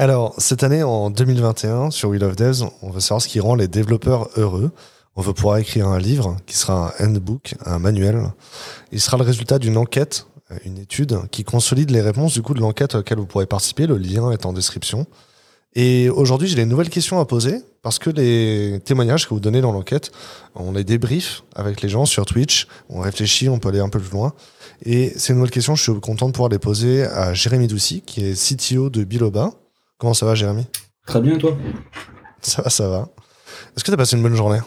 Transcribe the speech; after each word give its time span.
Alors, 0.00 0.32
cette 0.38 0.62
année, 0.62 0.82
en 0.82 1.10
2021, 1.10 1.90
sur 1.90 2.08
We 2.08 2.18
Love 2.18 2.34
Devs, 2.34 2.64
on 2.80 2.88
veut 2.88 3.00
savoir 3.00 3.20
ce 3.20 3.28
qui 3.28 3.38
rend 3.38 3.54
les 3.54 3.68
développeurs 3.68 4.30
heureux. 4.38 4.70
On 5.14 5.20
veut 5.20 5.34
pouvoir 5.34 5.58
écrire 5.58 5.88
un 5.88 5.98
livre 5.98 6.38
qui 6.46 6.56
sera 6.56 6.94
un 6.98 7.06
handbook, 7.06 7.54
un 7.66 7.78
manuel. 7.78 8.22
Il 8.92 9.00
sera 9.02 9.18
le 9.18 9.24
résultat 9.24 9.58
d'une 9.58 9.76
enquête, 9.76 10.26
une 10.64 10.78
étude 10.78 11.18
qui 11.30 11.44
consolide 11.44 11.90
les 11.90 12.00
réponses 12.00 12.32
du 12.32 12.40
coup 12.40 12.54
de 12.54 12.60
l'enquête 12.60 12.94
à 12.94 12.98
laquelle 12.98 13.18
vous 13.18 13.26
pourrez 13.26 13.44
participer. 13.44 13.86
Le 13.86 13.98
lien 13.98 14.30
est 14.30 14.46
en 14.46 14.54
description. 14.54 15.06
Et 15.74 16.08
aujourd'hui, 16.08 16.48
j'ai 16.48 16.56
des 16.56 16.64
nouvelles 16.64 16.88
questions 16.88 17.20
à 17.20 17.26
poser 17.26 17.60
parce 17.82 17.98
que 17.98 18.08
les 18.08 18.80
témoignages 18.82 19.28
que 19.28 19.34
vous 19.34 19.40
donnez 19.40 19.60
dans 19.60 19.72
l'enquête, 19.72 20.12
on 20.54 20.72
les 20.72 20.82
débrief 20.82 21.42
avec 21.54 21.82
les 21.82 21.90
gens 21.90 22.06
sur 22.06 22.24
Twitch, 22.24 22.68
on 22.88 23.00
réfléchit, 23.00 23.50
on 23.50 23.58
peut 23.58 23.68
aller 23.68 23.80
un 23.80 23.90
peu 23.90 24.00
plus 24.00 24.12
loin. 24.12 24.32
Et 24.82 25.12
ces 25.18 25.34
nouvelles 25.34 25.50
questions, 25.50 25.74
je 25.74 25.82
suis 25.82 26.00
content 26.00 26.26
de 26.26 26.32
pouvoir 26.32 26.48
les 26.48 26.58
poser 26.58 27.04
à 27.04 27.34
Jérémy 27.34 27.66
Doucy, 27.66 28.00
qui 28.00 28.24
est 28.24 28.32
CTO 28.32 28.88
de 28.88 29.04
Biloba. 29.04 29.52
Comment 30.00 30.14
ça 30.14 30.24
va, 30.24 30.34
Jérémy? 30.34 30.64
Très 31.06 31.20
bien, 31.20 31.36
toi? 31.36 31.54
Ça 32.40 32.62
va, 32.62 32.70
ça 32.70 32.88
va. 32.88 33.10
Est-ce 33.76 33.84
que 33.84 33.90
tu 33.90 33.94
as 33.94 33.98
passé 33.98 34.16
une 34.16 34.22
bonne 34.22 34.34
journée? 34.34 34.60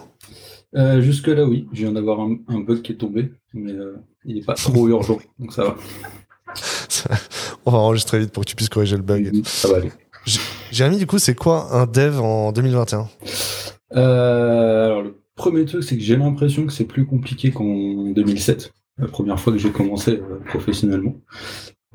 Euh, 0.75 1.01
Jusque-là, 1.01 1.43
oui. 1.43 1.67
Je 1.73 1.79
viens 1.81 1.91
d'avoir 1.91 2.19
un, 2.19 2.59
bug 2.59 2.83
qui 2.83 2.91
est 2.91 2.97
tombé, 2.97 3.31
mais 3.51 3.71
euh, 3.71 3.95
il 4.25 4.35
n'est 4.35 4.43
pas 4.43 4.53
trop 4.53 4.87
urgent, 4.87 5.17
donc 5.39 5.51
ça 5.51 5.63
va. 5.63 5.75
on 7.65 7.71
va 7.71 7.79
enregistrer 7.79 8.19
vite 8.19 8.31
pour 8.31 8.43
que 8.45 8.49
tu 8.49 8.55
puisses 8.55 8.69
corriger 8.69 8.95
le 8.95 9.01
bug. 9.01 9.43
Ça 9.45 9.69
va 9.69 9.77
aller. 9.77 9.91
Jérémy, 10.71 10.97
du 10.97 11.07
coup, 11.07 11.17
c'est 11.17 11.33
quoi 11.33 11.73
un 11.73 11.87
dev 11.87 12.21
en 12.21 12.51
2021 12.51 13.09
euh, 13.95 14.85
Alors, 14.85 15.01
le 15.01 15.19
premier 15.35 15.65
truc, 15.65 15.83
c'est 15.83 15.97
que 15.97 16.03
j'ai 16.03 16.15
l'impression 16.15 16.67
que 16.67 16.71
c'est 16.71 16.85
plus 16.85 17.07
compliqué 17.07 17.49
qu'en 17.49 18.11
2007, 18.11 18.71
la 18.99 19.07
première 19.07 19.39
fois 19.39 19.51
que 19.51 19.57
j'ai 19.57 19.71
commencé 19.71 20.21
professionnellement. 20.45 21.15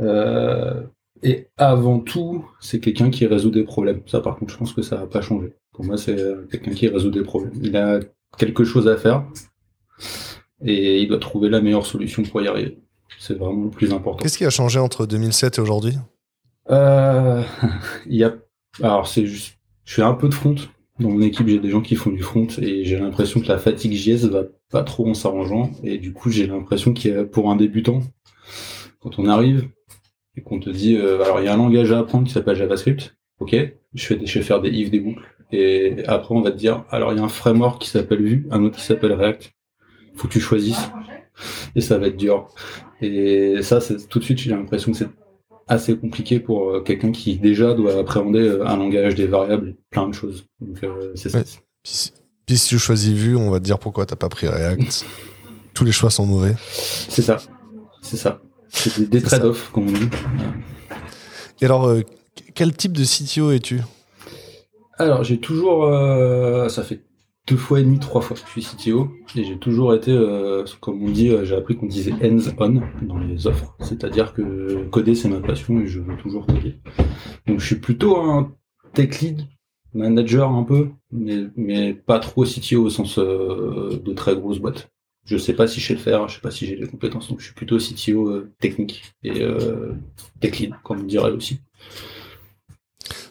Euh, 0.01 0.83
et 1.23 1.49
avant 1.57 2.01
tout, 2.01 2.45
c'est 2.61 2.81
quelqu'un 2.81 3.11
qui 3.11 3.27
résout 3.27 3.51
des 3.51 3.65
problèmes. 3.65 4.03
Ça, 4.07 4.21
par 4.21 4.37
contre, 4.37 4.53
je 4.53 4.59
pense 4.59 4.73
que 4.73 4.83
ça 4.83 4.97
va 4.97 5.07
pas 5.07 5.21
changer. 5.21 5.55
Pour 5.73 5.85
moi, 5.85 5.97
c'est 5.97 6.17
quelqu'un 6.51 6.73
qui 6.73 6.89
résout 6.89 7.11
des 7.11 7.23
problèmes. 7.23 7.53
Il 7.63 7.77
a 7.77 8.01
quelque 8.37 8.65
chose 8.65 8.89
à 8.89 8.97
faire 8.97 9.25
et 10.65 11.01
il 11.01 11.09
doit 11.09 11.19
trouver 11.19 11.49
la 11.49 11.61
meilleure 11.61 11.87
solution 11.87 12.23
pour 12.23 12.43
y 12.43 12.49
arriver. 12.49 12.79
C'est 13.19 13.35
vraiment 13.35 13.65
le 13.65 13.71
plus 13.71 13.93
important. 13.93 14.23
Qu'est-ce 14.23 14.39
qui 14.39 14.45
a 14.45 14.51
changé 14.51 14.79
entre 14.79 15.07
2007 15.07 15.59
et 15.59 15.61
aujourd'hui? 15.61 15.95
Euh, 16.71 17.43
il 18.07 18.17
y 18.17 18.25
a, 18.25 18.35
alors 18.83 19.09
c'est 19.09 19.27
juste, 19.27 19.59
je 19.85 19.95
fais 19.95 20.03
un 20.03 20.15
peu 20.15 20.29
de 20.29 20.35
front. 20.35 20.57
Dans 21.01 21.11
mon 21.11 21.21
équipe, 21.23 21.47
j'ai 21.47 21.61
des 21.61 21.71
gens 21.71 21.81
qui 21.81 21.95
font 21.95 22.11
du 22.11 22.23
front 22.23 22.49
et 22.61 22.85
j'ai 22.85 22.99
l'impression 22.99 23.41
que 23.41 23.47
la 23.47 23.59
fatigue 23.59 23.93
JS 23.93 24.27
va 24.27 24.43
pas 24.71 24.83
trop 24.83 25.09
en 25.09 25.15
s'arrangeant. 25.15 25.71
Et 25.85 25.99
du 25.99 26.13
coup, 26.13 26.31
j'ai 26.31 26.47
l'impression 26.47 26.93
qu'il 26.93 27.13
y 27.13 27.17
a, 27.17 27.25
pour 27.25 27.51
un 27.51 27.57
débutant, 27.57 28.01
quand 29.01 29.19
on 29.19 29.27
arrive 29.29 29.69
et 30.39 30.43
qu'on 30.43 30.61
te 30.61 30.71
dit, 30.71 30.97
euh, 30.97 31.23
alors 31.23 31.41
il 31.41 31.47
y 31.47 31.49
a 31.49 31.55
un 31.55 31.57
langage 31.57 31.93
à 31.93 31.99
apprendre 31.99 32.27
qui 32.27 32.33
s'appelle 32.33 32.57
JavaScript. 32.57 33.17
Ok, 33.41 33.55
je 33.95 34.07
fais, 34.07 34.19
je 34.25 34.39
vais 34.39 34.45
faire 34.45 34.61
des 34.61 34.71
if, 34.71 34.91
des 34.91 35.01
boucles. 35.01 35.23
Et 35.51 36.05
après, 36.07 36.35
on 36.35 36.41
va 36.41 36.51
te 36.51 36.57
dire, 36.57 36.85
alors 36.91 37.13
il 37.13 37.19
y 37.19 37.21
a 37.21 37.25
un 37.25 37.29
framework 37.29 37.81
qui 37.81 37.89
s'appelle 37.89 38.23
Vue, 38.23 38.47
un 38.51 38.63
autre 38.65 38.77
qui 38.77 38.85
s'appelle 38.85 39.13
React. 39.13 39.53
Faut 40.15 40.29
que 40.29 40.33
tu 40.33 40.41
choisisses. 40.41 40.91
Et 41.75 41.81
ça 41.81 41.99
va 41.99 42.09
être 42.09 42.17
dur. 42.17 42.49
Et 43.01 43.63
ça, 43.63 43.81
c'est 43.81 44.09
tout 44.09 44.19
de 44.19 44.25
suite, 44.25 44.39
j'ai 44.39 44.51
l'impression 44.51 44.93
que 44.93 44.99
c'est 44.99 45.09
assez 45.69 45.97
compliqué 45.97 46.41
pour 46.41 46.71
euh, 46.71 46.81
quelqu'un 46.81 47.13
qui 47.13 47.37
déjà 47.37 47.75
doit 47.75 47.99
appréhender 47.99 48.41
euh, 48.41 48.67
un 48.67 48.77
langage 48.77 49.15
des 49.15 49.27
variables, 49.27 49.77
plein 49.91 50.09
de 50.09 50.15
choses. 50.15 50.47
Donc 50.61 50.83
euh, 50.83 51.13
c'est 51.15 51.29
ça. 51.29 51.43
Puis, 52.47 52.57
si 52.57 52.69
tu 52.69 52.79
choisis 52.79 53.13
Vue, 53.13 53.37
on 53.37 53.51
va 53.51 53.61
te 53.61 53.65
dire 53.65 53.79
pourquoi 53.79 54.07
t'as 54.07 54.17
pas 54.17 54.29
pris 54.29 54.49
React. 54.49 55.05
Tous 55.75 55.85
les 55.85 55.93
choix 55.93 56.11
sont 56.11 56.27
mauvais. 56.27 56.57
C'est 56.73 57.23
ça. 57.23 57.37
C'est 58.03 58.17
ça. 58.17 58.41
C'est 58.69 59.09
des, 59.09 59.23
trade-offs, 59.23 59.71
comme 59.73 59.89
on 59.89 59.93
dit. 59.93 60.09
Et 61.61 61.65
alors, 61.65 61.95
quel 62.55 62.77
type 62.77 62.93
de 62.93 63.05
CTO 63.05 63.51
es-tu? 63.53 63.81
Alors, 64.99 65.25
j'ai 65.25 65.39
toujours. 65.39 65.85
ça 66.71 66.83
fait 66.83 67.03
deux 67.49 67.57
fois 67.57 67.81
et 67.81 67.83
demi, 67.83 67.99
trois 67.99 68.21
fois 68.21 68.37
que 68.37 68.43
je 68.43 68.61
suis 68.61 68.77
CTO, 68.77 69.11
et 69.35 69.45
j'ai 69.45 69.59
toujours 69.59 69.95
été, 69.95 70.13
euh, 70.13 70.65
comme 70.81 71.03
on 71.03 71.11
dit, 71.11 71.31
euh, 71.31 71.45
j'ai 71.45 71.57
appris 71.57 71.77
qu'on 71.77 71.87
disait 71.87 72.13
hands-on 72.13 72.83
dans 73.03 73.19
les 73.19 73.47
offres, 73.47 73.75
c'est-à-dire 73.81 74.35
que 74.35 74.85
coder 74.91 75.15
c'est 75.15 75.29
ma 75.29 75.41
passion 75.41 75.81
et 75.81 75.87
je 75.87 76.01
veux 76.01 76.17
toujours 76.19 76.47
coder. 76.47 76.77
Donc 77.47 77.61
je 77.61 77.67
suis 77.67 77.77
plutôt 77.77 78.19
un 78.19 78.53
tech 78.93 79.21
lead, 79.21 79.47
manager 79.95 80.51
un 80.51 80.63
peu, 80.63 80.91
mais, 81.11 81.47
mais 81.57 81.95
pas 81.95 82.19
trop 82.19 82.45
CTO 82.45 82.85
au 82.85 82.91
sens 82.91 83.19
euh, 83.19 83.99
de 84.05 84.13
très 84.13 84.37
grosse 84.37 84.59
boîte. 84.59 84.91
Je 85.29 85.37
sais 85.37 85.53
pas 85.53 85.69
si 85.69 85.81
je 85.81 85.87
sais 85.87 85.95
le 85.95 86.01
faire, 86.01 86.27
je 86.29 86.37
sais 86.37 86.41
pas 86.41 86.51
si 86.51 86.67
j'ai 86.67 86.75
les 86.75 86.89
compétences, 86.89 87.29
donc 87.29 87.41
je 87.41 87.45
suis 87.45 87.55
plutôt 87.55 87.79
CTO 87.79 88.45
technique 88.59 89.05
et 89.23 89.45
tech 90.41 90.59
lead, 90.59 90.75
comme 90.83 91.01
on 91.01 91.05
dirait 91.05 91.31
aussi. 91.31 91.61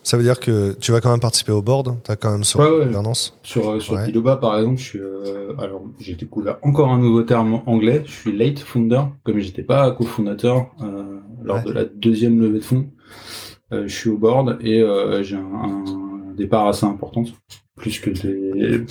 Ça 0.07 0.15
veut 0.15 0.23
dire 0.23 0.39
que 0.39 0.71
tu 0.79 0.93
vas 0.93 1.01
quand 1.01 1.11
même 1.11 1.19
participer 1.19 1.51
au 1.51 1.61
board 1.61 1.97
Tu 2.05 2.11
as 2.11 2.15
quand 2.15 2.31
même 2.31 2.45
sur 2.45 2.61
ouais, 2.61 2.85
gouvernance 2.85 3.37
Sur, 3.43 3.71
euh, 3.71 3.79
sur 3.81 3.95
par 4.39 4.57
exemple, 4.57 4.77
je 4.77 4.83
suis, 4.83 4.99
euh, 4.99 5.53
alors, 5.59 5.83
j'ai 5.99 6.15
découvert 6.15 6.59
encore 6.61 6.93
un 6.93 6.97
nouveau 6.97 7.23
terme 7.23 7.61
anglais. 7.65 8.03
Je 8.05 8.11
suis 8.11 8.31
late 8.31 8.59
founder, 8.59 9.01
comme 9.25 9.39
j'étais 9.39 9.63
pas 9.63 9.91
cofondateur 9.91 10.71
euh, 10.81 11.19
lors 11.43 11.61
de 11.61 11.73
la 11.73 11.83
deuxième 11.83 12.39
levée 12.39 12.59
de 12.59 12.63
fonds. 12.63 12.89
Euh, 13.73 13.83
je 13.85 13.93
suis 13.93 14.09
au 14.09 14.17
board 14.17 14.57
et 14.61 14.81
euh, 14.81 15.23
j'ai 15.23 15.35
un, 15.35 15.41
un, 15.41 16.33
départ 16.37 16.67
assez 16.67 16.85
important, 16.85 17.25
plus 17.77 17.99
que 17.99 18.09
des, 18.09 18.83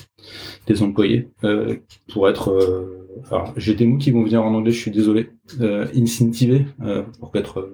des 0.67 0.83
employés, 0.83 1.29
pour 2.13 2.29
être. 2.29 2.89
alors, 3.31 3.53
j'ai 3.57 3.75
des 3.75 3.87
mots 3.87 3.99
qui 3.99 4.11
vont 4.11 4.23
venir 4.23 4.43
en 4.43 4.55
anglais, 4.55 4.73
je 4.73 4.81
suis 4.81 4.91
désolé. 4.91 5.31
incentivé, 5.95 6.67
pour 7.21 7.35
être 7.37 7.69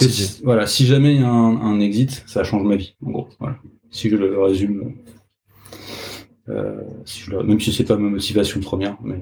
si, 0.00 0.40
voilà, 0.44 0.66
si 0.66 0.86
jamais 0.86 1.14
il 1.14 1.20
y 1.20 1.24
a 1.24 1.30
un, 1.30 1.80
exit, 1.80 2.22
ça 2.26 2.44
change 2.44 2.62
ma 2.62 2.76
vie, 2.76 2.96
en 3.04 3.10
gros. 3.10 3.28
Voilà. 3.40 3.56
Si 3.90 4.10
je 4.10 4.16
le 4.16 4.42
résume, 4.42 4.94
euh, 6.48 6.80
si 7.04 7.20
je 7.20 7.36
même 7.36 7.60
si 7.60 7.72
c'est 7.72 7.84
pas 7.84 7.96
ma 7.96 8.08
motivation 8.08 8.60
première, 8.60 8.96
mais 9.02 9.20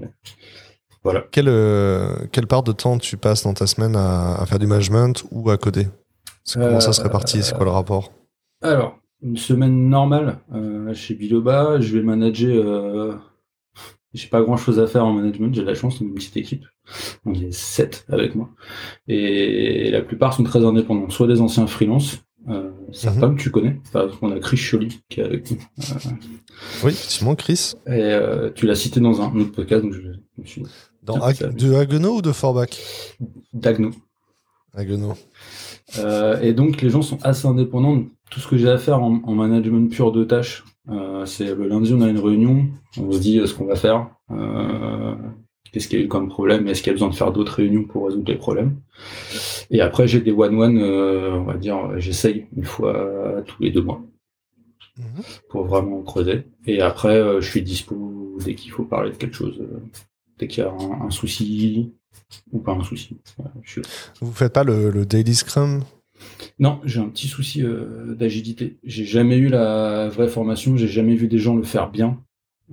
voilà. 1.03 1.25
Quelle, 1.31 1.49
euh, 1.49 2.27
quelle 2.33 2.47
part 2.47 2.63
de 2.63 2.73
temps 2.73 2.99
tu 2.99 3.17
passes 3.17 3.45
dans 3.45 3.55
ta 3.55 3.67
semaine 3.67 3.95
à, 3.97 4.45
faire 4.47 4.59
du 4.59 4.67
management 4.67 5.25
ou 5.31 5.51
à 5.51 5.57
coder? 5.57 5.87
Comment 6.53 6.81
ça 6.81 6.93
se 6.93 7.03
répartit 7.03 7.43
C'est 7.43 7.55
quoi 7.55 7.65
le 7.65 7.71
rapport? 7.71 8.13
Alors, 8.63 8.99
une 9.23 9.37
semaine 9.37 9.89
normale 9.89 10.41
euh, 10.55 10.93
chez 10.95 11.15
Biloba, 11.15 11.81
je 11.81 11.97
vais 11.97 12.03
manager 12.03 13.21
j'ai 14.17 14.29
pas 14.29 14.43
grand 14.43 14.57
chose 14.57 14.79
à 14.79 14.87
faire 14.87 15.05
en 15.05 15.13
management, 15.13 15.55
j'ai 15.55 15.65
la 15.65 15.75
chance, 15.75 16.01
on 16.01 16.05
une 16.05 16.15
petite 16.15 16.37
équipe. 16.37 16.65
On 17.25 17.35
est 17.35 17.53
sept 17.53 18.07
avec 18.09 18.35
moi. 18.35 18.51
Et 19.09 19.91
la 19.91 20.01
plupart 20.01 20.35
sont 20.35 20.43
très 20.43 20.65
indépendants, 20.65 21.11
soit 21.11 21.27
des 21.27 21.41
anciens 21.41 21.67
freelance, 21.67 22.19
euh, 22.49 22.71
certains 22.93 23.29
mhm. 23.29 23.37
que 23.37 23.43
tu 23.43 23.51
connais. 23.51 23.81
Enfin, 23.87 24.09
on 24.23 24.31
a 24.31 24.39
Chris 24.39 24.57
Choly 24.57 25.01
qui 25.09 25.21
est 25.21 25.25
avec 25.25 25.51
nous. 25.51 25.59
Euh, 25.79 26.11
oui, 26.85 26.91
effectivement, 26.93 27.35
Chris. 27.35 27.75
Et 27.87 27.91
euh, 27.91 28.51
tu 28.55 28.67
l'as 28.67 28.77
cité 28.77 29.01
dans 29.01 29.21
un 29.21 29.35
autre 29.37 29.53
podcast, 29.53 29.83
donc 29.83 29.93
je, 29.93 30.45
suis. 30.45 30.63
Dans 31.03 31.17
de 31.17 31.75
Haguenau 31.75 32.17
ou 32.17 32.23
de 32.23 32.33
Forbach? 32.33 32.71
D'Agno. 33.53 33.91
Haguenau. 34.75 35.15
Euh, 35.99 36.41
et 36.41 36.53
donc 36.53 36.83
les 36.83 36.91
gens 36.91 37.03
sont 37.03 37.19
assez 37.23 37.47
indépendants. 37.47 38.05
Tout 38.31 38.41
ce 38.41 38.49
que 38.49 38.57
j'ai 38.57 38.69
à 38.69 38.79
faire 38.79 39.03
en, 39.03 39.23
en 39.23 39.35
management 39.35 39.89
pur 39.89 40.13
de 40.13 40.25
tâches, 40.25 40.65
euh, 40.89 41.27
c'est 41.27 41.55
le 41.55 41.69
lundi, 41.69 41.93
on 41.95 42.01
a 42.01 42.09
une 42.09 42.19
réunion, 42.19 42.69
on 42.99 43.11
se 43.11 43.19
dit 43.19 43.39
euh, 43.39 43.47
ce 43.47 43.55
qu'on 43.55 43.67
va 43.67 43.75
faire, 43.75 44.09
euh, 44.31 45.15
qu'est-ce 45.73 45.89
qu'il 45.89 45.99
y 45.99 46.03
a 46.03 46.05
eu 46.05 46.09
comme 46.09 46.29
problème, 46.29 46.69
est-ce 46.69 46.81
qu'il 46.81 46.89
y 46.89 46.91
a 46.91 46.95
besoin 46.95 47.09
de 47.09 47.15
faire 47.15 47.33
d'autres 47.33 47.55
réunions 47.55 47.85
pour 47.85 48.07
résoudre 48.07 48.31
les 48.31 48.39
problèmes? 48.39 48.77
Et 49.71 49.81
après, 49.81 50.07
j'ai 50.07 50.21
des 50.21 50.31
one-one, 50.31 50.79
on 50.79 51.43
va 51.43 51.57
dire, 51.57 51.99
j'essaye 51.99 52.47
une 52.57 52.65
fois 52.65 53.43
tous 53.47 53.61
les 53.63 53.71
deux 53.71 53.83
mois 53.83 54.01
mhm. 54.97 55.23
pour 55.49 55.65
vraiment 55.65 56.03
creuser. 56.03 56.45
Et 56.67 56.81
après, 56.81 57.41
je 57.41 57.49
suis 57.49 57.63
dispo 57.63 58.39
dès 58.45 58.55
qu'il 58.55 58.71
faut 58.71 58.85
parler 58.85 59.11
de 59.11 59.17
quelque 59.17 59.35
chose, 59.35 59.61
dès 60.39 60.47
qu'il 60.47 60.63
y 60.63 60.67
a 60.67 60.73
un, 60.73 61.11
souci 61.11 61.93
ou 62.53 62.61
pas 62.61 62.73
un 62.73 62.85
souci. 62.85 63.17
Vous 64.21 64.33
faites 64.33 64.53
pas 64.53 64.63
le, 64.63 64.91
le 64.91 65.05
daily 65.05 65.35
scrum? 65.35 65.83
Non, 66.59 66.81
j'ai 66.85 67.01
un 67.01 67.09
petit 67.09 67.29
souci 67.29 67.63
euh, 67.63 68.15
d'agilité. 68.15 68.79
J'ai 68.85 69.05
jamais 69.05 69.37
eu 69.37 69.49
la 69.49 70.09
vraie 70.09 70.29
formation, 70.29 70.77
j'ai 70.77 70.89
jamais 70.89 71.15
vu 71.15 71.29
des 71.29 71.39
gens 71.39 71.57
le 71.57 71.63
faire 71.63 71.91
bien. 71.91 72.19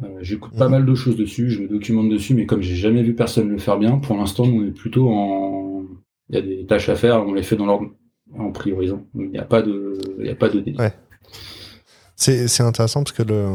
Euh, 0.02 0.08
j'écoute 0.22 0.54
pas 0.58 0.66
mhm. 0.66 0.72
mal 0.72 0.86
de 0.86 0.96
choses 0.96 1.18
dessus, 1.18 1.52
je 1.52 1.62
me 1.62 1.68
documente 1.68 2.10
dessus, 2.10 2.34
mais 2.34 2.46
comme 2.46 2.62
j'ai 2.62 2.76
jamais 2.76 3.04
vu 3.04 3.14
personne 3.14 3.50
le 3.50 3.58
faire 3.58 3.78
bien, 3.78 4.00
pour 4.00 4.18
l'instant, 4.18 4.44
on 4.46 4.66
est 4.66 4.72
plutôt 4.72 5.10
en. 5.10 5.84
Il 6.30 6.36
y 6.36 6.38
a 6.38 6.42
des 6.42 6.66
tâches 6.66 6.90
à 6.90 6.96
faire, 6.96 7.24
on 7.28 7.34
les 7.34 7.44
fait 7.44 7.56
dans 7.56 7.66
l'ordre 7.66 7.90
en 8.38 8.52
priorisant. 8.52 9.06
Il 9.16 9.30
n'y 9.30 9.38
a 9.38 9.44
pas 9.44 9.62
de, 9.62 9.98
il 10.20 10.26
y 10.26 10.30
a 10.30 10.36
pas 10.36 10.50
de 10.50 10.64
Ouais. 10.80 10.94
C'est 12.16 12.62
intéressant 12.62 13.04
parce 13.04 13.16
que 13.16 13.24
le. 13.24 13.48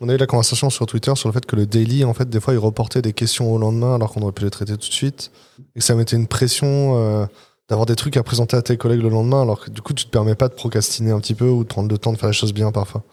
On 0.00 0.08
a 0.08 0.14
eu 0.14 0.18
la 0.18 0.26
conversation 0.26 0.68
sur 0.68 0.84
Twitter 0.86 1.14
sur 1.14 1.28
le 1.28 1.32
fait 1.32 1.46
que 1.46 1.54
le 1.54 1.64
daily, 1.64 2.02
en 2.02 2.12
fait, 2.12 2.28
des 2.28 2.40
fois, 2.40 2.52
il 2.54 2.58
reportait 2.58 3.02
des 3.02 3.12
questions 3.12 3.54
au 3.54 3.58
lendemain 3.58 3.94
alors 3.94 4.12
qu'on 4.12 4.22
aurait 4.22 4.32
pu 4.32 4.42
les 4.42 4.50
traiter 4.50 4.72
tout 4.72 4.88
de 4.88 4.94
suite. 4.94 5.30
Et 5.76 5.78
que 5.78 5.84
ça 5.84 5.94
mettait 5.94 6.16
une 6.16 6.26
pression. 6.26 6.96
Euh, 6.96 7.26
d'avoir 7.68 7.86
des 7.86 7.96
trucs 7.96 8.16
à 8.16 8.22
présenter 8.22 8.56
à 8.56 8.62
tes 8.62 8.76
collègues 8.76 9.02
le 9.02 9.08
lendemain, 9.08 9.42
alors 9.42 9.64
que 9.64 9.70
du 9.70 9.80
coup, 9.80 9.94
tu 9.94 10.04
te 10.04 10.10
permets 10.10 10.34
pas 10.34 10.48
de 10.48 10.54
procrastiner 10.54 11.10
un 11.10 11.20
petit 11.20 11.34
peu 11.34 11.48
ou 11.48 11.62
de 11.62 11.68
prendre 11.68 11.90
le 11.90 11.98
temps 11.98 12.12
de 12.12 12.18
faire 12.18 12.28
les 12.28 12.34
choses 12.34 12.52
bien 12.52 12.72
parfois. 12.72 13.04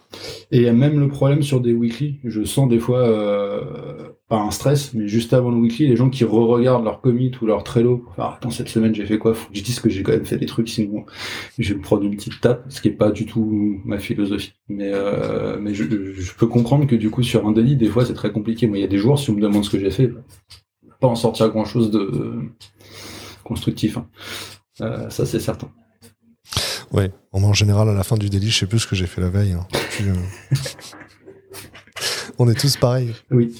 Et 0.51 0.57
il 0.57 0.63
y 0.63 0.67
a 0.67 0.73
même 0.73 0.99
le 0.99 1.07
problème 1.07 1.43
sur 1.43 1.61
des 1.61 1.73
weekly. 1.73 2.19
Je 2.23 2.43
sens 2.43 2.67
des 2.67 2.79
fois, 2.79 2.99
euh, 2.99 4.09
pas 4.29 4.37
un 4.37 4.51
stress, 4.51 4.93
mais 4.93 5.07
juste 5.07 5.33
avant 5.33 5.49
le 5.49 5.57
weekly, 5.57 5.87
les 5.87 5.95
gens 5.95 6.09
qui 6.09 6.23
re-regardent 6.23 6.83
leur 6.83 7.01
commit 7.01 7.31
ou 7.41 7.47
leur 7.47 7.63
Trello 7.63 7.97
pour 7.97 8.23
attends 8.23 8.51
cette 8.51 8.69
semaine 8.69 8.93
j'ai 8.93 9.05
fait 9.05 9.17
quoi? 9.17 9.33
Faut 9.33 9.49
que 9.49 9.57
je 9.57 9.63
dise 9.63 9.79
que 9.79 9.89
j'ai 9.89 10.03
quand 10.03 10.11
même 10.11 10.25
fait 10.25 10.37
des 10.37 10.45
trucs, 10.45 10.69
sinon 10.69 11.03
je 11.57 11.73
vais 11.73 11.79
me 11.79 11.83
prendre 11.83 12.03
une 12.03 12.15
petite 12.15 12.39
tape, 12.39 12.63
ce 12.69 12.79
qui 12.79 12.89
est 12.89 12.91
pas 12.91 13.11
du 13.11 13.25
tout 13.25 13.81
ma 13.85 13.97
philosophie. 13.97 14.53
Mais 14.67 14.91
euh, 14.93 15.73
je, 15.73 16.33
peux 16.37 16.47
comprendre 16.47 16.85
que 16.85 16.95
du 16.95 17.09
coup 17.09 17.23
sur 17.23 17.47
un 17.47 17.51
daily, 17.51 17.75
des 17.75 17.87
fois 17.87 18.05
c'est 18.05 18.13
très 18.13 18.31
compliqué. 18.31 18.67
Moi, 18.67 18.77
il 18.77 18.81
y 18.81 18.83
a 18.83 18.87
des 18.87 18.99
jours 18.99 19.17
si 19.17 19.31
on 19.31 19.33
me 19.33 19.41
demande 19.41 19.65
ce 19.65 19.71
que 19.71 19.79
j'ai 19.79 19.91
fait, 19.91 20.11
pas 20.99 21.07
en 21.07 21.15
sortir 21.15 21.49
grand 21.49 21.65
chose 21.65 21.89
de 21.89 22.33
constructif. 23.49 23.97
Hein. 23.97 24.07
Euh, 24.81 25.09
ça, 25.09 25.25
c'est 25.25 25.39
certain. 25.39 25.69
Oui, 26.91 27.05
en 27.33 27.53
général, 27.53 27.89
à 27.89 27.93
la 27.93 28.03
fin 28.03 28.15
du 28.15 28.29
délit, 28.29 28.49
je 28.49 28.59
sais 28.59 28.65
plus 28.65 28.79
ce 28.79 28.87
que 28.87 28.95
j'ai 28.95 29.07
fait 29.07 29.21
la 29.21 29.29
veille. 29.29 29.53
Hein. 29.53 29.67
Euh, 30.01 30.13
on 32.39 32.49
est 32.49 32.59
tous 32.59 32.77
pareils. 32.77 33.13
Oui. 33.29 33.53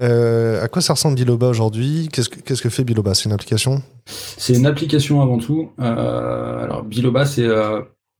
Euh, 0.00 0.62
à 0.62 0.68
quoi 0.68 0.82
ça 0.82 0.94
ressemble 0.94 1.16
Biloba 1.16 1.48
aujourd'hui? 1.48 2.08
Qu'est-ce 2.12 2.28
que, 2.28 2.40
qu'est-ce 2.40 2.62
que 2.62 2.70
fait 2.70 2.82
Biloba? 2.82 3.14
C'est 3.14 3.26
une 3.26 3.32
application? 3.32 3.82
C'est 4.06 4.54
une 4.54 4.66
application 4.66 5.22
avant 5.22 5.38
tout. 5.38 5.70
alors, 5.78 6.82
Biloba, 6.82 7.24
c'est 7.24 7.46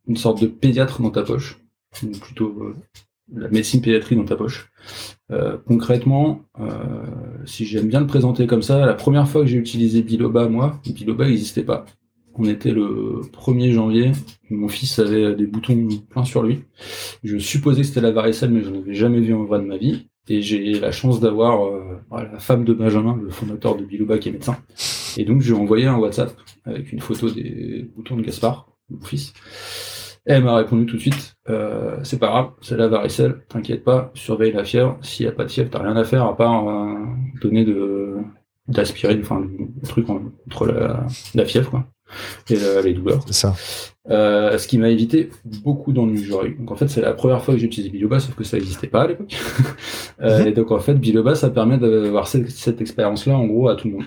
une 0.06 0.16
sorte 0.16 0.40
de 0.42 0.46
pédiatre 0.46 1.02
dans 1.02 1.10
ta 1.10 1.22
poche. 1.22 1.58
plutôt 2.20 2.74
la 3.34 3.48
médecine 3.48 3.80
pédiatrie 3.80 4.16
dans 4.16 4.24
ta 4.24 4.36
poche. 4.36 4.70
Euh, 5.32 5.56
concrètement, 5.66 6.42
euh, 6.60 6.68
si 7.46 7.64
j'aime 7.64 7.88
bien 7.88 8.00
le 8.00 8.06
présenter 8.06 8.46
comme 8.46 8.62
ça, 8.62 8.84
la 8.84 8.94
première 8.94 9.28
fois 9.28 9.42
que 9.42 9.46
j'ai 9.46 9.56
utilisé 9.56 10.02
Biloba, 10.02 10.48
moi, 10.48 10.80
Biloba 10.84 11.26
n'existait 11.26 11.64
pas. 11.64 11.86
On 12.34 12.44
était 12.44 12.72
le 12.72 13.20
1er 13.32 13.72
janvier, 13.72 14.12
mon 14.50 14.68
fils 14.68 14.98
avait 14.98 15.34
des 15.34 15.46
boutons 15.46 15.88
plein 16.08 16.24
sur 16.24 16.42
lui. 16.42 16.64
Je 17.24 17.36
supposais 17.38 17.82
que 17.82 17.86
c'était 17.86 18.00
la 18.00 18.10
varicelle, 18.10 18.50
mais 18.50 18.62
je 18.62 18.70
n'en 18.70 18.80
avais 18.80 18.94
jamais 18.94 19.20
vu 19.20 19.34
en 19.34 19.44
vrai 19.44 19.58
de 19.58 19.64
ma 19.64 19.76
vie. 19.76 20.08
Et 20.28 20.40
j'ai 20.40 20.78
la 20.78 20.92
chance 20.92 21.18
d'avoir 21.18 21.66
euh, 21.66 22.00
la 22.10 22.38
femme 22.38 22.64
de 22.64 22.72
Benjamin, 22.72 23.18
le 23.20 23.30
fondateur 23.30 23.76
de 23.76 23.84
Biloba, 23.84 24.18
qui 24.18 24.28
est 24.28 24.32
médecin. 24.32 24.56
Et 25.16 25.24
donc, 25.24 25.42
je 25.42 25.52
lui 25.52 25.58
ai 25.58 25.62
envoyé 25.62 25.86
un 25.86 25.96
WhatsApp 25.96 26.32
avec 26.64 26.92
une 26.92 27.00
photo 27.00 27.28
des 27.28 27.90
boutons 27.94 28.16
de 28.16 28.22
Gaspard, 28.22 28.68
mon 28.88 29.00
fils. 29.00 29.34
Et 30.26 30.32
elle 30.32 30.44
m'a 30.44 30.54
répondu 30.54 30.86
tout 30.86 30.96
de 30.96 31.00
suite, 31.00 31.34
euh, 31.48 31.98
c'est 32.04 32.18
pas 32.18 32.28
grave, 32.28 32.50
c'est 32.60 32.76
la 32.76 32.86
varicelle, 32.86 33.40
t'inquiète 33.48 33.82
pas, 33.82 34.12
surveille 34.14 34.52
la 34.52 34.64
fièvre. 34.64 34.98
S'il 35.02 35.26
n'y 35.26 35.32
a 35.32 35.34
pas 35.34 35.44
de 35.44 35.50
fièvre, 35.50 35.70
t'as 35.70 35.82
rien 35.82 35.96
à 35.96 36.04
faire 36.04 36.24
à 36.24 36.36
part 36.36 36.68
euh, 36.68 36.94
donner 37.40 37.64
de 37.64 38.16
d'aspirine, 38.68 39.20
enfin 39.22 39.40
le 39.40 39.88
truc 39.88 40.06
contre 40.06 40.66
la, 40.66 41.04
la, 41.34 41.44
fièvre 41.44 41.68
quoi, 41.68 41.86
et 42.48 42.56
les 42.84 42.94
douleurs. 42.94 43.22
C'est 43.26 43.32
ça. 43.32 43.54
Euh, 44.10 44.58
ce 44.58 44.66
qui 44.66 44.78
m'a 44.78 44.88
évité 44.88 45.30
beaucoup 45.62 45.92
d'ennuis. 45.92 46.28
Donc 46.58 46.72
en 46.72 46.74
fait, 46.74 46.88
c'est 46.88 47.00
la 47.00 47.12
première 47.12 47.42
fois 47.42 47.54
que 47.54 47.60
j'ai 47.60 47.66
utilisé 47.66 47.90
Biloba, 47.90 48.18
sauf 48.18 48.34
que 48.34 48.42
ça 48.42 48.56
n'existait 48.56 48.88
pas 48.88 49.02
à 49.02 49.06
l'époque. 49.06 49.36
euh, 50.22 50.40
mhm. 50.40 50.46
Et 50.48 50.52
donc 50.52 50.72
en 50.72 50.80
fait, 50.80 50.94
Biloba, 50.94 51.36
ça 51.36 51.50
permet 51.50 51.78
d'avoir 51.78 52.26
cette, 52.26 52.50
cette 52.50 52.80
expérience-là 52.80 53.36
en 53.36 53.46
gros 53.46 53.68
à 53.68 53.76
tout 53.76 53.88
le 53.88 53.94
monde. 53.94 54.04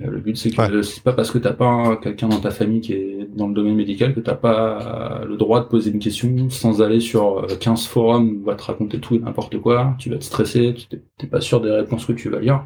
Euh, 0.00 0.10
le 0.10 0.18
but, 0.18 0.36
c'est 0.36 0.50
que 0.50 0.82
c'est 0.82 1.02
pas 1.02 1.12
parce 1.12 1.30
que 1.30 1.38
t'as 1.38 1.52
pas 1.52 1.96
quelqu'un 1.96 2.28
dans 2.28 2.40
ta 2.40 2.50
famille 2.50 2.80
qui 2.80 2.92
est 2.92 3.28
dans 3.34 3.48
le 3.48 3.54
domaine 3.54 3.74
médical 3.74 4.14
que 4.14 4.20
t'as 4.20 4.34
pas 4.34 5.22
le 5.26 5.36
droit 5.36 5.60
de 5.60 5.66
poser 5.66 5.90
une 5.90 5.98
question 5.98 6.50
sans 6.50 6.82
aller 6.82 7.00
sur 7.00 7.46
15 7.60 7.84
euh, 7.84 7.88
forums 7.88 8.28
où 8.28 8.40
on 8.42 8.46
va 8.46 8.54
te 8.54 8.62
raconter 8.62 8.98
tout 8.98 9.14
et 9.14 9.18
n'importe 9.18 9.58
quoi. 9.58 9.94
Tu 9.98 10.10
vas 10.10 10.18
te 10.18 10.24
stresser, 10.24 10.74
tu 10.74 11.00
t'es 11.18 11.26
pas 11.26 11.40
sûr 11.40 11.60
des 11.60 11.70
réponses 11.70 12.04
que 12.04 12.12
tu 12.12 12.28
vas 12.28 12.40
lire. 12.40 12.64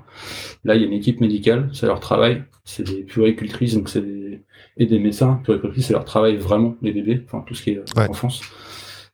Là, 0.64 0.74
il 0.74 0.82
y 0.82 0.84
a 0.84 0.86
une 0.86 0.94
équipe 0.94 1.20
médicale, 1.20 1.70
c'est 1.72 1.86
leur 1.86 2.00
travail. 2.00 2.44
C'est 2.64 2.86
des 2.86 3.02
puricultrices, 3.02 3.74
donc 3.74 3.88
c'est 3.88 4.02
des, 4.02 4.42
et 4.76 4.86
des 4.86 4.98
médecins. 4.98 5.40
Puricultrices, 5.44 5.86
c'est 5.86 5.92
leur 5.92 6.04
travail 6.04 6.36
vraiment, 6.36 6.76
les 6.82 6.92
bébés, 6.92 7.22
enfin 7.24 7.44
tout 7.46 7.54
ce 7.54 7.62
qui 7.62 7.70
est 7.70 7.78
euh, 7.78 8.08
enfance. 8.08 8.42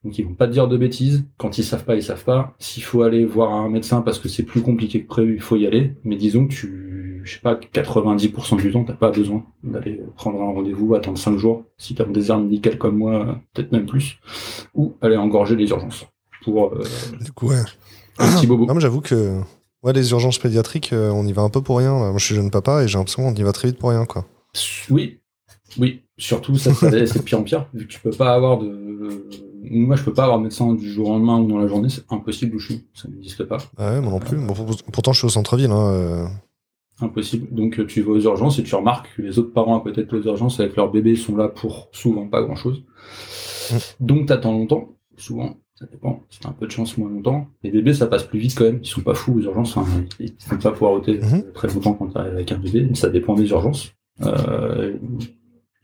Donc 0.05 0.19
ils 0.19 0.25
vont 0.25 0.35
pas 0.35 0.47
te 0.47 0.53
dire 0.53 0.69
de 0.69 0.77
bêtises. 0.77 1.25
Quand 1.37 1.59
ils 1.59 1.65
savent 1.65 1.85
pas, 1.85 1.97
ils 1.97 2.03
savent 2.03 2.25
pas. 2.25 2.55
S'il 2.59 2.85
faut 2.85 3.03
aller 3.03 3.25
voir 3.25 3.53
un 3.53 3.69
médecin 3.69 4.03
parce 4.03 4.19
que 4.19 4.29
c'est 4.29 4.45
plus 4.45 4.63
compliqué 4.63 5.03
que 5.03 5.09
prévu, 5.09 5.35
il 5.35 5.41
faut 5.41 5.57
y 5.57 5.67
aller. 5.67 5.95
Mais 6.05 6.17
disons 6.17 6.47
que 6.47 6.53
tu 6.53 6.86
je 7.27 7.35
sais 7.35 7.41
pas, 7.41 7.55
90% 7.55 8.57
du 8.57 8.73
temps, 8.73 8.85
t'as 8.85 8.95
pas 8.95 9.11
besoin 9.11 9.45
d'aller 9.63 10.01
prendre 10.17 10.41
un 10.41 10.53
rendez-vous, 10.53 10.95
attendre 10.95 11.19
5 11.19 11.37
jours, 11.37 11.65
si 11.77 11.95
t'as 11.95 12.05
un 12.05 12.11
désert 12.11 12.39
médical 12.39 12.79
comme 12.79 12.97
moi, 12.97 13.39
peut-être 13.53 13.73
même 13.73 13.87
plus, 13.87 14.19
ou 14.75 14.95
aller 15.03 15.17
engorger 15.17 15.57
les 15.57 15.69
urgences 15.69 16.07
pour 16.43 16.73
euh, 16.73 16.85
du 17.21 17.33
coup, 17.33 17.49
ouais. 17.49 17.63
un 18.19 18.33
petit 18.33 18.47
bobo. 18.47 18.67
Non, 18.67 18.79
j'avoue 18.79 19.01
que 19.01 19.41
ouais, 19.83 19.93
les 19.93 20.11
urgences 20.13 20.39
pédiatriques, 20.39 20.93
euh, 20.93 21.11
on 21.11 21.27
y 21.27 21.33
va 21.33 21.43
un 21.43 21.51
peu 21.51 21.61
pour 21.61 21.79
rien. 21.79 21.93
Moi, 21.93 22.19
je 22.19 22.25
suis 22.25 22.35
jeune 22.35 22.51
papa 22.51 22.85
et 22.85 22.89
j'ai 22.89 22.97
l'impression 22.97 23.25
qu'on 23.25 23.35
y 23.35 23.43
va 23.43 23.53
très 23.53 23.69
vite 23.69 23.79
pour 23.79 23.91
rien, 23.91 24.07
quoi. 24.07 24.25
Oui, 24.91 25.19
oui. 25.79 26.03
Surtout, 26.19 26.57
ça, 26.57 26.73
c'est 26.73 27.25
pire 27.25 27.41
en 27.41 27.43
pire, 27.43 27.67
vu 27.75 27.87
que 27.87 27.93
tu 27.93 28.01
peux 28.01 28.11
pas 28.11 28.33
avoir 28.33 28.59
de. 28.59 28.87
Moi, 29.69 29.97
je 29.97 30.05
peux 30.05 30.15
pas 30.15 30.23
avoir 30.25 30.39
médecin 30.39 30.73
du 30.75 30.91
jour 30.91 31.09
au 31.09 31.13
lendemain 31.13 31.41
ou 31.41 31.49
dans 31.49 31.59
la 31.59 31.67
journée, 31.67 31.89
c'est 31.89 32.05
impossible 32.11 32.55
où 32.55 32.59
je 32.59 32.73
suis, 32.73 32.85
ça 32.95 33.09
n'existe 33.09 33.45
pas. 33.45 33.59
Ah 33.77 33.93
ouais, 33.93 34.01
moi 34.01 34.13
non 34.13 34.21
plus. 34.21 34.39
Bon, 34.39 34.55
pourtant, 34.93 35.13
je 35.13 35.19
suis 35.19 35.27
au 35.27 35.31
centre-ville. 35.31 35.73
Hein, 35.73 35.91
euh. 35.91 36.27
Impossible. 37.01 37.55
Donc 37.55 37.87
tu 37.87 38.01
vas 38.03 38.13
aux 38.13 38.21
urgences 38.21 38.59
et 38.59 38.63
tu 38.63 38.75
remarques 38.75 39.15
que 39.17 39.23
les 39.23 39.39
autres 39.39 39.53
parents 39.53 39.79
à 39.79 39.83
côté 39.83 40.05
de 40.05 40.17
aux 40.17 40.23
urgences 40.23 40.61
avec 40.61 40.77
leur 40.77 40.91
bébé 40.91 41.15
sont 41.15 41.37
là 41.37 41.49
pour 41.49 41.89
souvent 41.93 42.27
pas 42.27 42.43
grand 42.43 42.57
chose. 42.57 42.85
Donc 44.01 44.27
t'attends 44.27 44.53
longtemps, 44.53 44.97
souvent, 45.17 45.57
ça 45.75 45.85
dépend, 45.87 46.23
si 46.31 46.41
t'as 46.41 46.49
un 46.49 46.53
peu 46.53 46.67
de 46.67 46.71
chance 46.71 46.97
moins 46.97 47.11
longtemps. 47.11 47.49
Les 47.63 47.71
bébés 47.71 47.93
ça 47.93 48.07
passe 48.07 48.25
plus 48.25 48.39
vite 48.39 48.55
quand 48.57 48.65
même, 48.65 48.81
ils 48.83 48.89
sont 48.89 49.03
pas 49.03 49.15
fous 49.15 49.35
aux 49.35 49.43
urgences, 49.43 49.77
enfin, 49.77 50.05
ils 50.21 50.33
ne 50.53 50.57
pas 50.57 50.73
pouvoir 50.73 50.93
ôter 50.93 51.19
mm-hmm. 51.19 51.53
très 51.55 51.69
longtemps 51.69 51.93
quand 51.93 52.07
t'arrives 52.09 52.33
avec 52.33 52.51
un 52.53 52.59
bébé, 52.59 52.89
ça 52.95 53.11
dépend 53.11 53.35
des 53.35 53.51
urgences. 53.51 53.93
Euh, 54.23 54.95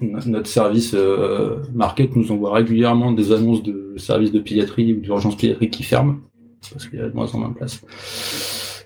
notre 0.00 0.48
service 0.48 0.94
euh, 0.94 1.58
market 1.74 2.16
nous 2.16 2.32
envoie 2.32 2.54
régulièrement 2.54 3.12
des 3.12 3.32
annonces 3.32 3.62
de 3.62 3.94
services 3.98 4.32
de 4.32 4.40
pédiatrie 4.40 4.94
ou 4.94 5.00
d'urgence 5.00 5.36
pédiatrique 5.36 5.72
qui 5.72 5.82
ferment, 5.82 6.16
parce 6.72 6.88
qu'il 6.88 6.98
y 6.98 7.02
a 7.02 7.08
de 7.08 7.14
moins 7.14 7.32
en 7.34 7.38
moins 7.38 7.50
de 7.50 7.54
place. 7.54 7.82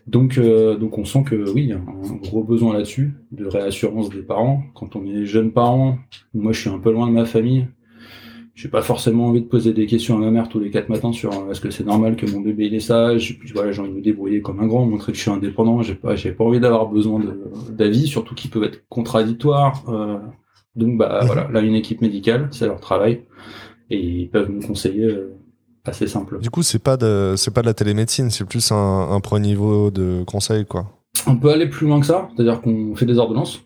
Donc, 0.06 0.38
euh, 0.38 0.76
donc 0.76 0.98
on 0.98 1.04
sent 1.04 1.24
que 1.24 1.50
oui, 1.50 1.62
il 1.62 1.68
y 1.68 1.72
a 1.72 1.78
un 1.78 2.16
gros 2.22 2.44
besoin 2.44 2.74
là-dessus, 2.74 3.14
de 3.32 3.46
réassurance 3.46 4.08
des 4.08 4.22
parents. 4.22 4.62
Quand 4.74 4.94
on 4.94 5.04
est 5.04 5.26
jeune 5.26 5.50
parent, 5.50 5.98
moi 6.32 6.52
je 6.52 6.60
suis 6.60 6.70
un 6.70 6.78
peu 6.78 6.92
loin 6.92 7.08
de 7.08 7.12
ma 7.12 7.24
famille, 7.24 7.66
j'ai 8.56 8.68
pas 8.68 8.82
forcément 8.82 9.26
envie 9.26 9.42
de 9.42 9.46
poser 9.46 9.74
des 9.74 9.86
questions 9.86 10.16
à 10.16 10.20
ma 10.20 10.30
mère 10.30 10.48
tous 10.48 10.60
les 10.60 10.70
quatre 10.70 10.88
matins 10.88 11.12
sur 11.12 11.30
euh, 11.32 11.50
est-ce 11.50 11.60
que 11.60 11.70
c'est 11.70 11.84
normal 11.84 12.16
que 12.16 12.24
mon 12.24 12.40
bébé 12.40 12.66
il 12.66 12.74
est 12.74 12.80
sage. 12.80 13.38
Puis 13.38 13.52
voilà, 13.52 13.70
j'ai 13.70 13.82
envie 13.82 13.90
de 13.90 13.96
me 13.96 14.00
débrouiller 14.00 14.40
comme 14.40 14.60
un 14.60 14.66
grand, 14.66 14.86
montrer 14.86 15.12
que 15.12 15.18
je 15.18 15.22
suis 15.22 15.30
indépendant. 15.30 15.82
J'ai 15.82 15.94
pas, 15.94 16.16
j'ai 16.16 16.32
pas 16.32 16.44
envie 16.44 16.60
d'avoir 16.60 16.88
besoin 16.88 17.22
d'avis, 17.70 18.06
surtout 18.06 18.34
qui 18.34 18.48
peuvent 18.48 18.64
être 18.64 18.88
contradictoires. 18.88 19.84
Euh, 19.88 20.18
donc 20.74 20.96
bah 20.96 21.20
mhm. 21.20 21.26
voilà, 21.26 21.48
là 21.50 21.60
une 21.60 21.74
équipe 21.74 22.00
médicale, 22.00 22.48
c'est 22.50 22.66
leur 22.66 22.80
travail 22.80 23.22
et 23.90 24.00
ils 24.00 24.30
peuvent 24.30 24.50
me 24.50 24.66
conseiller 24.66 25.06
assez 25.88 26.06
simple. 26.06 26.38
Du 26.40 26.50
coup, 26.50 26.62
c'est 26.62 26.82
pas 26.82 26.96
de, 26.96 27.34
c'est 27.36 27.52
pas 27.52 27.62
de 27.62 27.66
la 27.66 27.74
télémédecine, 27.74 28.30
c'est 28.30 28.44
plus 28.44 28.72
un, 28.72 29.10
un 29.10 29.20
premier 29.20 29.48
niveau 29.48 29.90
de 29.90 30.24
conseil, 30.26 30.64
quoi. 30.66 30.86
On 31.26 31.36
peut 31.36 31.50
aller 31.50 31.66
plus 31.66 31.86
loin 31.86 32.00
que 32.00 32.06
ça, 32.06 32.28
c'est-à-dire 32.34 32.60
qu'on 32.60 32.94
fait 32.94 33.06
des 33.06 33.18
ordonnances. 33.18 33.62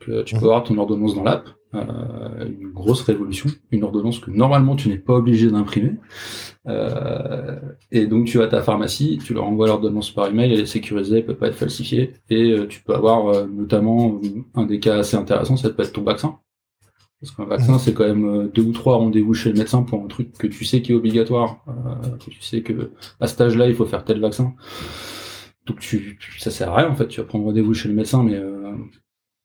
Que 0.00 0.22
tu 0.22 0.34
peux 0.34 0.42
mhm. 0.42 0.46
avoir 0.46 0.64
ton 0.64 0.78
ordonnance 0.78 1.14
dans 1.16 1.24
l'app, 1.24 1.48
euh, 1.74 2.48
une 2.60 2.70
grosse 2.72 3.02
révolution, 3.02 3.50
une 3.72 3.82
ordonnance 3.82 4.20
que 4.20 4.30
normalement 4.30 4.76
tu 4.76 4.88
n'es 4.88 4.98
pas 4.98 5.14
obligé 5.14 5.50
d'imprimer. 5.50 5.96
Euh, 6.68 7.58
et 7.90 8.06
donc 8.06 8.26
tu 8.26 8.38
vas 8.38 8.44
à 8.44 8.48
ta 8.48 8.62
pharmacie, 8.62 9.18
tu 9.24 9.34
leur 9.34 9.44
envoies 9.44 9.66
l'ordonnance 9.66 10.10
par 10.10 10.28
email, 10.28 10.52
elle 10.52 10.60
est 10.60 10.66
sécurisée, 10.66 11.18
elle 11.18 11.26
peut 11.26 11.36
pas 11.36 11.48
être 11.48 11.56
falsifiée, 11.56 12.14
et 12.30 12.52
euh, 12.52 12.66
tu 12.66 12.82
peux 12.82 12.94
avoir 12.94 13.28
euh, 13.28 13.46
notamment 13.46 14.20
un 14.54 14.66
des 14.66 14.78
cas 14.78 14.98
assez 14.98 15.16
intéressants, 15.16 15.56
ça 15.56 15.70
peut 15.70 15.82
être 15.82 15.92
ton 15.92 16.02
vaccin. 16.02 16.38
Parce 17.20 17.34
qu'un 17.34 17.44
vaccin, 17.44 17.78
c'est 17.78 17.94
quand 17.94 18.06
même 18.06 18.24
euh, 18.26 18.48
deux 18.48 18.62
ou 18.62 18.72
trois 18.72 18.96
rendez-vous 18.96 19.34
chez 19.34 19.50
le 19.50 19.58
médecin 19.58 19.82
pour 19.82 20.02
un 20.02 20.06
truc 20.06 20.32
que 20.38 20.46
tu 20.46 20.64
sais 20.64 20.82
qui 20.82 20.92
est 20.92 20.94
obligatoire, 20.94 21.64
euh, 21.66 22.16
que 22.16 22.30
tu 22.30 22.40
sais 22.42 22.62
que 22.62 22.92
à 23.20 23.26
cet 23.26 23.40
âge-là, 23.40 23.66
il 23.68 23.74
faut 23.74 23.86
faire 23.86 24.04
tel 24.04 24.20
vaccin. 24.20 24.54
Donc 25.66 25.80
tu, 25.80 26.18
ça 26.38 26.50
sert 26.50 26.70
à 26.70 26.76
rien 26.76 26.88
en 26.88 26.94
fait. 26.94 27.08
Tu 27.08 27.20
vas 27.20 27.26
prendre 27.26 27.44
rendez-vous 27.44 27.74
chez 27.74 27.88
le 27.88 27.94
médecin, 27.94 28.22
mais 28.22 28.36
euh, 28.36 28.72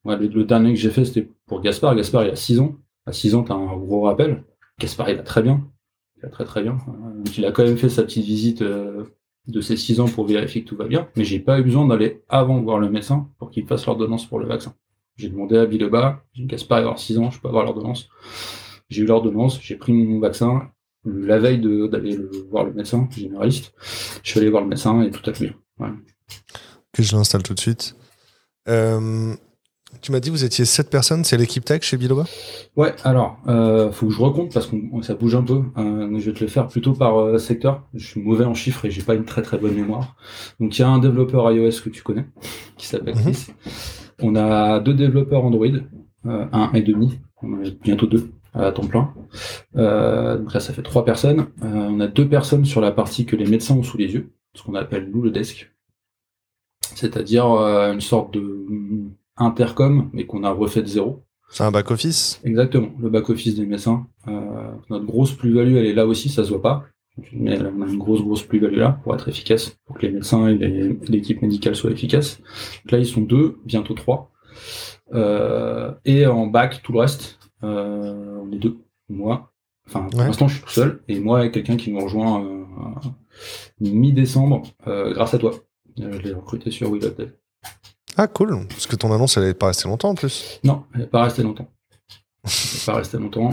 le, 0.06 0.44
dernier 0.44 0.74
que 0.74 0.80
j'ai 0.80 0.92
fait, 0.92 1.04
c'était 1.06 1.28
pour 1.48 1.62
Gaspard. 1.62 1.96
Gaspard, 1.96 2.26
il 2.26 2.30
a 2.30 2.36
6 2.36 2.60
ans. 2.60 2.76
À 3.08 3.12
6 3.12 3.36
ans, 3.36 3.44
t'as 3.44 3.56
un 3.56 3.76
gros 3.76 4.02
rappel. 4.02 4.44
Gaspard, 4.80 5.10
il 5.10 5.18
va 5.18 5.24
très 5.24 5.42
bien. 5.42 5.68
Il 6.18 6.22
va 6.22 6.30
très 6.30 6.46
très 6.46 6.62
bien. 6.62 6.78
Donc 6.88 7.38
il 7.38 7.46
a 7.46 7.52
quand 7.52 7.64
même 7.64 7.78
fait 7.78 7.90
sa 7.90 8.04
petite 8.04 8.26
visite 8.26 8.64
de 8.64 9.62
ses 9.62 9.78
6 9.78 10.00
ans 10.00 10.08
pour 10.08 10.26
vérifier 10.28 10.64
que 10.64 10.70
tout 10.70 10.78
va 10.78 10.86
bien. 10.86 11.10
Mais 11.18 11.24
j'ai 11.24 11.40
pas 11.40 11.60
eu 11.60 11.64
besoin 11.64 11.88
d'aller 11.88 12.24
avant 12.30 12.62
voir 12.62 12.78
le 12.78 12.90
médecin 12.90 13.30
pour 13.40 13.50
qu'il 13.50 13.66
fasse 13.66 13.88
l'ordonnance 13.88 14.28
pour 14.28 14.40
le 14.40 14.46
vaccin. 14.46 14.76
J'ai 15.16 15.30
demandé 15.30 15.58
à 15.58 15.66
Villeba, 15.66 16.24
j'ai 16.34 16.42
une 16.42 16.48
Gaspard 16.48 16.80
avoir 16.80 17.00
6 17.00 17.20
ans, 17.20 17.32
je 17.32 17.40
peux 17.40 17.48
avoir 17.48 17.64
l'ordonnance. 17.64 18.10
J'ai 18.90 19.04
eu 19.04 19.06
l'ordonnance, 19.06 19.60
j'ai 19.62 19.76
pris 19.76 19.94
mon 19.94 20.20
vaccin. 20.20 20.72
La 21.06 21.38
veille 21.38 21.60
d'aller 21.90 22.18
voir 22.50 22.64
le 22.64 22.74
médecin 22.74 23.08
généraliste, 23.12 23.74
je 24.24 24.30
suis 24.30 24.40
allé 24.40 24.50
voir 24.50 24.64
le 24.64 24.70
médecin 24.70 25.02
et 25.02 25.12
tout 25.12 25.30
a 25.30 25.34
bien. 25.34 25.54
Que 26.94 27.04
je 27.04 27.16
l'installe 27.16 27.44
tout 27.44 27.54
de 27.54 27.60
suite. 27.60 27.96
Euh, 28.70 29.36
tu 30.02 30.12
m'as 30.12 30.20
dit 30.20 30.30
que 30.30 30.34
vous 30.34 30.44
étiez 30.44 30.66
7 30.66 30.90
personnes, 30.90 31.24
c'est 31.24 31.38
l'équipe 31.38 31.64
tech 31.64 31.84
chez 31.84 31.98
Biloba? 31.98 32.26
Ouais, 32.76 32.94
alors, 33.04 33.38
euh, 33.48 33.92
faut 33.92 34.08
que 34.08 34.14
je 34.14 34.20
recompte 34.20 34.54
parce 34.54 34.68
que 34.68 34.76
ça 35.02 35.14
bouge 35.14 35.36
un 35.36 35.44
peu. 35.44 35.62
Euh, 35.78 36.20
je 36.20 36.30
vais 36.30 36.34
te 36.34 36.44
le 36.44 36.50
faire 36.50 36.68
plutôt 36.68 36.94
par 36.94 37.18
euh, 37.20 37.38
secteur. 37.38 37.88
Je 37.94 38.06
suis 38.06 38.22
mauvais 38.22 38.46
en 38.46 38.54
chiffres 38.54 38.86
et 38.86 38.92
j'ai 38.92 39.04
pas 39.04 39.16
une 39.16 39.26
très 39.26 39.42
très 39.42 39.58
bonne 39.58 39.76
mémoire. 39.76 40.16
Donc 40.60 40.78
il 40.78 40.82
y 40.82 40.84
a 40.84 40.90
un 40.90 41.00
développeur 41.00 41.52
iOS 41.52 41.82
que 41.84 41.90
tu 41.90 42.02
connais, 42.02 42.26
qui 42.78 42.88
s'appelle 42.88 43.16
mhm. 43.16 43.22
Chris. 43.22 43.48
On 44.22 44.36
a 44.36 44.80
deux 44.80 44.94
développeurs 44.94 45.44
Android, 45.44 45.68
un 46.26 46.72
et 46.74 46.82
demi, 46.82 47.20
on 47.42 47.54
en 47.54 47.66
a 47.66 47.70
bientôt 47.84 48.06
deux 48.08 48.32
à 48.54 48.72
temps 48.72 48.86
plein. 48.86 49.14
donc 49.74 50.54
là, 50.54 50.60
ça 50.60 50.74
fait 50.74 50.84
trois 50.84 51.06
personnes. 51.06 51.48
on 51.62 52.00
a 52.00 52.08
deux 52.08 52.28
personnes 52.28 52.66
sur 52.66 52.82
la 52.82 52.92
partie 52.92 53.26
que 53.26 53.36
les 53.36 53.46
médecins 53.46 53.76
ont 53.76 53.84
sous 53.84 53.98
les 53.98 54.14
yeux, 54.14 54.32
ce 54.54 54.64
qu'on 54.64 54.76
appelle 54.76 55.10
nous 55.12 55.22
le 55.22 55.32
desk, 55.32 55.72
c'est-à-dire 56.96 57.46
une 57.46 58.02
sorte 58.02 58.34
de 58.34 58.66
intercom, 59.38 60.10
mais 60.14 60.26
qu'on 60.26 60.44
a 60.44 60.52
refait 60.52 60.82
de 60.84 60.88
zéro. 60.88 61.24
C'est 61.50 61.64
un 61.64 61.72
back-office? 61.72 62.42
Exactement, 62.44 62.90
le 63.00 63.10
back-office 63.10 63.56
des 63.56 63.66
médecins. 63.66 64.08
notre 64.28 65.06
grosse 65.06 65.34
plus-value, 65.34 65.76
elle 65.76 65.86
est 65.88 65.94
là 65.94 66.06
aussi, 66.06 66.30
ça 66.30 66.44
se 66.44 66.50
voit 66.50 66.62
pas. 66.62 66.86
On 67.18 67.48
a 67.48 67.56
une 67.56 67.98
grosse, 67.98 68.22
grosse 68.22 68.44
plus-value 68.44 68.78
là 68.78 69.00
pour 69.04 69.14
être 69.14 69.30
efficace, 69.30 69.78
pour 69.86 69.98
que 69.98 70.06
les 70.08 70.12
médecins 70.12 70.48
et 70.48 70.98
l'équipe 71.08 71.42
médicale 71.42 71.76
soient 71.76 71.92
efficaces. 71.92 72.40
Donc 72.40 72.92
là, 72.92 72.98
ils 72.98 73.06
sont 73.06 73.22
deux, 73.22 73.60
bientôt 73.66 73.94
trois. 73.94 74.32
Euh, 75.14 75.92
et 76.06 76.26
en 76.26 76.48
bac, 76.48 76.82
tout 76.82 76.92
le 76.92 77.00
reste, 77.00 77.40
euh, 77.64 78.40
on 78.42 78.52
est 78.52 78.58
deux. 78.58 78.78
Moi, 79.10 79.52
enfin, 79.88 80.08
pour 80.10 80.22
l'instant, 80.22 80.48
je 80.48 80.56
suis 80.56 80.64
tout 80.64 80.72
seul. 80.72 81.04
Et 81.08 81.20
moi, 81.20 81.50
quelqu'un 81.50 81.78
qui 81.78 81.92
nous 81.92 82.00
rejoint 82.00 82.44
euh, 82.44 83.10
mi-décembre, 83.80 84.64
grâce 84.86 85.34
à 85.34 85.38
toi. 85.38 85.52
je 85.98 86.08
l'ai 86.08 86.34
recruté 86.34 86.72
sur 86.72 86.92
of 86.92 87.16
Ah, 88.18 88.28
cool. 88.28 88.66
Parce 88.70 88.88
que 88.88 88.96
ton 88.96 89.14
annonce, 89.14 89.38
elle 89.38 89.44
n'est 89.44 89.54
pas 89.54 89.68
restée 89.68 89.88
longtemps 89.88 90.10
en 90.10 90.16
plus. 90.16 90.60
Non, 90.64 90.84
elle 90.94 91.02
n'est 91.02 91.08
pas 91.08 91.24
restée 91.24 91.44
longtemps. 91.44 91.68
Pas 92.86 92.96
restée 92.96 93.18
longtemps. 93.18 93.52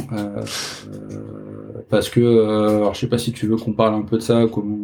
parce 1.89 2.09
que, 2.09 2.77
alors, 2.77 2.95
je 2.95 3.01
sais 3.01 3.09
pas 3.09 3.19
si 3.19 3.33
tu 3.33 3.47
veux 3.47 3.57
qu'on 3.57 3.73
parle 3.73 3.95
un 3.95 4.03
peu 4.03 4.17
de 4.19 4.23
ça, 4.23 4.47
comment 4.53 4.77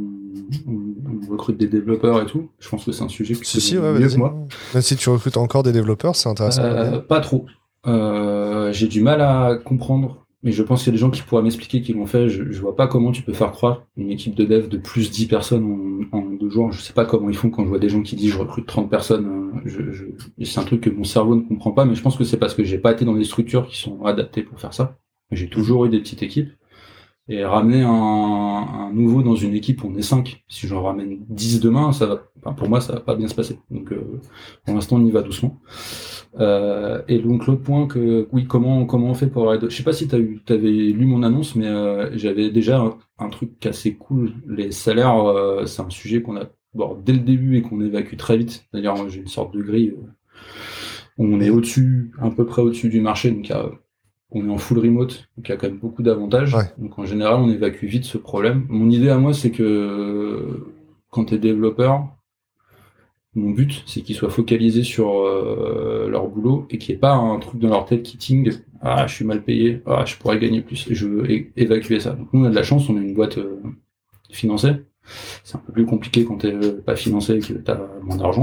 on 0.66 1.30
recrute 1.30 1.56
des 1.56 1.66
développeurs 1.66 2.22
et 2.22 2.26
tout. 2.26 2.48
Je 2.58 2.68
pense 2.68 2.84
que 2.84 2.92
c'est 2.92 3.02
un 3.02 3.08
sujet 3.08 3.34
que 3.34 3.44
si, 3.44 3.60
si, 3.60 3.78
ouais, 3.78 3.92
mieux 3.92 4.08
que 4.08 4.16
moi. 4.16 4.34
Même 4.74 4.82
si 4.82 4.96
tu 4.96 5.08
recrutes 5.08 5.36
encore 5.36 5.62
des 5.62 5.72
développeurs, 5.72 6.16
c'est 6.16 6.28
intéressant. 6.28 6.62
Euh, 6.62 6.98
pas 6.98 7.20
trop. 7.20 7.46
Euh, 7.86 8.72
j'ai 8.72 8.88
du 8.88 9.00
mal 9.00 9.20
à 9.20 9.56
comprendre, 9.64 10.25
mais 10.46 10.52
je 10.52 10.62
pense 10.62 10.84
qu'il 10.84 10.92
y 10.92 10.94
a 10.94 10.96
des 10.96 11.00
gens 11.00 11.10
qui 11.10 11.22
pourraient 11.22 11.42
m'expliquer 11.42 11.82
qui 11.82 11.92
l'ont 11.92 12.06
fait. 12.06 12.28
Je, 12.28 12.52
je, 12.52 12.60
vois 12.60 12.76
pas 12.76 12.86
comment 12.86 13.10
tu 13.10 13.22
peux 13.22 13.32
faire 13.32 13.50
croire 13.50 13.84
une 13.96 14.12
équipe 14.12 14.36
de 14.36 14.44
dev 14.44 14.68
de 14.68 14.78
plus 14.78 15.10
10 15.10 15.26
personnes 15.26 16.06
en, 16.12 16.20
deux 16.20 16.50
jours. 16.50 16.70
Je 16.70 16.80
sais 16.80 16.92
pas 16.92 17.04
comment 17.04 17.28
ils 17.28 17.36
font 17.36 17.50
quand 17.50 17.64
je 17.64 17.68
vois 17.68 17.80
des 17.80 17.88
gens 17.88 18.00
qui 18.00 18.14
disent 18.14 18.30
je 18.30 18.38
recrute 18.38 18.64
30 18.64 18.88
personnes. 18.88 19.50
Euh, 19.66 20.44
c'est 20.44 20.60
un 20.60 20.62
truc 20.62 20.82
que 20.82 20.90
mon 20.90 21.02
cerveau 21.02 21.34
ne 21.34 21.40
comprend 21.40 21.72
pas, 21.72 21.84
mais 21.84 21.96
je 21.96 22.02
pense 22.02 22.16
que 22.16 22.22
c'est 22.22 22.36
parce 22.36 22.54
que 22.54 22.62
j'ai 22.62 22.78
pas 22.78 22.92
été 22.92 23.04
dans 23.04 23.16
des 23.16 23.24
structures 23.24 23.66
qui 23.66 23.76
sont 23.76 24.04
adaptées 24.04 24.42
pour 24.42 24.60
faire 24.60 24.72
ça. 24.72 24.96
J'ai 25.32 25.48
toujours 25.48 25.86
eu 25.86 25.88
des 25.88 25.98
petites 25.98 26.22
équipes. 26.22 26.50
Et 27.28 27.44
ramener 27.44 27.82
un, 27.82 27.90
un, 27.90 28.92
nouveau 28.92 29.22
dans 29.22 29.34
une 29.34 29.54
équipe 29.54 29.84
on 29.84 29.96
est 29.96 30.02
5, 30.02 30.44
si 30.48 30.68
j'en 30.68 30.82
ramène 30.82 31.18
10 31.28 31.60
demain, 31.60 31.90
ça 31.90 32.06
va, 32.06 32.22
enfin 32.38 32.52
pour 32.52 32.68
moi, 32.68 32.80
ça 32.80 32.92
va 32.92 33.00
pas 33.00 33.16
bien 33.16 33.26
se 33.26 33.34
passer. 33.34 33.58
Donc, 33.70 33.92
euh, 33.92 34.20
pour 34.64 34.74
l'instant, 34.74 34.96
on 34.96 35.04
y 35.04 35.10
va 35.10 35.22
doucement. 35.22 35.60
Euh, 36.38 37.02
et 37.08 37.18
donc, 37.18 37.46
l'autre 37.46 37.62
point 37.62 37.86
que, 37.86 38.28
oui, 38.32 38.46
comment, 38.46 38.84
comment 38.86 39.08
on 39.08 39.14
fait 39.14 39.28
pour 39.28 39.52
je 39.60 39.68
sais 39.74 39.82
pas 39.82 39.92
si 39.92 40.08
tu 40.08 40.14
avais 40.14 40.70
lu 40.70 41.06
mon 41.06 41.22
annonce, 41.22 41.56
mais 41.56 41.66
euh, 41.66 42.10
j'avais 42.16 42.50
déjà 42.50 42.82
un, 43.18 43.28
truc 43.30 43.64
assez 43.66 43.94
cool. 43.94 44.34
Les 44.46 44.70
salaires, 44.70 45.24
euh, 45.24 45.66
c'est 45.66 45.82
un 45.82 45.90
sujet 45.90 46.22
qu'on 46.22 46.36
a 46.36 46.44
bon, 46.74 47.00
dès 47.04 47.12
le 47.12 47.20
début 47.20 47.56
et 47.56 47.62
qu'on 47.62 47.80
évacue 47.80 48.16
très 48.16 48.36
vite. 48.36 48.66
C'est-à-dire, 48.70 49.08
j'ai 49.08 49.20
une 49.20 49.28
sorte 49.28 49.54
de 49.54 49.62
grille 49.62 49.94
où 51.18 51.24
on 51.24 51.40
est 51.40 51.50
au-dessus, 51.50 52.12
à 52.20 52.30
peu 52.30 52.44
près 52.44 52.62
au-dessus 52.62 52.90
du 52.90 53.00
marché, 53.00 53.30
donc 53.30 53.50
on 54.30 54.46
est 54.46 54.50
en 54.50 54.58
full 54.58 54.78
remote, 54.78 55.28
donc 55.36 55.48
il 55.48 55.50
y 55.50 55.54
a 55.54 55.56
quand 55.56 55.68
même 55.68 55.78
beaucoup 55.78 56.02
d'avantages. 56.02 56.56
Donc 56.78 56.98
en 56.98 57.04
général, 57.04 57.36
on 57.36 57.48
évacue 57.48 57.84
vite 57.86 58.04
ce 58.04 58.18
problème. 58.18 58.66
Mon 58.68 58.90
idée 58.90 59.08
à 59.08 59.18
moi, 59.18 59.32
c'est 59.32 59.50
que 59.50 60.66
quand 61.10 61.26
tu 61.26 61.34
es 61.34 61.38
développeur, 61.38 62.08
mon 63.36 63.50
but, 63.50 63.82
c'est 63.86 64.00
qu'ils 64.00 64.16
soient 64.16 64.30
focalisés 64.30 64.82
sur 64.82 65.20
euh, 65.20 66.08
leur 66.08 66.26
boulot 66.28 66.66
et 66.70 66.78
qu'il 66.78 66.94
n'y 66.94 66.96
ait 66.96 67.00
pas 67.00 67.12
un 67.12 67.38
truc 67.38 67.60
dans 67.60 67.68
leur 67.68 67.84
tête 67.84 68.02
qui 68.02 68.16
ting 68.16 68.50
Ah, 68.80 69.06
je 69.06 69.14
suis 69.14 69.24
mal 69.26 69.42
payé, 69.42 69.82
ah, 69.86 70.04
je 70.06 70.16
pourrais 70.16 70.38
gagner 70.38 70.62
plus. 70.62 70.90
Et 70.90 70.94
je 70.94 71.06
veux 71.06 71.30
évacuer 71.56 72.00
ça. 72.00 72.12
Donc 72.12 72.32
nous, 72.32 72.40
on 72.40 72.44
a 72.44 72.50
de 72.50 72.54
la 72.54 72.62
chance, 72.62 72.88
on 72.88 72.96
a 72.96 73.00
une 73.00 73.14
boîte 73.14 73.36
euh, 73.36 73.60
financée. 74.30 74.72
C'est 75.44 75.56
un 75.56 75.60
peu 75.60 75.72
plus 75.72 75.86
compliqué 75.86 76.24
quand 76.24 76.38
tu 76.38 76.48
n'es 76.48 76.72
pas 76.72 76.96
financé 76.96 77.34
et 77.34 77.40
que 77.40 77.52
tu 77.52 77.70
as 77.70 77.80
moins 78.02 78.16
d'argent. 78.16 78.42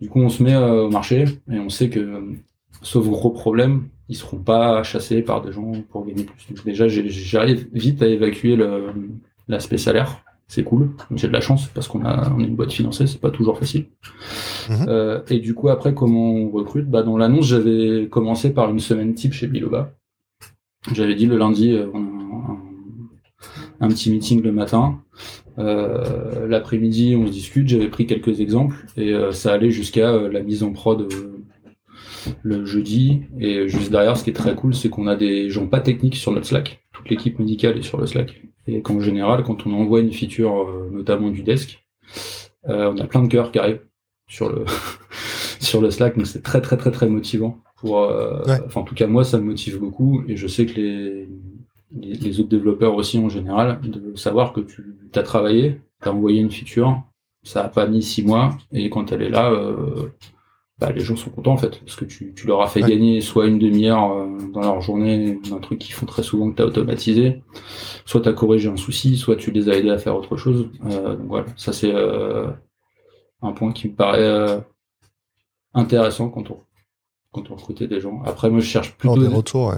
Du, 0.00 0.08
coup, 0.08 0.20
on 0.20 0.28
se 0.28 0.42
met 0.42 0.54
euh, 0.54 0.86
au 0.86 0.90
marché 0.90 1.24
et 1.50 1.58
on 1.58 1.70
sait 1.70 1.88
que, 1.88 2.34
sauf 2.82 3.06
gros 3.06 3.30
problème, 3.30 3.88
ils 4.10 4.16
seront 4.16 4.38
pas 4.38 4.82
chassés 4.82 5.22
par 5.22 5.40
des 5.40 5.52
gens 5.52 5.72
pour 5.88 6.04
gagner 6.04 6.24
plus. 6.24 6.48
Donc 6.48 6.64
déjà, 6.64 6.88
j'arrive 6.88 7.68
vite 7.72 8.02
à 8.02 8.08
évacuer 8.08 8.58
l'aspect 9.48 9.78
salaire. 9.78 10.24
C'est 10.48 10.64
cool. 10.64 10.90
J'ai 11.14 11.28
de 11.28 11.32
la 11.32 11.40
chance 11.40 11.68
parce 11.68 11.86
qu'on 11.86 12.04
a, 12.04 12.28
on 12.36 12.40
est 12.40 12.48
une 12.48 12.56
boîte 12.56 12.72
financée, 12.72 13.06
c'est 13.06 13.20
pas 13.20 13.30
toujours 13.30 13.56
facile. 13.56 13.86
Mhm. 14.68 14.86
Euh, 14.88 15.20
et 15.30 15.38
du 15.38 15.54
coup, 15.54 15.68
après, 15.68 15.94
comment 15.94 16.32
on 16.32 16.50
recrute? 16.50 16.90
Bah, 16.90 17.04
Dans 17.04 17.16
l'annonce, 17.16 17.46
j'avais 17.46 18.08
commencé 18.08 18.50
par 18.50 18.68
une 18.68 18.80
semaine 18.80 19.14
type 19.14 19.32
chez 19.32 19.46
Biloba. 19.46 19.92
J'avais 20.92 21.14
dit 21.14 21.26
le 21.26 21.38
lundi, 21.38 21.72
euh, 21.72 21.86
on 21.94 22.02
a 23.80 23.86
un, 23.86 23.88
petit 23.88 24.10
meeting 24.10 24.42
le 24.42 24.50
matin. 24.50 24.98
Euh, 25.60 26.48
l'après-midi, 26.48 27.14
on 27.16 27.28
se 27.28 27.32
discute. 27.32 27.68
J'avais 27.68 27.88
pris 27.88 28.06
quelques 28.06 28.40
exemples 28.40 28.84
et 28.96 29.14
ça 29.30 29.52
allait 29.52 29.70
jusqu'à 29.70 30.16
la 30.16 30.42
mise 30.42 30.64
en 30.64 30.72
prod 30.72 31.06
le 32.42 32.64
jeudi. 32.64 33.22
Et 33.38 33.68
juste 33.68 33.90
derrière, 33.90 34.16
ce 34.16 34.24
qui 34.24 34.30
est 34.30 34.34
très 34.34 34.54
cool, 34.54 34.74
c'est 34.74 34.88
qu'on 34.88 35.06
a 35.06 35.16
des 35.16 35.50
gens 35.50 35.66
pas 35.66 35.80
techniques 35.80 36.16
sur 36.16 36.32
notre 36.32 36.46
Slack. 36.46 36.82
Toute 36.92 37.08
l'équipe 37.10 37.38
médicale 37.38 37.78
est 37.78 37.82
sur 37.82 37.98
le 37.98 38.06
Slack. 38.06 38.42
Et 38.66 38.82
qu'en 38.82 39.00
général, 39.00 39.42
quand 39.42 39.66
on 39.66 39.72
envoie 39.72 40.00
une 40.00 40.12
feature, 40.12 40.68
euh, 40.68 40.90
notamment 40.92 41.30
du 41.30 41.42
desk, 41.42 41.84
euh, 42.68 42.92
on 42.92 42.98
a 42.98 43.06
plein 43.06 43.22
de 43.22 43.28
cœurs 43.28 43.50
qui 43.52 43.58
arrivent 43.58 43.82
sur 44.28 44.48
le 44.48 44.64
sur 45.60 45.80
le 45.80 45.90
Slack. 45.90 46.16
Donc 46.16 46.26
c'est 46.26 46.42
très 46.42 46.60
très 46.60 46.76
très 46.76 46.90
très 46.90 47.08
motivant. 47.08 47.58
Pour, 47.76 48.00
euh, 48.00 48.42
Enfin, 48.66 48.82
en 48.82 48.84
tout 48.84 48.94
cas, 48.94 49.06
moi, 49.06 49.24
ça 49.24 49.38
me 49.38 49.44
motive 49.44 49.78
beaucoup. 49.78 50.22
Et 50.28 50.36
je 50.36 50.46
sais 50.46 50.66
que 50.66 50.74
les, 50.74 51.28
les, 51.98 52.40
autres 52.40 52.50
développeurs 52.50 52.94
aussi, 52.94 53.18
en 53.18 53.30
général, 53.30 53.80
de 53.82 54.14
savoir 54.16 54.52
que 54.52 54.60
tu 54.60 54.84
as 55.14 55.22
travaillé, 55.22 55.80
tu 56.02 56.08
as 56.08 56.12
envoyé 56.12 56.40
une 56.40 56.50
feature, 56.50 57.02
ça 57.42 57.64
a 57.64 57.68
pas 57.68 57.86
mis 57.86 58.02
six 58.02 58.22
mois, 58.22 58.56
et 58.70 58.90
quand 58.90 59.12
elle 59.12 59.22
est 59.22 59.30
là, 59.30 59.50
bah, 60.80 60.90
les 60.92 61.00
gens 61.00 61.14
sont 61.14 61.28
contents 61.28 61.52
en 61.52 61.56
fait, 61.58 61.78
parce 61.80 61.94
que 61.94 62.06
tu, 62.06 62.32
tu 62.34 62.46
leur 62.46 62.62
as 62.62 62.68
fait 62.68 62.80
gagner 62.80 63.20
soit 63.20 63.46
une 63.46 63.58
demi-heure 63.58 64.12
euh, 64.12 64.38
dans 64.50 64.62
leur 64.62 64.80
journée 64.80 65.38
d'un 65.50 65.58
truc 65.58 65.78
qu'ils 65.78 65.94
font 65.94 66.06
très 66.06 66.22
souvent 66.22 66.50
que 66.50 66.56
tu 66.56 66.62
as 66.62 66.66
automatisé, 66.66 67.42
soit 68.06 68.22
tu 68.22 68.28
as 68.30 68.32
corrigé 68.32 68.70
un 68.70 68.78
souci, 68.78 69.18
soit 69.18 69.36
tu 69.36 69.50
les 69.50 69.68
as 69.68 69.74
aidés 69.76 69.90
à 69.90 69.98
faire 69.98 70.16
autre 70.16 70.38
chose. 70.38 70.70
Euh, 70.86 71.16
donc 71.16 71.26
voilà, 71.26 71.46
ça 71.56 71.74
c'est 71.74 71.94
euh, 71.94 72.46
un 73.42 73.52
point 73.52 73.72
qui 73.72 73.88
me 73.88 73.94
paraît 73.94 74.64
intéressant 75.74 76.30
quand 76.30 76.50
on, 76.50 76.60
quand 77.30 77.50
on 77.50 77.56
recrutait 77.56 77.86
des 77.86 78.00
gens. 78.00 78.22
Après, 78.24 78.48
moi 78.48 78.60
je 78.60 78.66
cherche 78.66 78.96
plutôt. 78.96 79.18
des 79.18 79.28
retours, 79.28 79.74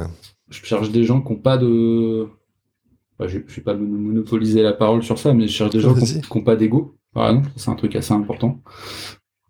Je 0.50 0.64
cherche 0.64 0.90
des 0.92 1.02
gens 1.02 1.20
qui 1.20 1.32
n'ont 1.32 1.40
pas 1.40 1.58
de. 1.58 2.28
je 3.18 3.38
ne 3.38 3.42
vais 3.42 3.62
pas 3.62 3.74
monopoliser 3.74 4.62
la 4.62 4.72
parole 4.72 5.02
sur 5.02 5.18
ça, 5.18 5.34
mais 5.34 5.48
je 5.48 5.52
cherche 5.52 5.70
des 5.70 5.80
gens 5.80 5.94
qui 5.94 6.20
n'ont 6.32 6.44
pas 6.44 6.54
d'ego. 6.54 6.94
c'est 7.56 7.70
un 7.70 7.74
truc 7.74 7.96
assez 7.96 8.14
important. 8.14 8.60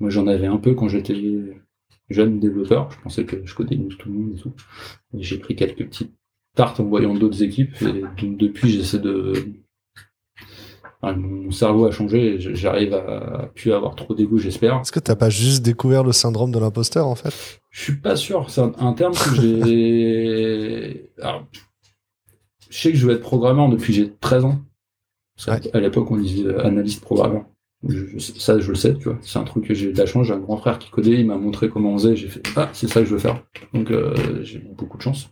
Moi, 0.03 0.11
j'en 0.11 0.27
avais 0.27 0.49
un 0.49 0.57
peu 0.57 0.75
quand 0.75 0.89
j'étais 0.89 1.15
jeune 2.11 2.41
développeur. 2.41 2.91
Je 2.91 3.01
pensais 3.05 3.25
que 3.25 3.47
je 3.47 3.55
codais 3.55 3.79
tout 4.01 4.09
le 4.09 4.15
monde 4.19 4.33
et 4.37 4.41
tout. 4.41 4.53
j'ai 5.15 5.39
pris 5.39 5.55
quelques 5.55 5.87
petites 5.87 6.13
tartes 6.57 6.81
en 6.81 6.85
voyant 6.87 7.15
d'autres 7.15 7.45
équipes. 7.45 7.81
Et 7.83 8.03
depuis, 8.27 8.69
j'essaie 8.69 8.99
de. 8.99 9.33
mon 11.05 11.53
cerveau 11.53 11.87
a 11.87 11.93
changé 11.93 12.35
et 12.35 12.41
j'arrive 12.41 12.95
à 12.95 13.49
plus 13.55 13.73
avoir 13.73 13.95
trop 13.95 14.13
d'ego, 14.13 14.39
j'espère. 14.39 14.81
Est-ce 14.81 14.91
que 14.91 14.99
t'as 14.99 15.15
pas 15.15 15.31
juste 15.31 15.63
découvert 15.63 16.03
le 16.03 16.11
syndrome 16.11 16.51
de 16.51 16.59
l'imposteur 16.59 17.07
en 17.07 17.15
fait? 17.15 17.61
Je 17.71 17.83
suis 17.83 17.97
pas 18.01 18.17
sûr. 18.17 18.51
C'est 18.51 18.61
un, 18.61 18.95
terme 18.95 19.15
que 19.15 19.37
j'ai. 19.37 21.11
je 22.71 22.77
sais 22.77 22.91
que 22.91 22.99
je 22.99 23.07
veux 23.07 23.15
être 23.15 23.23
programmeur 23.23 23.69
depuis 23.69 23.93
j'ai 23.93 24.13
13 24.13 24.47
ans. 24.47 24.61
À 25.47 25.79
l'époque, 25.79 26.11
on 26.11 26.17
disait 26.17 26.53
analyste 26.57 27.03
programmeur 27.03 27.45
ça, 28.19 28.61
je 28.61 28.69
le 28.69 28.75
sais, 28.75 28.95
tu 28.97 29.05
vois. 29.05 29.19
C'est 29.23 29.39
un 29.39 29.45
truc 29.45 29.67
que 29.67 29.75
j'ai 29.75 29.91
eu 29.91 29.93
de 29.93 29.99
la 29.99 30.07
chance. 30.07 30.27
J'ai 30.27 30.33
un 30.35 30.39
grand 30.39 30.57
frère 30.57 30.79
qui 30.79 30.91
codait, 30.91 31.19
il 31.19 31.27
m'a 31.27 31.37
montré 31.37 31.69
comment 31.69 31.91
on 31.91 31.99
faisait. 31.99 32.17
J'ai 32.17 32.29
fait, 32.29 32.43
ah, 32.57 32.71
c'est 32.73 32.89
ça 32.89 33.01
que 33.01 33.07
je 33.07 33.13
veux 33.13 33.19
faire. 33.19 33.45
Donc, 33.75 33.91
euh, 33.91 34.43
j'ai 34.43 34.59
beaucoup 34.59 34.97
de 34.97 35.03
chance. 35.03 35.31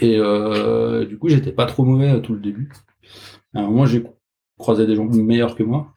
Et 0.00 0.18
euh, 0.18 1.06
du 1.06 1.18
coup, 1.18 1.28
j'étais 1.28 1.52
pas 1.52 1.66
trop 1.66 1.84
mauvais 1.84 2.08
à 2.08 2.20
tout 2.20 2.34
le 2.34 2.40
début. 2.40 2.70
À 3.54 3.60
un 3.60 3.62
moment, 3.62 3.86
j'ai 3.86 4.04
croisé 4.58 4.86
des 4.86 4.94
gens 4.94 5.06
meilleurs 5.06 5.54
que 5.54 5.62
moi. 5.62 5.94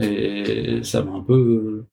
Et 0.00 0.82
ça 0.82 1.02
m'a 1.02 1.12
un 1.12 1.22
peu, 1.22 1.86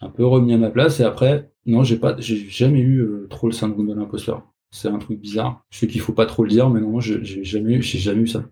un 0.00 0.08
peu 0.08 0.24
remis 0.24 0.54
à 0.54 0.58
ma 0.58 0.70
place. 0.70 1.00
Et 1.00 1.04
après, 1.04 1.50
non, 1.66 1.84
j'ai 1.84 1.98
pas, 1.98 2.16
j'ai 2.18 2.48
jamais 2.48 2.80
eu 2.80 3.00
euh, 3.02 3.26
trop 3.28 3.46
le 3.46 3.52
syndrome 3.52 3.88
de 3.88 3.94
l'imposteur. 3.94 4.42
C'est 4.70 4.88
un 4.88 4.98
truc 4.98 5.20
bizarre. 5.20 5.64
Je 5.70 5.78
sais 5.78 5.86
qu'il 5.86 6.00
faut 6.00 6.12
pas 6.12 6.26
trop 6.26 6.42
le 6.42 6.50
dire, 6.50 6.70
mais 6.70 6.80
non, 6.80 7.00
j'ai 7.00 7.22
jamais, 7.44 7.80
j'ai 7.82 7.98
jamais 7.98 8.22
eu 8.22 8.26
ça. 8.26 8.44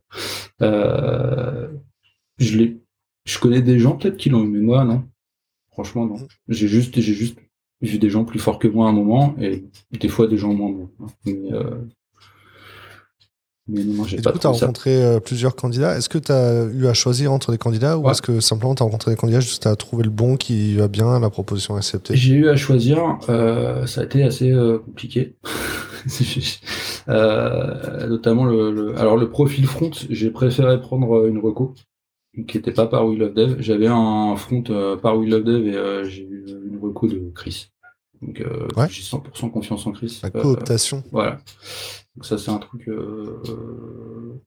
Euh, 0.62 1.68
je 2.38 2.58
l'ai 2.58 2.80
je 3.26 3.38
connais 3.38 3.60
des 3.60 3.78
gens 3.78 3.96
peut-être 3.96 4.16
qui 4.16 4.30
l'ont 4.30 4.44
eu, 4.44 4.48
mais 4.48 4.60
moi, 4.60 4.84
non. 4.84 5.04
Franchement, 5.72 6.06
non. 6.06 6.16
J'ai 6.48 6.68
juste, 6.68 6.98
j'ai 6.98 7.12
juste 7.12 7.36
vu 7.82 7.98
des 7.98 8.08
gens 8.08 8.24
plus 8.24 8.38
forts 8.38 8.58
que 8.58 8.68
moi 8.68 8.86
à 8.86 8.88
un 8.90 8.92
moment 8.92 9.34
et 9.38 9.64
des 9.92 10.08
fois 10.08 10.26
des 10.26 10.38
gens 10.38 10.54
moins 10.54 10.70
bons. 10.70 10.88
Mais, 11.26 11.52
euh, 11.52 11.76
Mais 13.68 13.84
non, 13.84 14.04
j'ai 14.04 14.16
pas 14.16 14.30
du 14.30 14.38
coup, 14.38 14.40
tu 14.40 14.46
as 14.46 14.50
rencontré 14.50 15.04
euh, 15.04 15.20
plusieurs 15.20 15.54
candidats. 15.54 15.98
Est-ce 15.98 16.08
que 16.08 16.16
tu 16.16 16.32
as 16.32 16.64
eu 16.72 16.86
à 16.86 16.94
choisir 16.94 17.32
entre 17.32 17.52
les 17.52 17.58
candidats 17.58 17.98
ou 17.98 18.08
est-ce 18.08 18.22
que 18.22 18.40
simplement 18.40 18.74
tu 18.74 18.82
as 18.82 18.86
rencontré 18.86 19.10
des 19.10 19.16
candidats 19.18 19.40
juste 19.40 19.66
à 19.66 19.76
trouver 19.76 20.04
le 20.04 20.10
bon 20.10 20.36
qui 20.36 20.76
va 20.76 20.88
bien, 20.88 21.20
la 21.20 21.28
proposition 21.28 21.76
acceptée? 21.76 22.16
J'ai 22.16 22.34
eu 22.34 22.48
à 22.48 22.56
choisir. 22.56 23.18
Euh, 23.28 23.86
ça 23.86 24.00
a 24.00 24.04
été 24.04 24.22
assez 24.22 24.50
euh, 24.50 24.78
compliqué. 24.78 25.36
notamment 27.08 28.44
le, 28.44 28.94
Alors, 28.96 29.16
le 29.16 29.28
profil 29.28 29.66
front, 29.66 29.90
j'ai 30.08 30.30
préféré 30.30 30.80
prendre 30.80 31.26
une 31.26 31.38
reco 31.38 31.74
qui 32.46 32.56
n'était 32.56 32.72
pas 32.72 32.86
par 32.86 33.06
We 33.06 33.18
Love 33.18 33.34
Dev. 33.34 33.56
J'avais 33.60 33.86
un 33.86 34.36
front 34.36 34.62
par 35.00 35.18
We 35.18 35.28
Love 35.28 35.44
Dev 35.44 35.66
et 35.66 36.10
j'ai 36.10 36.22
eu 36.22 36.44
une 36.66 36.78
reco 36.80 37.06
de 37.06 37.30
Chris. 37.34 37.68
Donc 38.22 38.40
euh, 38.40 38.68
j'ai 38.88 39.02
100% 39.02 39.50
confiance 39.50 39.86
en 39.86 39.92
Chris. 39.92 40.20
La 40.22 40.30
cooptation. 40.30 41.02
voilà. 41.12 41.38
Donc 42.14 42.24
ça 42.24 42.38
c'est 42.38 42.50
un 42.50 42.58
truc. 42.58 42.88
Euh, 42.88 43.40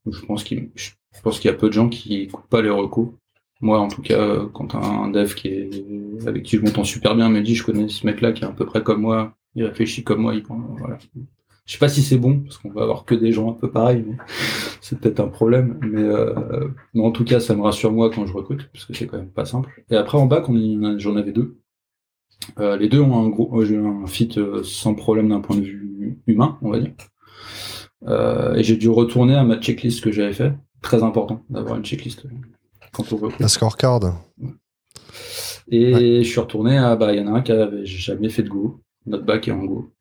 je 0.09 0.25
pense 0.25 0.43
qu'il, 0.43 0.71
je 0.75 1.21
pense 1.21 1.39
qu'il 1.39 1.51
y 1.51 1.53
a 1.53 1.57
peu 1.57 1.67
de 1.67 1.73
gens 1.73 1.89
qui 1.89 2.21
écoutent 2.21 2.49
pas 2.49 2.61
les 2.61 2.69
recos. 2.69 3.09
Moi 3.61 3.79
en 3.79 3.87
tout 3.87 4.01
cas, 4.01 4.45
quand 4.53 4.75
un 4.75 5.09
dev 5.09 5.33
qui 5.33 5.49
est 5.49 5.69
avec 6.25 6.43
qui 6.43 6.57
je 6.57 6.61
m'entends 6.61 6.83
super 6.83 7.15
bien 7.15 7.29
me 7.29 7.41
dit 7.41 7.55
je 7.55 7.63
connais 7.63 7.89
ce 7.89 8.05
mec-là 8.05 8.31
qui 8.31 8.43
est 8.43 8.47
à 8.47 8.51
peu 8.51 8.65
près 8.65 8.81
comme 8.81 9.01
moi, 9.01 9.35
il 9.55 9.65
réfléchit 9.65 10.03
comme 10.03 10.21
moi, 10.21 10.33
il 10.33 10.43
voilà. 10.47 10.97
Je 11.69 11.73
sais 11.75 11.79
pas 11.79 11.87
si 11.87 12.01
c'est 12.01 12.17
bon 12.17 12.39
parce 12.39 12.57
qu'on 12.57 12.71
va 12.71 12.81
avoir 12.81 13.05
que 13.05 13.13
des 13.13 13.31
gens 13.31 13.51
un 13.51 13.53
peu 13.53 13.69
pareils, 13.69 14.03
mais 14.03 14.17
c'est 14.81 14.99
peut-être 14.99 15.19
un 15.19 15.27
problème. 15.27 15.77
Mais, 15.83 16.01
euh, 16.01 16.67
mais 16.95 17.03
en 17.05 17.11
tout 17.11 17.23
cas, 17.23 17.39
ça 17.39 17.55
me 17.55 17.61
rassure 17.61 17.91
moi 17.91 18.09
quand 18.09 18.25
je 18.25 18.33
recrute 18.33 18.67
parce 18.73 18.85
que 18.85 18.95
c'est 18.95 19.05
quand 19.05 19.17
même 19.17 19.29
pas 19.29 19.45
simple. 19.45 19.83
Et 19.91 19.95
après 19.95 20.17
en 20.17 20.25
bac, 20.25 20.45
j'en 20.97 21.15
avais 21.15 21.31
deux. 21.31 21.59
Euh, 22.57 22.75
les 22.75 22.89
deux 22.89 23.01
ont 23.01 23.23
un 23.23 23.29
gros, 23.29 23.61
un 23.61 24.07
fit 24.07 24.31
euh, 24.37 24.63
sans 24.63 24.95
problème 24.95 25.29
d'un 25.29 25.41
point 25.41 25.57
de 25.57 25.61
vue 25.61 26.17
humain, 26.25 26.57
on 26.63 26.71
va 26.71 26.79
dire. 26.79 26.93
Euh, 28.07 28.55
et 28.55 28.63
j'ai 28.63 28.75
dû 28.75 28.89
retourner 28.89 29.35
à 29.35 29.43
ma 29.43 29.59
checklist 29.59 30.03
que 30.03 30.11
j'avais 30.11 30.33
fait. 30.33 30.53
Très 30.81 31.03
important 31.03 31.43
d'avoir 31.51 31.77
une 31.77 31.85
checklist 31.85 32.25
quand 32.93 33.13
on 33.13 33.17
veut. 33.17 33.29
La 33.39 33.47
scorecard. 33.47 33.99
Et 35.67 36.23
je 36.23 36.27
suis 36.27 36.39
retourné 36.39 36.79
à, 36.79 36.95
bah, 36.95 37.13
il 37.13 37.19
y 37.19 37.23
en 37.23 37.31
a 37.31 37.37
un 37.37 37.41
qui 37.41 37.51
avait 37.51 37.85
jamais 37.85 38.29
fait 38.29 38.41
de 38.41 38.49
Go. 38.49 38.81
Notre 39.05 39.25
bac 39.25 39.47
est 39.47 39.51
en 39.51 39.65
Go. 39.65 39.91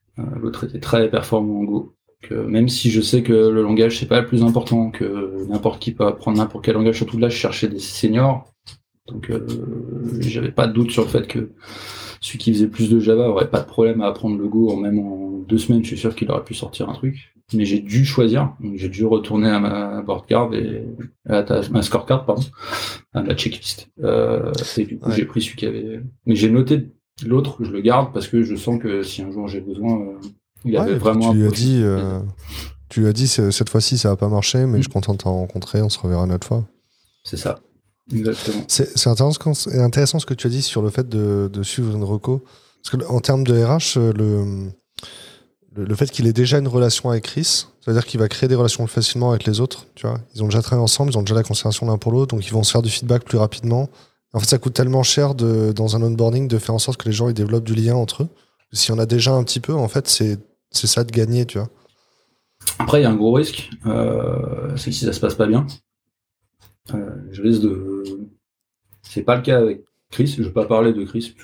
L'autre 0.40 0.64
était 0.64 0.80
très 0.80 1.10
performant 1.10 1.60
en 1.60 1.64
Go. 1.64 1.94
Que 2.20 2.34
même 2.34 2.68
si 2.68 2.90
je 2.90 3.00
sais 3.00 3.22
que 3.22 3.32
le 3.32 3.62
langage 3.62 4.00
c'est 4.00 4.08
pas 4.08 4.20
le 4.20 4.26
plus 4.26 4.42
important, 4.42 4.90
que 4.90 5.46
n'importe 5.48 5.80
qui 5.80 5.92
peut 5.92 6.04
apprendre 6.04 6.38
n'importe 6.38 6.64
quel 6.64 6.74
langage, 6.74 6.96
surtout 6.96 7.16
là 7.16 7.28
je 7.28 7.36
cherchais 7.36 7.68
des 7.68 7.78
seniors, 7.78 8.52
donc 9.06 9.30
j'avais 10.18 10.50
pas 10.50 10.66
de 10.66 10.72
doute 10.72 10.90
sur 10.90 11.04
le 11.04 11.08
fait 11.08 11.28
que 11.28 11.52
celui 12.20 12.38
qui 12.38 12.52
faisait 12.52 12.66
plus 12.66 12.90
de 12.90 12.98
Java 12.98 13.28
aurait 13.28 13.50
pas 13.50 13.60
de 13.60 13.66
problème 13.66 14.00
à 14.00 14.08
apprendre 14.08 14.36
le 14.36 14.48
Go 14.48 14.70
en 14.70 14.76
même 14.76 14.98
en 14.98 15.38
deux 15.48 15.58
semaines. 15.58 15.82
Je 15.82 15.88
suis 15.88 15.98
sûr 15.98 16.14
qu'il 16.14 16.30
aurait 16.30 16.44
pu 16.44 16.54
sortir 16.54 16.88
un 16.88 16.92
truc. 16.92 17.34
Mais 17.54 17.64
j'ai 17.64 17.78
dû 17.78 18.04
choisir. 18.04 18.52
Donc 18.60 18.76
j'ai 18.76 18.90
dû 18.90 19.06
retourner 19.06 19.48
à 19.48 19.58
ma 19.58 20.02
board 20.02 20.26
card 20.26 20.52
et 20.54 20.84
à 21.26 21.44
ma 21.70 21.80
scorecard, 21.80 22.26
pardon, 22.26 22.42
à 23.14 23.22
ma 23.22 23.34
checklist. 23.34 23.90
Euh, 24.02 24.52
et 24.76 24.84
du 24.84 24.98
coup, 24.98 25.10
j'ai 25.12 25.24
pris 25.24 25.40
celui 25.40 25.56
qui 25.56 25.64
avait. 25.64 26.02
Mais 26.26 26.34
j'ai 26.34 26.50
noté 26.50 26.90
l'autre. 27.26 27.56
Je 27.60 27.70
le 27.70 27.80
garde 27.80 28.12
parce 28.12 28.28
que 28.28 28.42
je 28.42 28.56
sens 28.56 28.80
que 28.80 29.02
si 29.02 29.22
un 29.22 29.30
jour 29.30 29.48
j'ai 29.48 29.60
besoin, 29.60 30.00
euh, 30.00 30.20
il 30.64 30.76
avait 30.76 30.96
vraiment. 30.96 31.32
Tu 31.32 31.38
lui 31.38 31.46
as 31.46 31.50
dit. 31.50 31.80
Euh, 31.82 32.20
tu 32.88 33.00
lui 33.00 33.08
as 33.08 33.12
dit 33.12 33.28
cette 33.28 33.68
fois-ci 33.68 33.98
ça 33.98 34.08
va 34.08 34.16
pas 34.16 34.28
marcher, 34.28 34.64
mais 34.64 34.78
je 34.78 34.82
suis 34.82 34.92
content 34.92 35.12
de 35.12 35.18
t'en 35.18 35.34
rencontrer. 35.34 35.82
On 35.82 35.88
se 35.88 35.98
reverra 35.98 36.24
une 36.24 36.32
autre 36.32 36.46
fois. 36.46 36.64
C'est 37.24 37.36
ça. 37.36 37.60
Exactement. 38.12 38.64
C'est 38.68 39.06
intéressant, 39.06 39.52
intéressant, 39.74 40.18
ce 40.18 40.26
que 40.26 40.34
tu 40.34 40.46
as 40.46 40.50
dit 40.50 40.62
sur 40.62 40.80
le 40.82 40.90
fait 40.90 41.08
de, 41.08 41.50
de 41.52 41.62
suivre 41.62 41.94
une 41.94 42.04
reco. 42.04 42.42
Parce 42.82 42.96
que 42.96 43.10
en 43.10 43.20
termes 43.20 43.44
de 43.44 43.62
RH, 43.62 43.98
euh, 43.98 44.12
le, 44.14 45.84
le, 45.84 45.94
fait 45.94 46.10
qu'il 46.10 46.26
ait 46.26 46.32
déjà 46.32 46.58
une 46.58 46.68
relation 46.68 47.10
avec 47.10 47.24
Chris, 47.24 47.66
c'est-à-dire 47.80 48.06
qu'il 48.06 48.20
va 48.20 48.28
créer 48.28 48.48
des 48.48 48.54
relations 48.54 48.86
facilement 48.86 49.30
avec 49.30 49.44
les 49.44 49.60
autres. 49.60 49.86
Tu 49.94 50.06
vois, 50.06 50.18
ils 50.34 50.42
ont 50.42 50.46
déjà 50.46 50.62
travaillé 50.62 50.82
ensemble, 50.82 51.10
ils 51.12 51.18
ont 51.18 51.22
déjà 51.22 51.34
la 51.34 51.42
considération 51.42 51.86
l'un 51.86 51.98
pour 51.98 52.12
l'autre, 52.12 52.34
donc 52.34 52.46
ils 52.46 52.52
vont 52.52 52.62
se 52.62 52.72
faire 52.72 52.82
du 52.82 52.90
feedback 52.90 53.24
plus 53.24 53.36
rapidement. 53.38 53.90
En 54.34 54.40
fait, 54.40 54.46
ça 54.46 54.58
coûte 54.58 54.74
tellement 54.74 55.02
cher 55.02 55.34
de, 55.34 55.72
dans 55.72 55.96
un 55.96 56.02
onboarding 56.02 56.48
de 56.48 56.58
faire 56.58 56.74
en 56.74 56.78
sorte 56.78 57.00
que 57.00 57.08
les 57.08 57.14
gens 57.14 57.28
ils 57.28 57.34
développent 57.34 57.64
du 57.64 57.74
lien 57.74 57.94
entre 57.94 58.24
eux. 58.24 58.28
S'il 58.72 58.94
y 58.94 58.96
en 58.96 59.00
a 59.00 59.06
déjà 59.06 59.32
un 59.32 59.42
petit 59.44 59.60
peu, 59.60 59.72
en 59.72 59.88
fait, 59.88 60.06
c'est 60.08 60.38
ça 60.70 61.04
de 61.04 61.10
gagner, 61.10 61.46
tu 61.46 61.58
vois. 61.58 61.68
Après, 62.78 63.00
il 63.00 63.04
y 63.04 63.06
a 63.06 63.10
un 63.10 63.16
gros 63.16 63.32
risque, 63.32 63.70
euh, 63.86 64.76
c'est 64.76 64.90
que 64.90 64.96
si 64.96 65.04
ça 65.04 65.12
se 65.12 65.20
passe 65.20 65.34
pas 65.34 65.46
bien, 65.46 65.66
euh, 66.94 67.10
je 67.30 67.42
risque 67.42 67.62
de. 67.62 68.02
C'est 69.02 69.22
pas 69.22 69.36
le 69.36 69.42
cas 69.42 69.58
avec 69.58 69.84
Chris, 70.10 70.34
je 70.36 70.42
ne 70.42 70.46
vais 70.46 70.52
pas 70.52 70.66
parler 70.66 70.92
de 70.92 71.04
Chris, 71.04 71.34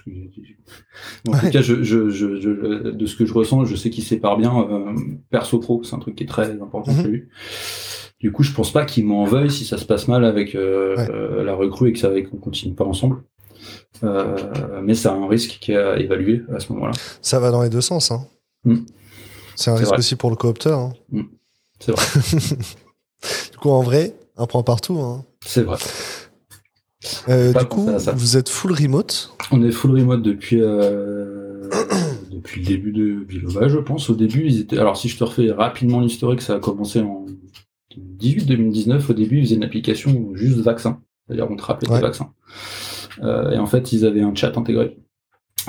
en 1.28 1.38
tout 1.38 1.50
cas, 1.50 1.62
je, 1.62 1.82
je, 1.82 2.90
de 2.90 3.06
ce 3.06 3.16
que 3.16 3.26
je 3.26 3.32
ressens, 3.32 3.64
je 3.64 3.76
sais 3.76 3.90
qu'il 3.90 4.04
sépare 4.04 4.36
bien 4.36 4.58
euh, 4.58 4.94
perso 5.30 5.58
pro, 5.58 5.82
c'est 5.82 5.94
un 5.94 5.98
truc 5.98 6.16
qui 6.16 6.24
est 6.24 6.28
très 6.28 6.50
important 6.50 6.94
pour 6.94 7.04
mhm. 7.04 7.10
lui. 7.10 7.28
Du 8.25 8.33
coup, 8.33 8.43
je 8.43 8.52
pense 8.52 8.73
pas 8.73 8.87
qu'il 8.87 9.04
m'en 9.04 9.26
veuille 9.26 9.50
si 9.50 9.66
ça 9.66 9.76
se 9.76 9.85
passe 9.85 10.09
mal 10.09 10.25
avec 10.25 10.54
euh, 10.54 11.45
la 11.45 11.54
recrue 11.54 11.91
et 11.91 11.93
que 11.93 11.99
ça 11.99 12.08
qu'on 12.23 12.39
continue 12.39 12.73
pas 12.73 12.87
ensemble. 12.87 13.23
mais 14.02 14.95
c'est 14.95 15.08
un 15.08 15.28
risque 15.28 15.58
qui 15.60 15.73
est 15.73 15.76
à 15.76 15.99
évaluer 15.99 16.41
à 16.50 16.58
ce 16.58 16.73
moment-là. 16.73 16.93
Ça 17.21 17.39
va 17.39 17.50
dans 17.50 17.63
les 17.63 17.69
deux 17.69 17.82
sens. 17.82 18.10
Hein. 18.13 18.26
Mm. 18.65 18.76
C'est 19.56 19.71
un 19.71 19.75
risque 19.75 19.99
aussi 19.99 20.17
pour 20.17 20.30
le 20.30 20.37
coopteur. 20.37 20.78
Hein. 20.78 20.93
Mm. 21.13 21.23
C'est 21.78 21.93
vrai. 21.93 22.06
du 23.52 23.58
coup, 23.58 23.69
en 23.69 23.82
vrai, 23.82 24.15
un 24.39 24.47
point 24.47 24.63
partout. 24.63 24.99
Hein. 25.00 25.26
C'est 25.45 25.65
vrai. 25.65 25.76
Euh, 27.28 27.52
du 27.52 27.65
coup, 27.67 27.91
vous 28.15 28.37
êtes 28.39 28.49
full 28.49 28.73
remote 28.73 29.37
On 29.50 29.63
est 29.63 29.71
full 29.71 30.00
remote 30.00 30.23
depuis, 30.23 30.63
euh, 30.63 31.69
depuis 32.30 32.63
le 32.63 32.67
début 32.69 32.93
de 32.93 33.23
Bilova, 33.23 33.69
je 33.69 33.76
pense. 33.76 34.08
Au 34.08 34.15
début, 34.15 34.47
ils 34.47 34.60
étaient. 34.60 34.78
Alors, 34.78 34.97
si 34.97 35.10
je 35.10 35.19
te 35.19 35.25
refais 35.25 35.50
rapidement 35.50 36.00
l'historique, 36.00 36.41
ça 36.41 36.54
a 36.54 36.58
commencé 36.58 37.02
en 37.02 37.26
2018-2019. 38.21 39.11
Au 39.11 39.15
début, 39.15 39.39
ils 39.39 39.45
faisaient 39.45 39.57
une 39.57 39.65
application 39.65 40.35
juste 40.35 40.59
vaccin. 40.59 41.00
C'est-à-dire, 41.26 41.50
on 41.50 41.57
te 41.57 41.63
rappelait 41.63 41.89
des 41.89 42.00
vaccins. 42.00 42.33
Euh, 43.23 43.52
et 43.52 43.59
en 43.59 43.67
fait, 43.67 43.93
ils 43.93 44.04
avaient 44.04 44.23
un 44.23 44.35
chat 44.35 44.57
intégré. 44.57 44.97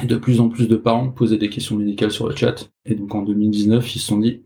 Et 0.03 0.07
de 0.07 0.17
plus 0.17 0.41
en 0.41 0.49
plus 0.49 0.67
de 0.67 0.75
parents 0.75 1.09
posaient 1.09 1.37
des 1.37 1.49
questions 1.49 1.77
médicales 1.77 2.11
sur 2.11 2.27
le 2.27 2.35
chat. 2.35 2.69
Et 2.85 2.95
donc, 2.95 3.13
en 3.15 3.21
2019, 3.21 3.95
ils 3.95 3.99
se 3.99 4.07
sont 4.07 4.19
dit, 4.19 4.43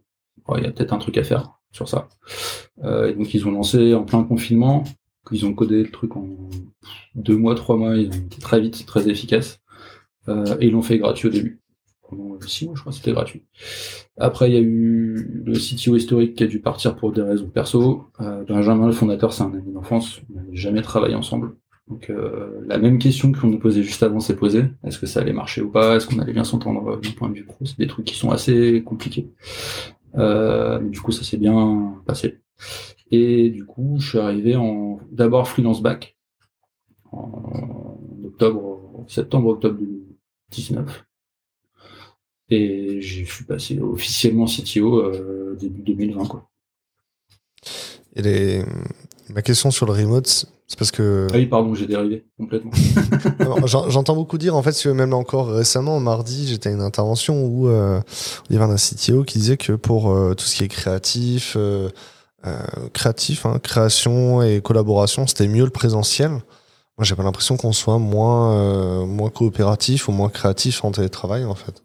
oh, 0.48 0.56
il 0.58 0.64
y 0.64 0.68
a 0.68 0.72
peut-être 0.72 0.94
un 0.94 1.00
truc 1.00 1.18
à 1.18 1.24
faire 1.24 1.60
sur 1.72 1.88
ça. 1.88 2.08
Euh, 2.84 3.10
et 3.10 3.14
donc 3.14 3.34
ils 3.34 3.48
ont 3.48 3.52
lancé 3.52 3.94
en 3.94 4.04
plein 4.04 4.24
confinement, 4.24 4.84
ils 5.32 5.46
ont 5.46 5.54
codé 5.54 5.84
le 5.84 5.92
truc 5.92 6.16
en 6.16 6.28
deux 7.16 7.38
mois, 7.38 7.56
trois 7.56 7.78
mois, 7.78 7.96
ils 7.96 8.08
ont 8.08 8.26
été 8.26 8.40
très 8.40 8.60
vite, 8.60 8.86
très 8.86 9.10
efficace. 9.10 9.60
Euh, 10.28 10.58
et 10.60 10.68
ils 10.68 10.72
l'ont 10.72 10.82
fait 10.82 10.98
gratuit 10.98 11.28
au 11.28 11.32
début. 11.32 11.62
Pendant 12.10 12.40
six 12.42 12.66
mois, 12.66 12.74
je 12.76 12.82
crois, 12.82 12.92
c'était 12.92 13.12
gratuit. 13.12 13.44
Après, 14.18 14.50
il 14.50 14.54
y 14.54 14.58
a 14.58 14.62
eu 14.62 15.44
le 15.46 15.54
CTO 15.54 15.96
historique 15.96 16.36
qui 16.36 16.44
a 16.44 16.48
dû 16.48 16.60
partir 16.60 16.96
pour 16.96 17.12
des 17.12 17.22
raisons 17.22 17.48
perso. 17.48 18.06
Euh, 18.20 18.44
Benjamin, 18.46 18.88
le 18.88 18.94
fondateur, 18.94 19.32
c'est 19.32 19.44
un 19.44 19.54
ami 19.54 19.72
d'enfance. 19.72 20.22
On 20.30 20.38
n'avait 20.38 20.56
jamais 20.56 20.82
travaillé 20.82 21.16
ensemble. 21.16 21.56
Donc 21.88 22.10
euh, 22.10 22.62
la 22.68 22.78
même 22.78 23.00
question 23.00 23.32
qu'on 23.32 23.48
nous 23.48 23.60
posait 23.60 23.84
juste 23.84 24.04
avant 24.04 24.20
s'est 24.20 24.36
posée. 24.36 24.66
Est-ce 24.84 25.00
que 25.00 25.08
ça 25.08 25.22
allait 25.22 25.34
marcher 25.34 25.62
ou 25.62 25.70
pas? 25.70 25.96
Est-ce 25.96 26.08
qu'on 26.08 26.20
allait 26.20 26.34
bien 26.34 26.44
s'entendre 26.44 27.00
du 27.00 27.10
point 27.12 27.30
de 27.30 27.36
vue 27.36 27.46
pro? 27.46 27.66
C'est 27.66 27.78
des 27.78 27.88
trucs 27.88 28.06
qui 28.06 28.16
sont 28.16 28.32
assez 28.32 28.84
compliqués. 28.84 29.32
Euh, 30.16 30.80
du 30.80 31.02
coup, 31.02 31.12
ça 31.12 31.24
s'est 31.24 31.38
bien 31.38 31.96
passé. 32.06 32.40
Et 33.12 33.50
du 33.50 33.66
coup, 33.66 33.98
je 34.00 34.10
suis 34.10 34.20
arrivé 34.20 34.56
en 34.56 35.00
d'abord 35.12 35.48
freelance 35.48 35.82
back 35.82 36.16
en 37.12 38.00
octobre, 38.24 39.06
septembre-octobre 39.08 39.80
2019. 39.80 41.06
Et 42.50 43.02
je 43.02 43.24
suis 43.24 43.46
passé 43.46 43.80
officiellement 43.80 44.46
CTO 44.46 45.00
euh, 45.00 45.56
début 45.60 45.82
2020. 45.82 46.26
Quoi. 46.26 46.50
Et 48.16 48.22
les... 48.22 48.64
ma 49.30 49.42
question 49.42 49.72
sur 49.72 49.86
le 49.86 49.94
remote, 49.94 50.48
c'est 50.70 50.78
parce 50.78 50.92
que. 50.92 51.28
Ah 51.32 51.36
oui, 51.36 51.48
pardon, 51.48 51.74
j'ai 51.74 51.88
dérivé 51.88 52.26
complètement. 52.38 52.72
J'entends 53.66 54.16
beaucoup 54.16 54.38
dire, 54.38 54.56
en 54.56 54.62
fait, 54.62 54.86
même 54.86 55.16
encore 55.16 55.50
récemment, 55.50 56.00
mardi, 56.00 56.48
j'étais 56.48 56.70
à 56.70 56.72
une 56.72 56.82
intervention 56.82 57.44
où 57.44 57.68
euh, 57.68 58.00
il 58.50 58.56
y 58.56 58.60
avait 58.60 58.72
un 58.72 58.76
CTO 58.76 59.24
qui 59.24 59.40
disait 59.40 59.58
que 59.58 59.74
pour 59.74 60.12
euh, 60.12 60.36
tout 60.36 60.46
ce 60.46 60.56
qui 60.56 60.64
est 60.64 60.68
créatif, 60.68 61.56
euh, 61.58 61.90
créatif, 62.94 63.48
hein, 63.48 63.58
création 63.58 64.44
et 64.44 64.62
collaboration, 64.62 65.26
c'était 65.26 65.48
mieux 65.48 65.66
le 65.66 65.72
présentiel. 65.72 66.30
Moi, 66.30 67.04
j'ai 67.04 67.16
pas 67.16 67.24
l'impression 67.24 67.58
qu'on 67.58 67.74
soit 67.74 67.98
moins, 67.98 69.06
moins 69.08 69.30
coopératif 69.32 70.08
ou 70.08 70.12
moins 70.12 70.30
créatif 70.30 70.84
en 70.84 70.92
télétravail, 70.92 71.46
en 71.46 71.56
fait. 71.56 71.82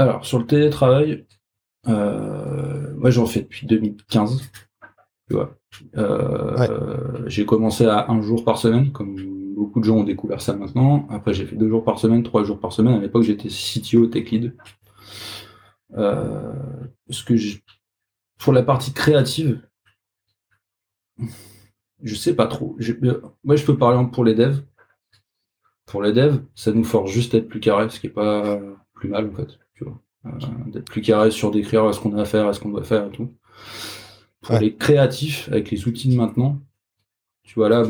Alors, 0.00 0.24
sur 0.24 0.38
le 0.38 0.46
télétravail, 0.46 1.26
moi, 1.86 3.10
j'en 3.10 3.26
fais 3.26 3.40
depuis 3.40 3.66
2015. 3.66 4.50
Tu 5.28 5.34
vois. 5.34 5.56
Euh, 5.96 7.26
j'ai 7.26 7.44
commencé 7.44 7.84
à 7.84 8.10
un 8.10 8.22
jour 8.22 8.44
par 8.44 8.56
semaine, 8.56 8.92
comme 8.92 9.16
beaucoup 9.54 9.80
de 9.80 9.84
gens 9.84 9.98
ont 9.98 10.04
découvert 10.04 10.40
ça 10.40 10.54
maintenant. 10.54 11.06
Après, 11.10 11.34
j'ai 11.34 11.44
fait 11.44 11.54
deux 11.54 11.68
jours 11.68 11.84
par 11.84 11.98
semaine, 11.98 12.22
trois 12.22 12.44
jours 12.44 12.58
par 12.58 12.72
semaine. 12.72 12.94
À 12.94 13.00
l'époque, 13.00 13.24
j'étais 13.24 13.48
CTO 13.48 14.06
Tech 14.06 14.30
Lead. 14.30 14.56
Euh, 15.98 16.54
ce 17.10 17.22
que 17.22 17.34
pour 18.38 18.54
la 18.54 18.62
partie 18.62 18.94
créative, 18.94 19.60
je 22.02 22.14
sais 22.14 22.34
pas 22.34 22.46
trop. 22.46 22.74
moi, 23.44 23.56
je 23.56 23.64
peux 23.66 23.76
parler 23.76 24.08
pour 24.10 24.24
les 24.24 24.34
devs. 24.34 24.62
Pour 25.84 26.02
les 26.02 26.12
devs, 26.12 26.40
ça 26.54 26.72
nous 26.72 26.84
force 26.84 27.10
juste 27.10 27.32
d'être 27.32 27.48
plus 27.48 27.60
carré, 27.60 27.90
ce 27.90 28.00
qui 28.00 28.06
est 28.06 28.10
pas 28.10 28.58
plus 29.00 29.08
mal 29.08 29.26
en 29.26 29.32
fait. 29.32 29.58
Euh, 30.26 30.30
d'être 30.66 30.84
plus 30.84 31.00
carré 31.00 31.30
sur 31.30 31.50
d'écrire 31.50 31.94
ce 31.94 32.00
qu'on 32.00 32.16
a 32.16 32.20
à 32.20 32.24
faire, 32.26 32.54
ce 32.54 32.60
qu'on 32.60 32.68
doit 32.68 32.84
faire 32.84 33.06
et 33.06 33.10
tout. 33.10 33.32
Pour 34.42 34.58
les 34.58 34.76
créatifs, 34.76 35.48
avec 35.50 35.70
les 35.70 35.88
outils 35.88 36.10
de 36.10 36.16
maintenant, 36.16 36.60
tu 37.42 37.54
vois 37.54 37.70
là, 37.70 37.84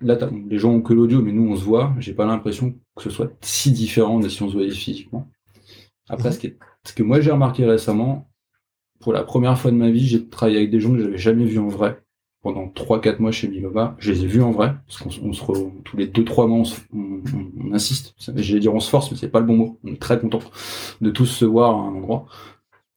là 0.00 0.18
les 0.48 0.58
gens 0.58 0.72
ont 0.72 0.82
que 0.82 0.92
l'audio, 0.92 1.22
mais 1.22 1.32
nous 1.32 1.48
on 1.48 1.56
se 1.56 1.62
voit. 1.62 1.94
J'ai 2.00 2.14
pas 2.14 2.26
l'impression 2.26 2.74
que 2.96 3.02
ce 3.02 3.10
soit 3.10 3.30
si 3.40 3.70
différent 3.70 4.18
de 4.18 4.28
si 4.28 4.42
on 4.42 4.48
se 4.48 4.54
voyait 4.54 4.70
physiquement. 4.70 5.28
Après, 6.08 6.32
ce, 6.32 6.48
ce 6.84 6.92
que 6.92 7.02
moi 7.02 7.20
j'ai 7.20 7.30
remarqué 7.30 7.64
récemment, 7.64 8.28
pour 8.98 9.12
la 9.12 9.22
première 9.22 9.56
fois 9.56 9.70
de 9.70 9.76
ma 9.76 9.90
vie, 9.90 10.06
j'ai 10.06 10.28
travaillé 10.28 10.58
avec 10.58 10.70
des 10.70 10.80
gens 10.80 10.92
que 10.92 11.00
j'avais 11.00 11.18
jamais 11.18 11.44
vus 11.44 11.60
en 11.60 11.68
vrai 11.68 12.02
pendant 12.42 12.66
3-4 12.66 13.20
mois 13.20 13.32
chez 13.32 13.48
Biloba. 13.48 13.96
Je 13.98 14.12
les 14.12 14.24
ai 14.24 14.26
vus 14.26 14.42
en 14.42 14.52
vrai, 14.52 14.74
parce 14.86 14.98
qu'on 14.98 15.32
se 15.32 15.42
tous 15.84 15.96
les 15.96 16.06
2-3 16.06 16.48
mois, 16.48 16.68
on, 16.94 17.20
on, 17.60 17.74
insiste. 17.74 18.14
J'allais 18.18 18.60
dire 18.60 18.74
on 18.74 18.80
se 18.80 18.90
force, 18.90 19.10
mais 19.10 19.16
c'est 19.16 19.28
pas 19.28 19.40
le 19.40 19.46
bon 19.46 19.56
mot. 19.56 19.78
On 19.84 19.92
est 19.92 20.00
très 20.00 20.18
content 20.18 20.40
de 21.00 21.10
tous 21.10 21.26
se 21.26 21.44
voir 21.44 21.70
à 21.70 21.80
un 21.80 21.94
endroit 21.94 22.26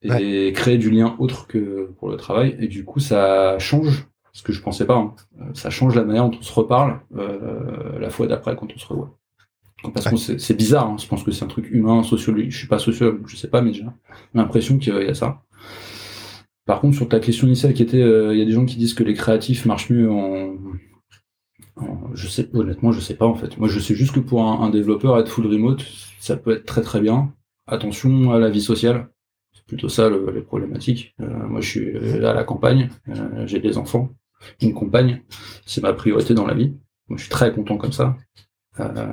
et 0.02 0.52
créer 0.52 0.78
du 0.78 0.90
lien 0.90 1.14
autre 1.18 1.46
que 1.46 1.92
pour 1.98 2.08
le 2.08 2.16
travail. 2.16 2.56
Et 2.58 2.68
du 2.68 2.84
coup, 2.84 3.00
ça 3.00 3.58
change, 3.58 4.06
ce 4.32 4.42
que 4.42 4.52
je 4.52 4.60
pensais 4.60 4.86
pas, 4.86 4.96
hein. 4.96 5.14
euh, 5.40 5.44
ça 5.54 5.70
change 5.70 5.94
la 5.94 6.04
manière 6.04 6.28
dont 6.28 6.38
on 6.38 6.42
se 6.42 6.52
reparle 6.52 7.00
euh, 7.16 7.98
la 7.98 8.10
fois 8.10 8.26
d'après 8.26 8.56
quand 8.56 8.68
on 8.74 8.78
se 8.78 8.86
revoit. 8.86 9.16
Parce 9.94 10.08
que 10.08 10.16
c'est 10.16 10.56
bizarre, 10.56 10.88
hein. 10.88 10.96
je 11.00 11.08
pense 11.08 11.24
que 11.24 11.32
c'est 11.32 11.44
un 11.44 11.48
truc 11.48 11.68
humain, 11.70 12.04
sociologique. 12.04 12.52
Je 12.52 12.58
suis 12.58 12.68
pas 12.68 12.78
sociologue, 12.78 13.22
je 13.26 13.36
sais 13.36 13.48
pas, 13.48 13.62
mais 13.62 13.72
j'ai 13.72 13.84
l'impression 14.32 14.78
qu'il 14.78 14.94
y 14.94 15.08
a 15.08 15.14
ça. 15.14 15.42
Par 16.64 16.80
contre, 16.80 16.96
sur 16.96 17.08
ta 17.08 17.18
question 17.18 17.46
initiale 17.46 17.74
qui 17.74 17.82
était, 17.82 18.00
euh, 18.00 18.32
il 18.32 18.38
y 18.38 18.42
a 18.42 18.44
des 18.44 18.52
gens 18.52 18.64
qui 18.64 18.76
disent 18.76 18.94
que 18.94 19.02
les 19.02 19.14
créatifs 19.14 19.66
marchent 19.66 19.90
mieux 19.90 20.10
en, 20.10 20.54
je 22.14 22.28
sais, 22.28 22.48
honnêtement, 22.52 22.92
je 22.92 23.00
sais 23.00 23.14
pas 23.14 23.26
en 23.26 23.34
fait. 23.34 23.58
Moi, 23.58 23.68
je 23.68 23.78
sais 23.78 23.94
juste 23.94 24.14
que 24.14 24.20
pour 24.20 24.42
un, 24.44 24.70
développeur, 24.70 25.18
être 25.18 25.28
full 25.28 25.46
remote, 25.46 25.84
ça 26.20 26.36
peut 26.36 26.52
être 26.52 26.66
très 26.66 26.82
très 26.82 27.00
bien. 27.00 27.32
Attention 27.66 28.32
à 28.32 28.38
la 28.38 28.50
vie 28.50 28.60
sociale. 28.60 29.08
C'est 29.52 29.66
plutôt 29.66 29.88
ça 29.88 30.08
les 30.10 30.40
problématiques. 30.40 31.14
Euh, 31.20 31.46
moi, 31.46 31.60
je 31.60 31.68
suis 31.68 31.92
là 32.18 32.30
à 32.30 32.34
la 32.34 32.44
campagne, 32.44 32.90
euh, 33.08 33.46
j'ai 33.46 33.60
des 33.60 33.78
enfants, 33.78 34.10
une 34.60 34.74
compagne. 34.74 35.22
C'est 35.66 35.82
ma 35.82 35.92
priorité 35.92 36.34
dans 36.34 36.46
la 36.46 36.54
vie. 36.54 36.74
Moi, 37.08 37.16
je 37.16 37.22
suis 37.22 37.30
très 37.30 37.52
content 37.52 37.76
comme 37.76 37.92
ça. 37.92 38.16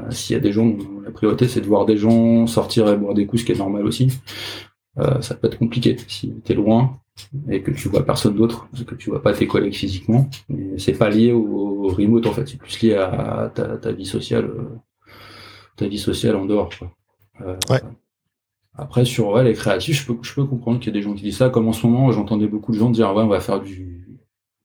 S'il 0.10 0.36
y 0.36 0.38
a 0.38 0.40
des 0.40 0.54
gens, 0.54 0.78
la 1.04 1.12
priorité 1.12 1.50
c'est 1.50 1.60
de 1.60 1.66
voir 1.66 1.86
des 1.86 1.98
gens 1.98 2.48
sortir 2.48 2.88
et 2.88 2.96
boire 2.96 3.14
des 3.14 3.26
coups, 3.26 3.42
ce 3.42 3.46
qui 3.46 3.52
est 3.52 3.58
normal 3.58 3.86
aussi. 3.86 4.10
ça 4.96 5.36
peut 5.36 5.48
être 5.48 5.58
compliqué. 5.58 5.98
Si 6.08 6.34
tu 6.46 6.54
es 6.54 6.56
loin, 6.56 6.98
et 7.50 7.62
que 7.62 7.72
tu 7.72 7.90
vois 7.90 8.06
personne 8.06 8.36
d'autre, 8.36 8.68
que 8.86 8.96
tu 8.96 9.10
vois 9.10 9.22
pas 9.22 9.34
tes 9.34 9.48
collègues 9.48 9.74
physiquement. 9.74 10.30
C'est 10.78 10.98
pas 10.98 11.10
lié 11.10 11.32
au, 11.32 11.88
remote 11.88 12.28
en 12.28 12.34
fait, 12.34 12.48
c'est 12.48 12.58
plus 12.58 12.82
lié 12.82 12.96
à 12.96 13.52
ta, 13.54 13.92
vie 13.92 14.06
sociale, 14.06 14.46
euh, 14.46 14.78
ta 15.76 15.88
vie 15.88 15.98
sociale 15.98 16.36
en 16.36 16.46
dehors. 16.46 16.70
Euh, 17.42 17.56
après 18.76 19.06
sur 19.06 19.42
les 19.42 19.54
créatifs, 19.54 20.02
je 20.02 20.14
peux, 20.14 20.18
je 20.22 20.34
peux 20.34 20.46
comprendre 20.46 20.80
qu'il 20.80 20.88
y 20.88 20.96
a 20.96 21.00
des 21.00 21.02
gens 21.02 21.14
qui 21.14 21.24
disent 21.24 21.38
ça. 21.38 21.50
Comme 21.50 21.68
en 21.68 21.74
ce 21.74 21.86
moment, 21.88 22.12
j'entendais 22.12 22.48
beaucoup 22.48 22.72
de 22.72 22.78
gens 22.78 22.90
dire 22.90 23.14
ouais, 23.16 23.24
on 23.24 23.28
va 23.28 23.40
faire 23.40 23.60
du 23.60 24.00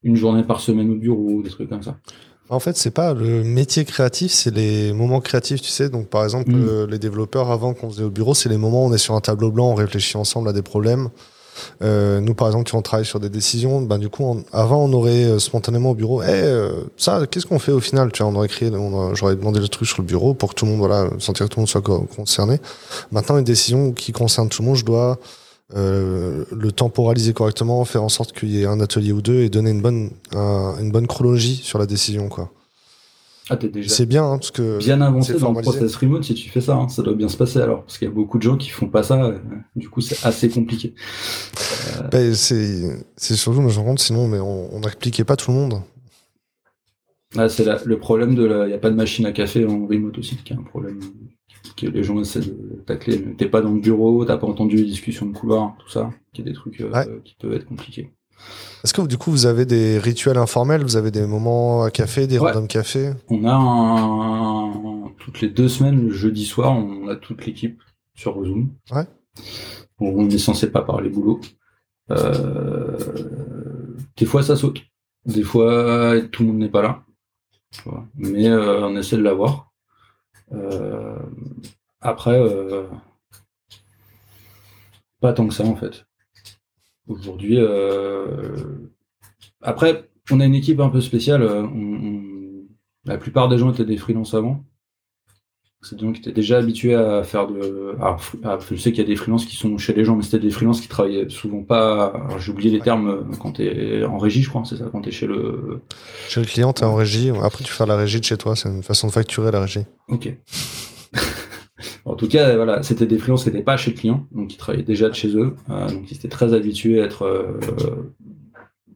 une 0.05 0.17
journée 0.17 0.45
par 0.45 0.61
semaine 0.61 0.91
au 0.91 0.97
bureau, 0.97 1.43
des 1.43 1.51
trucs 1.51 1.69
comme 1.69 1.83
ça. 1.83 1.97
En 2.51 2.61
fait, 2.61 2.77
c'est 2.77 2.91
pas 2.91 3.15
le 3.15 3.43
métier 3.43 3.87
créatif, 3.87 4.31
c'est 4.31 4.55
les 4.55 4.93
moments 4.93 5.21
créatifs, 5.21 5.63
tu 5.63 5.71
sais. 5.71 5.89
Donc, 5.89 6.09
par 6.09 6.25
exemple, 6.25 6.51
mm. 6.51 6.69
euh, 6.69 6.87
les 6.87 6.99
développeurs, 6.99 7.51
avant 7.51 7.73
qu'on 7.73 7.89
faisait 7.89 8.05
au 8.05 8.11
bureau, 8.11 8.35
c'est 8.35 8.51
les 8.51 8.59
moments 8.59 8.85
où 8.85 8.91
on 8.91 8.93
est 8.93 8.99
sur 8.99 9.15
un 9.15 9.23
tableau 9.23 9.51
blanc, 9.51 9.71
on 9.71 9.75
réfléchit 9.75 10.19
ensemble 10.19 10.51
à 10.51 10.53
des 10.53 10.63
problèmes. 10.63 11.09
Euh, 11.83 12.21
nous, 12.21 12.35
par 12.35 12.49
exemple, 12.49 12.69
tu 12.69 12.77
on 12.77 12.83
travaille 12.83 13.07
sur 13.07 13.21
des 13.21 13.29
décisions, 13.29 13.83
ben, 13.83 13.99
du 13.99 14.09
coup, 14.09 14.43
avant, 14.53 14.85
on 14.85 14.93
aurait 14.93 15.25
euh, 15.25 15.39
spontanément 15.39 15.91
au 15.91 15.95
bureau, 15.95 16.23
hey, 16.23 16.43
euh, 16.43 16.73
ça, 16.97 17.27
qu'est-ce 17.31 17.47
qu'on 17.47 17.59
fait 17.59 17.73
au 17.73 17.81
final? 17.81 18.11
Tu 18.13 18.23
vois, 18.23 18.33
on 18.33 18.37
aurait 18.37 18.49
j'aurais 19.15 19.37
demandé 19.37 19.61
le 19.61 19.69
truc 19.69 19.89
sur 19.89 20.03
le 20.03 20.07
bureau 20.07 20.35
pour 20.35 20.51
que 20.51 20.55
tout 20.55 20.65
le 20.65 20.73
monde, 20.73 20.81
voilà, 20.81 21.09
sentir 21.19 21.47
que 21.47 21.51
tout 21.51 21.59
le 21.59 21.63
monde 21.63 21.69
soit 21.69 21.83
concerné. 21.83 22.61
Maintenant, 23.13 23.39
une 23.39 23.45
décision 23.45 23.93
qui 23.93 24.13
concerne 24.13 24.49
tout 24.49 24.63
le 24.63 24.69
monde, 24.69 24.77
je 24.77 24.85
dois 24.85 25.19
le 25.75 26.71
temporaliser 26.71 27.33
correctement, 27.33 27.85
faire 27.85 28.05
en 28.05 28.09
sorte 28.09 28.33
qu'il 28.33 28.51
y 28.51 28.63
ait 28.63 28.67
un 28.67 28.81
atelier 28.81 29.13
ou 29.13 29.23
deux 29.23 29.41
et 29.41 29.49
donner 29.49 29.71
une 29.71 29.81
bonne, 29.83 31.07
chronologie 31.07 31.61
sur 31.63 31.79
la 31.79 31.87
décision. 31.87 32.29
Ah, 33.51 33.57
déjà 33.57 33.89
c'est 33.89 34.07
bien, 34.07 34.25
hein, 34.25 34.39
parce 34.39 34.51
que 34.51 34.79
bien 34.79 35.03
avancé 35.03 35.35
dans 35.35 35.53
le 35.53 35.61
process 35.61 35.95
remote 35.97 36.25
si 36.25 36.33
tu 36.33 36.49
fais 36.49 36.63
ça, 36.63 36.77
hein. 36.77 36.89
ça 36.89 37.03
doit 37.03 37.13
bien 37.13 37.29
se 37.29 37.37
passer 37.37 37.59
alors, 37.59 37.83
parce 37.83 37.99
qu'il 37.99 38.09
y 38.09 38.11
a 38.11 38.15
beaucoup 38.15 38.39
de 38.39 38.43
gens 38.43 38.57
qui 38.57 38.71
font 38.71 38.89
pas 38.89 39.03
ça, 39.03 39.23
euh, 39.23 39.39
du 39.77 39.91
coup 39.91 40.01
c'est 40.01 40.27
assez 40.27 40.49
compliqué. 40.49 40.95
Euh... 41.99 42.09
Ben, 42.09 42.35
c'est 42.35 43.05
surtout, 43.19 43.61
je 43.61 43.67
me 43.67 43.71
rends 43.71 43.85
compte, 43.85 43.99
sinon, 43.99 44.29
mais 44.29 44.39
on 44.41 44.81
n'expliquait 44.81 45.25
pas 45.25 45.37
tout 45.37 45.51
le 45.51 45.59
monde. 45.59 45.83
Ah, 47.37 47.49
c'est 47.49 47.67
le 47.85 47.99
problème 47.99 48.35
de 48.35 48.45
la, 48.45 48.65
il 48.65 48.69
n'y 48.69 48.75
a 48.75 48.79
pas 48.79 48.91
de 48.91 48.95
machine 48.95 49.27
à 49.27 49.33
café 49.33 49.67
en 49.67 49.87
remote 49.87 50.17
aussi, 50.19 50.37
qui 50.37 50.53
est 50.53 50.57
un 50.57 50.63
problème 50.63 51.01
que 51.77 51.87
les 51.87 52.03
gens 52.03 52.21
essaient 52.21 52.41
de 52.41 52.83
tacler. 52.87 53.23
T'es 53.37 53.49
pas 53.49 53.61
dans 53.61 53.73
le 53.73 53.81
bureau, 53.81 54.25
t'as 54.25 54.37
pas 54.37 54.47
entendu 54.47 54.77
les 54.77 54.85
discussions 54.85 55.27
de 55.27 55.37
couloir, 55.37 55.77
tout 55.79 55.89
ça, 55.89 56.11
qui 56.33 56.43
est 56.43 56.45
des 56.45 56.53
trucs 56.53 56.81
euh, 56.81 57.21
qui 57.25 57.35
peuvent 57.41 57.55
être 57.55 57.67
compliqués. 57.67 58.11
Est-ce 58.85 58.93
que 58.93 59.01
du 59.03 59.17
coup 59.17 59.31
vous 59.31 59.47
avez 59.47 59.65
des 59.65 59.99
rituels 59.99 60.37
informels 60.37 60.83
Vous 60.83 60.97
avez 60.97 61.11
des 61.11 61.27
moments 61.27 61.85
à 61.85 61.91
café, 61.91 62.27
des 62.27 62.37
random 62.37 62.69
café? 62.69 63.15
On 63.29 63.45
a 63.45 63.55
un... 63.55 65.11
toutes 65.19 65.41
les 65.41 65.49
deux 65.49 65.69
semaines, 65.69 66.09
le 66.09 66.13
jeudi 66.13 66.45
soir, 66.45 66.73
on 66.73 67.09
a 67.09 67.17
toute 67.17 67.47
l'équipe 67.47 67.81
sur 68.15 68.45
Zoom. 68.45 68.75
Ouais. 68.93 69.07
On 70.01 70.29
est 70.29 70.39
censé 70.39 70.71
pas 70.71 70.83
parler 70.83 71.09
boulot. 71.09 71.41
Euh, 72.11 72.99
des 74.17 74.27
fois 74.27 74.43
ça 74.43 74.55
saute. 74.55 74.83
Des 75.25 75.43
fois 75.43 76.21
tout 76.31 76.43
le 76.43 76.49
monde 76.51 76.59
n'est 76.59 76.69
pas 76.69 76.83
là. 76.83 77.05
Mais 78.17 78.49
euh, 78.49 78.87
on 78.87 78.97
essaie 78.97 79.17
de 79.17 79.23
l'avoir. 79.23 79.73
Euh, 80.53 81.17
après, 82.03 82.39
pas 85.21 85.33
tant 85.33 85.49
que 85.49 85.55
ça 85.55 85.65
en 85.65 85.75
fait. 85.75 86.05
Aujourd'hui, 87.07 87.57
euh, 87.59 88.57
après, 89.61 90.09
on 90.31 90.41
a 90.41 90.45
une 90.45 90.55
équipe 90.55 90.81
un 90.81 90.89
peu 90.89 91.01
spéciale. 91.01 91.43
Euh, 91.43 91.67
la 93.05 93.19
plupart 93.19 93.49
des 93.49 93.59
gens 93.59 93.73
étaient 93.73 93.85
des 93.85 93.99
freelances 93.99 94.35
avant. 94.35 94.65
C'est 95.83 95.97
des 95.97 96.07
gens 96.07 96.13
qui 96.13 96.21
étaient 96.21 96.33
déjà 96.33 96.57
habitués 96.57 96.95
à 96.95 97.23
faire 97.25 97.47
de. 97.47 97.95
Alors, 98.01 98.19
je 98.71 98.75
sais 98.77 98.91
qu'il 98.91 99.03
y 99.03 99.05
a 99.05 99.07
des 99.07 99.17
freelances 99.17 99.45
qui 99.45 99.55
sont 99.55 99.77
chez 99.77 99.93
les 99.93 100.03
gens, 100.03 100.17
mais 100.17 100.23
c'était 100.23 100.39
des 100.39 100.51
freelances 100.51 100.81
qui 100.81 100.89
travaillaient 100.89 101.29
souvent 101.29 101.63
pas. 101.63 102.07
Alors, 102.07 102.39
j'ai 102.39 102.53
oublié 102.53 102.71
les 102.71 102.81
termes 102.81 103.09
euh, 103.09 103.37
quand 103.39 103.53
tu 103.53 103.65
es 103.65 104.03
en 104.03 104.17
régie, 104.17 104.43
je 104.43 104.49
crois, 104.49 104.63
c'est 104.65 104.77
ça, 104.77 104.87
quand 104.91 105.03
tu 105.03 105.11
es 105.11 105.13
chez 105.13 105.27
le. 105.27 105.83
Chez 106.31 106.41
le 106.41 106.47
client, 106.47 106.73
tu 106.73 106.83
es 106.83 106.87
en 106.87 106.95
régie. 106.95 107.31
Après, 107.43 107.65
tu 107.65 107.71
fais 107.71 107.85
la 107.85 107.97
régie 107.97 108.19
de 108.19 108.25
chez 108.25 108.39
toi. 108.39 108.57
C'est 108.57 108.71
une 108.71 108.83
façon 108.83 109.09
de 109.09 109.13
facturer 109.13 109.51
la 109.51 109.61
régie. 109.61 109.85
Ok. 110.09 110.35
En 112.15 112.17
tout 112.17 112.29
cas, 112.29 112.55
voilà, 112.55 112.85
c'était 112.85 113.07
des 113.07 113.19
freelances 113.19 113.43
qui 113.43 113.51
n'étaient 113.51 113.65
pas 113.65 113.77
chez 113.77 113.91
le 113.91 113.97
client, 113.97 114.25
donc 114.31 114.47
qui 114.47 114.57
travaillaient 114.57 114.85
déjà 114.85 115.09
de 115.09 115.15
chez 115.15 115.37
eux, 115.37 115.57
euh, 115.69 115.89
donc 115.89 116.09
ils 116.13 116.15
étaient 116.15 116.29
très 116.29 116.55
habitués 116.55 117.03
à 117.03 117.07
être 117.07 117.23
euh, 117.23 118.15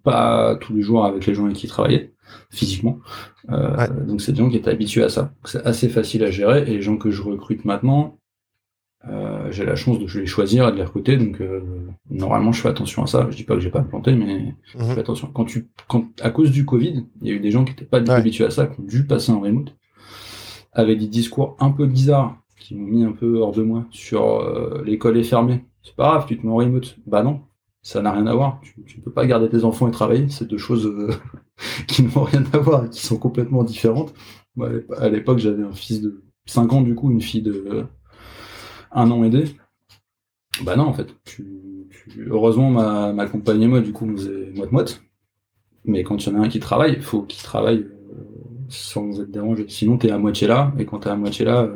pas 0.04 0.54
tous 0.60 0.72
les 0.72 0.82
jours 0.82 1.04
avec 1.04 1.26
les 1.26 1.34
gens 1.34 1.46
avec 1.46 1.56
qui 1.56 1.66
ils 1.66 1.68
travaillaient 1.68 2.12
physiquement. 2.50 3.00
Euh, 3.50 3.88
donc 4.06 4.20
c'est 4.20 4.30
des 4.30 4.38
gens 4.38 4.48
qui 4.48 4.56
étaient 4.56 4.70
habitués 4.70 5.02
à 5.02 5.08
ça. 5.08 5.32
C'est 5.44 5.66
assez 5.66 5.88
facile 5.88 6.22
à 6.22 6.30
gérer 6.30 6.62
et 6.62 6.74
les 6.74 6.80
gens 6.80 6.96
que 6.96 7.10
je 7.10 7.20
recrute 7.22 7.64
maintenant, 7.64 8.20
j'ai 9.50 9.64
la 9.64 9.74
chance 9.74 9.98
de 9.98 10.06
les 10.20 10.26
choisir 10.26 10.68
et 10.68 10.70
de 10.70 10.76
les 10.76 10.84
recruter, 10.84 11.16
donc 11.16 11.42
normalement 12.10 12.52
je 12.52 12.60
fais 12.60 12.68
attention 12.68 13.02
à 13.02 13.08
ça. 13.08 13.26
Je 13.30 13.36
dis 13.36 13.42
pas 13.42 13.54
que 13.54 13.60
j'ai 13.60 13.70
pas 13.70 13.82
planté, 13.82 14.12
mais 14.12 14.54
je 14.62 14.78
mhm. 14.78 14.94
fais 14.94 15.00
attention. 15.00 15.28
Quand 15.34 15.44
tu, 15.44 15.66
quand 15.88 16.06
à 16.20 16.30
cause 16.30 16.52
du 16.52 16.64
Covid, 16.64 17.04
il 17.20 17.26
y 17.26 17.32
a 17.32 17.34
eu 17.34 17.40
des 17.40 17.50
gens 17.50 17.64
qui 17.64 17.72
n'étaient 17.72 17.84
pas 17.84 17.98
habitués 18.12 18.44
à 18.44 18.50
ça, 18.50 18.68
qui 18.68 18.78
ont 18.78 18.84
dû 18.84 19.06
passer 19.06 19.32
en 19.32 19.40
remote, 19.40 19.74
avec 20.72 21.00
des 21.00 21.08
discours 21.08 21.56
un 21.58 21.70
peu 21.70 21.86
bizarres 21.86 22.36
qui 22.58 22.74
m'ont 22.74 22.86
mis 22.86 23.04
un 23.04 23.12
peu 23.12 23.38
hors 23.38 23.52
de 23.52 23.62
moi 23.62 23.86
sur 23.90 24.40
euh, 24.40 24.82
l'école 24.84 25.16
est 25.18 25.24
fermée. 25.24 25.64
C'est 25.82 25.96
pas 25.96 26.10
grave, 26.10 26.26
tu 26.26 26.38
te 26.38 26.46
mets 26.46 26.52
en 26.52 26.56
remote. 26.56 26.98
Bah 27.06 27.22
non, 27.22 27.42
ça 27.82 28.02
n'a 28.02 28.12
rien 28.12 28.26
à 28.26 28.34
voir. 28.34 28.60
Tu, 28.62 28.98
ne 28.98 29.02
peux 29.02 29.12
pas 29.12 29.26
garder 29.26 29.48
tes 29.48 29.64
enfants 29.64 29.88
et 29.88 29.90
travailler. 29.90 30.28
C'est 30.28 30.46
deux 30.46 30.58
choses 30.58 30.86
euh, 30.86 31.10
qui 31.86 32.02
n'ont 32.02 32.24
rien 32.24 32.44
à 32.52 32.58
voir 32.58 32.84
et 32.84 32.90
qui 32.90 33.04
sont 33.04 33.18
complètement 33.18 33.64
différentes. 33.64 34.12
Moi, 34.56 34.70
à 34.96 35.08
l'époque, 35.08 35.38
j'avais 35.38 35.62
un 35.62 35.72
fils 35.72 36.00
de 36.00 36.22
5 36.46 36.72
ans, 36.72 36.82
du 36.82 36.94
coup, 36.94 37.10
une 37.10 37.20
fille 37.20 37.42
de 37.42 37.86
1 38.92 39.10
an 39.10 39.24
et 39.24 39.30
demi. 39.30 39.56
Bah 40.62 40.76
non, 40.76 40.84
en 40.84 40.92
fait. 40.92 41.14
Heureusement, 42.26 42.70
ma, 42.70 43.12
ma 43.12 43.26
compagne 43.26 43.62
et 43.62 43.68
moi, 43.68 43.80
du 43.80 43.92
coup, 43.92 44.06
on 44.06 44.16
faisait 44.16 44.52
moite-moite. 44.56 45.02
Mais 45.84 46.02
quand 46.02 46.26
il 46.26 46.32
y 46.32 46.36
en 46.36 46.42
a 46.42 46.44
un 46.44 46.48
qui 46.48 46.60
travaille, 46.60 46.94
il 46.94 47.02
faut 47.02 47.22
qu'il 47.22 47.42
travaille 47.42 47.78
euh, 47.78 48.24
sans 48.68 49.20
être 49.20 49.30
dérangé. 49.30 49.66
Sinon, 49.68 49.98
tu 49.98 50.08
es 50.08 50.10
à 50.10 50.18
moitié 50.18 50.46
là, 50.46 50.72
et 50.78 50.84
quand 50.84 51.00
tu 51.00 51.08
es 51.08 51.10
à 51.10 51.16
moitié 51.16 51.44
là, 51.44 51.68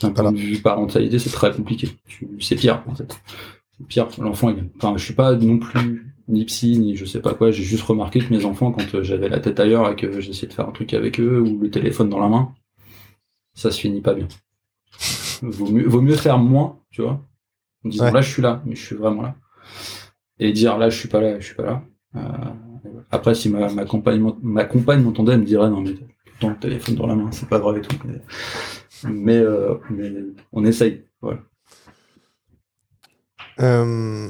d'un 0.00 0.10
point 0.10 0.32
de 0.32 0.38
vue 0.38 0.58
parentalité, 0.58 1.18
c'est 1.18 1.30
très 1.30 1.52
compliqué. 1.52 1.88
C'est 2.40 2.56
pire, 2.56 2.82
en 2.86 2.94
fait. 2.94 3.20
C'est 3.78 3.86
pire. 3.86 4.08
L'enfant, 4.18 4.54
enfin, 4.76 4.94
je 4.96 5.04
suis 5.04 5.14
pas 5.14 5.34
non 5.34 5.58
plus 5.58 6.12
ni 6.28 6.44
psy, 6.44 6.78
ni 6.78 6.96
je 6.96 7.04
sais 7.04 7.20
pas 7.20 7.34
quoi. 7.34 7.50
J'ai 7.50 7.62
juste 7.62 7.84
remarqué 7.84 8.20
que 8.20 8.32
mes 8.32 8.44
enfants, 8.44 8.72
quand 8.72 8.94
euh, 8.94 9.02
j'avais 9.02 9.28
la 9.28 9.40
tête 9.40 9.60
ailleurs 9.60 9.90
et 9.90 9.96
que 9.96 10.20
j'essayais 10.20 10.48
de 10.48 10.52
faire 10.52 10.68
un 10.68 10.72
truc 10.72 10.94
avec 10.94 11.20
eux 11.20 11.40
ou 11.40 11.58
le 11.60 11.70
téléphone 11.70 12.08
dans 12.08 12.20
la 12.20 12.28
main, 12.28 12.54
ça 13.54 13.70
se 13.70 13.80
finit 13.80 14.00
pas 14.00 14.14
bien. 14.14 14.28
vaut, 15.42 15.70
mieux, 15.70 15.86
vaut 15.86 16.00
mieux 16.00 16.16
faire 16.16 16.38
moins, 16.38 16.78
tu 16.90 17.02
vois. 17.02 17.20
En 17.84 17.88
disant 17.88 18.10
là, 18.10 18.20
je 18.20 18.30
suis 18.30 18.42
là, 18.42 18.62
mais 18.64 18.74
je 18.76 18.84
suis 18.84 18.96
vraiment 18.96 19.22
là. 19.22 19.34
Et 20.38 20.52
dire 20.52 20.78
là, 20.78 20.88
je 20.88 20.98
suis 20.98 21.08
pas 21.08 21.20
là, 21.20 21.38
je 21.40 21.44
suis 21.44 21.54
pas 21.54 21.64
là. 21.64 21.82
Euh, 22.16 22.20
après, 23.10 23.34
si 23.34 23.48
ma, 23.48 23.70
ma 23.72 23.84
compagne, 23.84 24.32
ma 24.42 24.64
compagne 24.64 25.02
m'entendait, 25.02 25.32
elle 25.32 25.40
me 25.40 25.44
dirait 25.44 25.68
non, 25.68 25.80
mais 25.80 25.92
tout 25.92 26.04
le 26.04 26.40
temps 26.40 26.48
le 26.50 26.58
téléphone 26.58 26.94
dans 26.94 27.06
la 27.06 27.14
main, 27.14 27.30
c'est 27.30 27.48
pas 27.48 27.58
grave 27.58 27.78
et 27.78 27.82
tout. 27.82 27.96
Euh, 29.04 29.78
mais, 29.90 30.12
on 30.52 30.64
essaye. 30.64 31.04
Voilà. 31.20 31.40
Euh, 33.60 34.28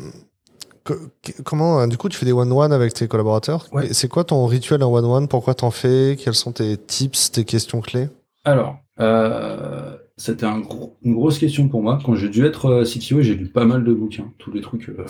comment, 1.44 1.86
du 1.86 1.96
coup, 1.96 2.08
tu 2.08 2.18
fais 2.18 2.26
des 2.26 2.32
one-one 2.32 2.72
avec 2.72 2.94
tes 2.94 3.08
collaborateurs? 3.08 3.68
C'est 3.92 4.08
quoi 4.08 4.24
ton 4.24 4.46
rituel 4.46 4.82
en 4.82 4.92
one-one? 4.92 5.28
Pourquoi 5.28 5.54
t'en 5.54 5.70
fais? 5.70 6.16
Quels 6.18 6.34
sont 6.34 6.52
tes 6.52 6.76
tips, 6.76 7.32
tes 7.32 7.44
questions 7.44 7.80
clés? 7.80 8.08
Alors, 8.44 8.78
euh, 9.00 9.96
c'était 10.16 10.46
un 10.46 10.62
une 11.02 11.14
grosse 11.14 11.38
question 11.38 11.68
pour 11.68 11.82
moi. 11.82 11.98
Quand 12.04 12.14
j'ai 12.14 12.28
dû 12.28 12.44
être 12.44 12.66
euh, 12.66 12.84
CTO, 12.84 13.22
j'ai 13.22 13.34
lu 13.34 13.46
pas 13.46 13.64
mal 13.64 13.84
de 13.84 13.92
bouquins, 13.92 14.32
tous 14.38 14.52
les 14.52 14.60
trucs 14.60 14.88
euh, 14.88 15.04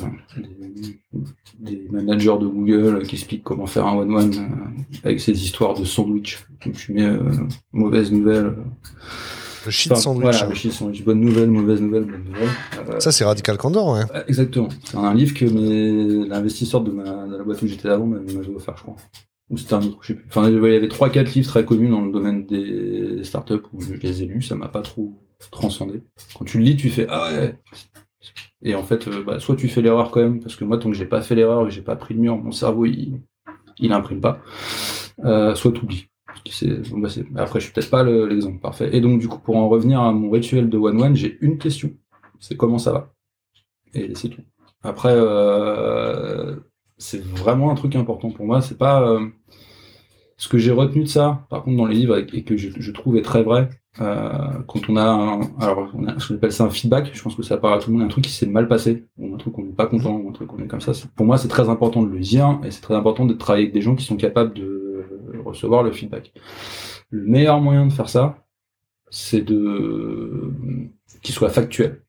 des, 1.59 1.89
managers 1.91 2.39
de 2.41 2.47
Google 2.47 3.03
qui 3.03 3.17
expliquent 3.17 3.43
comment 3.43 3.67
faire 3.67 3.87
un 3.87 3.97
one-one 3.97 4.33
avec 5.03 5.21
ces 5.21 5.33
histoires 5.33 5.75
de 5.75 5.85
sandwich. 5.85 6.45
Donc 6.65 6.75
tu 6.75 6.93
mets 6.93 7.11
mauvaise 7.73 8.13
nouvelle. 8.13 8.55
Le 9.65 9.71
shit 9.71 9.97
sandwich. 9.97 10.23
Voilà, 10.23 10.47
le 10.47 10.55
shit 10.55 10.73
sandwich. 10.73 11.05
Bonne 11.05 11.21
nouvelle, 11.21 11.51
mauvaise 11.51 11.81
nouvelle, 11.81 12.05
bonne 12.05 12.25
nouvelle. 12.25 13.01
Ça, 13.01 13.13
c'est 13.13 13.25
Radical 13.25 13.57
Candor, 13.59 13.95
ouais. 13.95 14.23
Exactement. 14.29 14.69
C'est 14.85 14.97
un 14.97 15.15
livre 15.15 15.35
que 15.35 15.45
l'investisseur 16.29 16.81
de, 16.81 16.91
de 16.91 17.37
la 17.37 17.45
boîte 17.45 17.63
où 17.63 17.67
j'étais 17.67 17.89
avant 17.89 18.07
m'avait 18.07 18.37
offert, 18.55 18.77
je 18.77 18.83
crois 18.83 18.97
ou 19.53 19.59
c'était 19.59 19.75
un 19.75 19.83
autre, 19.83 19.99
je 20.01 20.09
sais 20.09 20.15
plus. 20.15 20.25
Enfin, 20.29 20.49
il 20.49 20.55
y 20.55 20.77
avait 20.77 20.89
trois, 20.89 21.11
quatre 21.11 21.35
livres 21.35 21.47
très 21.47 21.65
connus 21.65 21.91
dans 21.91 22.01
le 22.01 22.11
domaine 22.11 22.47
des 22.47 23.23
startups 23.23 23.63
où 23.73 23.81
je 23.83 23.95
les 23.95 24.23
ai 24.23 24.27
lus, 24.27 24.43
ça 24.43 24.55
m'a 24.55 24.69
pas 24.69 24.81
trop 24.81 25.13
transcendé. 25.51 26.03
Quand 26.35 26.47
tu 26.47 26.59
le 26.59 26.65
lis, 26.65 26.77
tu 26.77 26.89
fais 26.89 27.07
ah 27.09 27.31
ouais. 27.31 27.59
Et 28.65 28.75
en 28.75 28.83
fait, 28.83 29.09
euh, 29.09 29.23
bah, 29.25 29.41
soit 29.41 29.57
tu 29.57 29.69
fais 29.69 29.83
l'erreur 29.83 30.11
quand 30.11 30.21
même, 30.21 30.41
parce 30.41 30.57
que 30.57 30.65
moi, 30.65 30.79
tant 30.79 30.89
que 30.89 30.97
j'ai 30.97 31.05
pas 31.05 31.21
fait 31.21 31.35
l'erreur 31.35 31.67
et 31.67 31.71
j'ai 31.71 31.83
pas 31.83 31.97
pris 31.97 32.15
le 32.15 32.21
mur, 32.21 32.37
mon 32.37 32.53
cerveau 32.53 32.87
il, 32.87 33.21
il 33.79 33.93
imprime 33.93 34.21
pas. 34.21 34.41
Euh, 35.25 35.55
soit 35.55 35.73
tu 35.73 35.83
oublies. 35.83 36.07
Bah, 37.31 37.43
après, 37.43 37.61
je 37.61 37.65
suis 37.65 37.73
peut-être 37.73 37.91
pas 37.91 38.03
l'exemple 38.05 38.61
parfait. 38.61 38.91
Et 38.93 39.01
donc, 39.01 39.21
du 39.21 39.29
coup, 39.29 39.39
pour 39.39 39.57
en 39.57 39.69
revenir 39.69 40.01
à 40.01 40.13
mon 40.13 40.31
rituel 40.31 40.69
de 40.69 40.79
one 40.79 41.01
one, 41.01 41.17
j'ai 41.17 41.39
une 41.41 41.59
question. 41.59 41.93
C'est 42.41 42.57
comment 42.57 42.79
ça 42.79 42.93
va? 42.93 43.15
Et 43.95 44.15
c'est 44.15 44.29
tout. 44.29 44.43
Après, 44.83 45.13
euh, 45.13 46.57
c'est 46.99 47.23
vraiment 47.23 47.71
un 47.71 47.75
truc 47.75 47.95
important 47.97 48.31
pour 48.31 48.47
moi. 48.47 48.61
C'est 48.61 48.79
pas 48.79 49.03
euh, 49.03 49.27
ce 50.37 50.49
que 50.49 50.59
j'ai 50.59 50.73
retenu 50.73 51.05
de 51.05 51.09
ça, 51.09 51.47
par 51.51 51.63
contre, 51.63 51.77
dans 51.77 51.87
les 51.87 51.95
livres, 51.95 52.17
et 52.17 52.43
que 52.43 52.57
je, 52.57 52.91
trouve 52.91 53.17
est 53.17 53.23
très 53.23 53.43
vrai, 53.43 53.69
euh, 54.01 54.29
quand 54.67 54.89
on 54.89 54.97
a, 54.97 55.05
un, 55.05 55.41
alors, 55.61 55.89
on 55.95 56.07
a, 56.07 56.13
appelle 56.13 56.53
ça 56.53 56.65
un 56.65 56.71
feedback, 56.71 57.11
je 57.13 57.23
pense 57.23 57.37
que 57.37 57.43
ça 57.43 57.59
parle 57.59 57.75
à 57.75 57.79
tout 57.79 57.91
le 57.91 57.97
monde, 57.97 58.07
un 58.07 58.09
truc 58.09 58.25
qui 58.25 58.33
s'est 58.33 58.47
mal 58.47 58.67
passé, 58.67 59.07
ou 59.19 59.35
un 59.35 59.37
truc 59.37 59.53
qu'on 59.55 59.65
n'est 59.65 59.73
pas 59.73 59.87
content, 59.87 60.17
ou 60.17 60.29
un 60.29 60.33
truc 60.33 60.49
qu'on 60.49 60.59
est 60.59 60.67
comme 60.67 60.81
ça. 60.81 60.93
Pour 61.15 61.27
moi, 61.27 61.39
c'est 61.39 61.49
très 61.49 61.69
important 61.69 62.03
de 62.03 62.09
le 62.09 62.19
dire, 62.19 62.59
et 62.65 62.71
c'est 62.73 62.81
très 62.81 62.95
important 62.95 63.25
de 63.25 63.35
travailler 63.35 63.67
avec 63.67 63.75
des 63.75 63.83
gens 63.83 63.95
qui 63.95 64.05
sont 64.05 64.17
capables 64.17 64.55
de 64.55 64.92
recevoir 65.53 65.83
le 65.83 65.93
feedback. 65.93 66.33
Le 67.11 67.25
meilleur 67.25 67.61
moyen 67.61 67.87
de 67.87 67.93
faire 67.93 68.09
ça, 68.09 68.45
c'est 69.11 69.43
de 69.43 70.51
qu'il 71.23 71.35
soit 71.35 71.51
factuel, 71.51 72.03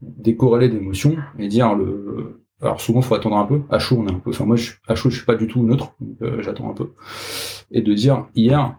décorréler 0.00 0.68
d'émotions 0.68 1.16
et 1.38 1.48
dire 1.48 1.74
le 1.74 2.40
alors 2.62 2.80
souvent, 2.80 3.00
faut 3.00 3.14
attendre 3.14 3.36
un 3.36 3.46
peu. 3.46 3.62
À 3.70 3.78
chaud, 3.78 3.96
on 3.98 4.06
est 4.06 4.12
un 4.12 4.18
peu. 4.18 4.30
Enfin, 4.30 4.44
moi, 4.44 4.56
je, 4.56 4.72
à 4.86 4.94
chaud, 4.94 5.08
je 5.08 5.16
suis 5.16 5.24
pas 5.24 5.34
du 5.34 5.46
tout 5.46 5.62
neutre. 5.62 5.94
Euh, 6.22 6.42
j'attends 6.42 6.70
un 6.70 6.74
peu. 6.74 6.92
Et 7.70 7.80
de 7.80 7.94
dire 7.94 8.26
hier 8.34 8.78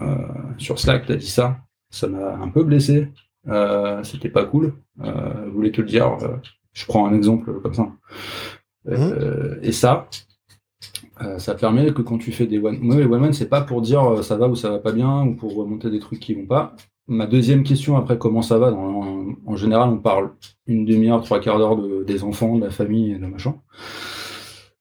euh, 0.00 0.16
sur 0.58 0.78
Slack, 0.78 1.06
t'as 1.06 1.16
dit 1.16 1.28
ça, 1.30 1.60
ça 1.90 2.08
m'a 2.08 2.34
un 2.34 2.48
peu 2.48 2.64
blessé. 2.64 3.08
Euh, 3.48 4.02
C'était 4.02 4.28
pas 4.28 4.44
cool. 4.44 4.74
Je 5.00 5.50
voulais 5.50 5.70
te 5.70 5.80
le 5.80 5.86
dire. 5.86 6.18
Je 6.72 6.86
prends 6.86 7.06
un 7.06 7.14
exemple 7.14 7.60
comme 7.60 7.74
ça. 7.74 7.88
Mmh. 8.84 9.60
et 9.62 9.70
ça, 9.70 10.08
ça 11.38 11.54
permet 11.54 11.92
que 11.92 12.02
quand 12.02 12.18
tu 12.18 12.32
fais 12.32 12.46
des 12.46 12.58
one, 12.58 12.78
moi 12.80 12.96
les 12.96 13.04
one 13.04 13.20
man, 13.20 13.32
c'est 13.32 13.48
pas 13.48 13.60
pour 13.60 13.82
dire 13.82 14.22
ça 14.24 14.36
va 14.36 14.48
ou 14.48 14.56
ça 14.56 14.70
va 14.70 14.78
pas 14.78 14.92
bien 14.92 15.24
ou 15.24 15.34
pour 15.34 15.54
remonter 15.54 15.90
des 15.90 15.98
trucs 15.98 16.20
qui 16.20 16.34
vont 16.34 16.46
pas. 16.46 16.74
Ma 17.08 17.26
deuxième 17.26 17.64
question 17.64 17.96
après 17.96 18.16
comment 18.16 18.42
ça 18.42 18.58
va, 18.58 18.72
en, 18.72 19.56
général 19.56 19.90
on 19.90 19.98
parle 19.98 20.30
une 20.66 20.84
demi-heure, 20.84 21.22
trois 21.22 21.40
quarts 21.40 21.58
d'heure 21.58 21.76
de, 21.76 22.04
des 22.04 22.22
enfants, 22.22 22.56
de 22.56 22.64
la 22.64 22.70
famille 22.70 23.12
et 23.12 23.18
de 23.18 23.26
machin. 23.26 23.56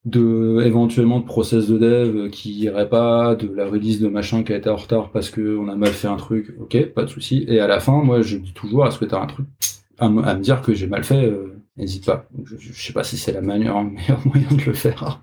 De 0.05 0.61
éventuellement 0.65 1.19
de 1.19 1.25
process 1.25 1.67
de 1.67 1.77
dev 1.77 2.29
qui 2.29 2.53
irait 2.53 2.89
pas, 2.89 3.35
de 3.35 3.47
la 3.53 3.67
release 3.67 3.99
de 3.99 4.07
machin 4.07 4.43
qui 4.43 4.53
a 4.53 4.57
été 4.57 4.69
en 4.69 4.75
retard 4.75 5.11
parce 5.11 5.29
qu'on 5.29 5.67
a 5.67 5.75
mal 5.75 5.89
fait 5.89 6.07
un 6.07 6.15
truc, 6.15 6.55
ok, 6.59 6.87
pas 6.93 7.03
de 7.03 7.09
souci. 7.09 7.45
Et 7.47 7.59
à 7.59 7.67
la 7.67 7.79
fin, 7.79 8.03
moi 8.03 8.21
je 8.21 8.37
dis 8.37 8.53
toujours 8.53 8.85
est-ce 8.87 8.99
que 8.99 9.05
tu 9.05 9.15
as 9.15 9.21
un 9.21 9.27
truc 9.27 9.45
à, 10.01 10.09
me 10.09 10.41
dire 10.41 10.61
que 10.61 10.73
j'ai 10.73 10.87
mal 10.87 11.03
fait, 11.03 11.25
euh, 11.25 11.55
n'hésite 11.77 12.05
pas. 12.05 12.25
Je, 12.43 12.73
sais 12.73 12.93
pas 12.93 13.03
si 13.03 13.17
c'est 13.17 13.31
la 13.31 13.41
manière, 13.41 13.81
le 13.83 13.89
meilleur 13.91 14.25
moyen 14.25 14.49
de 14.49 14.63
le 14.63 14.73
faire. 14.73 15.21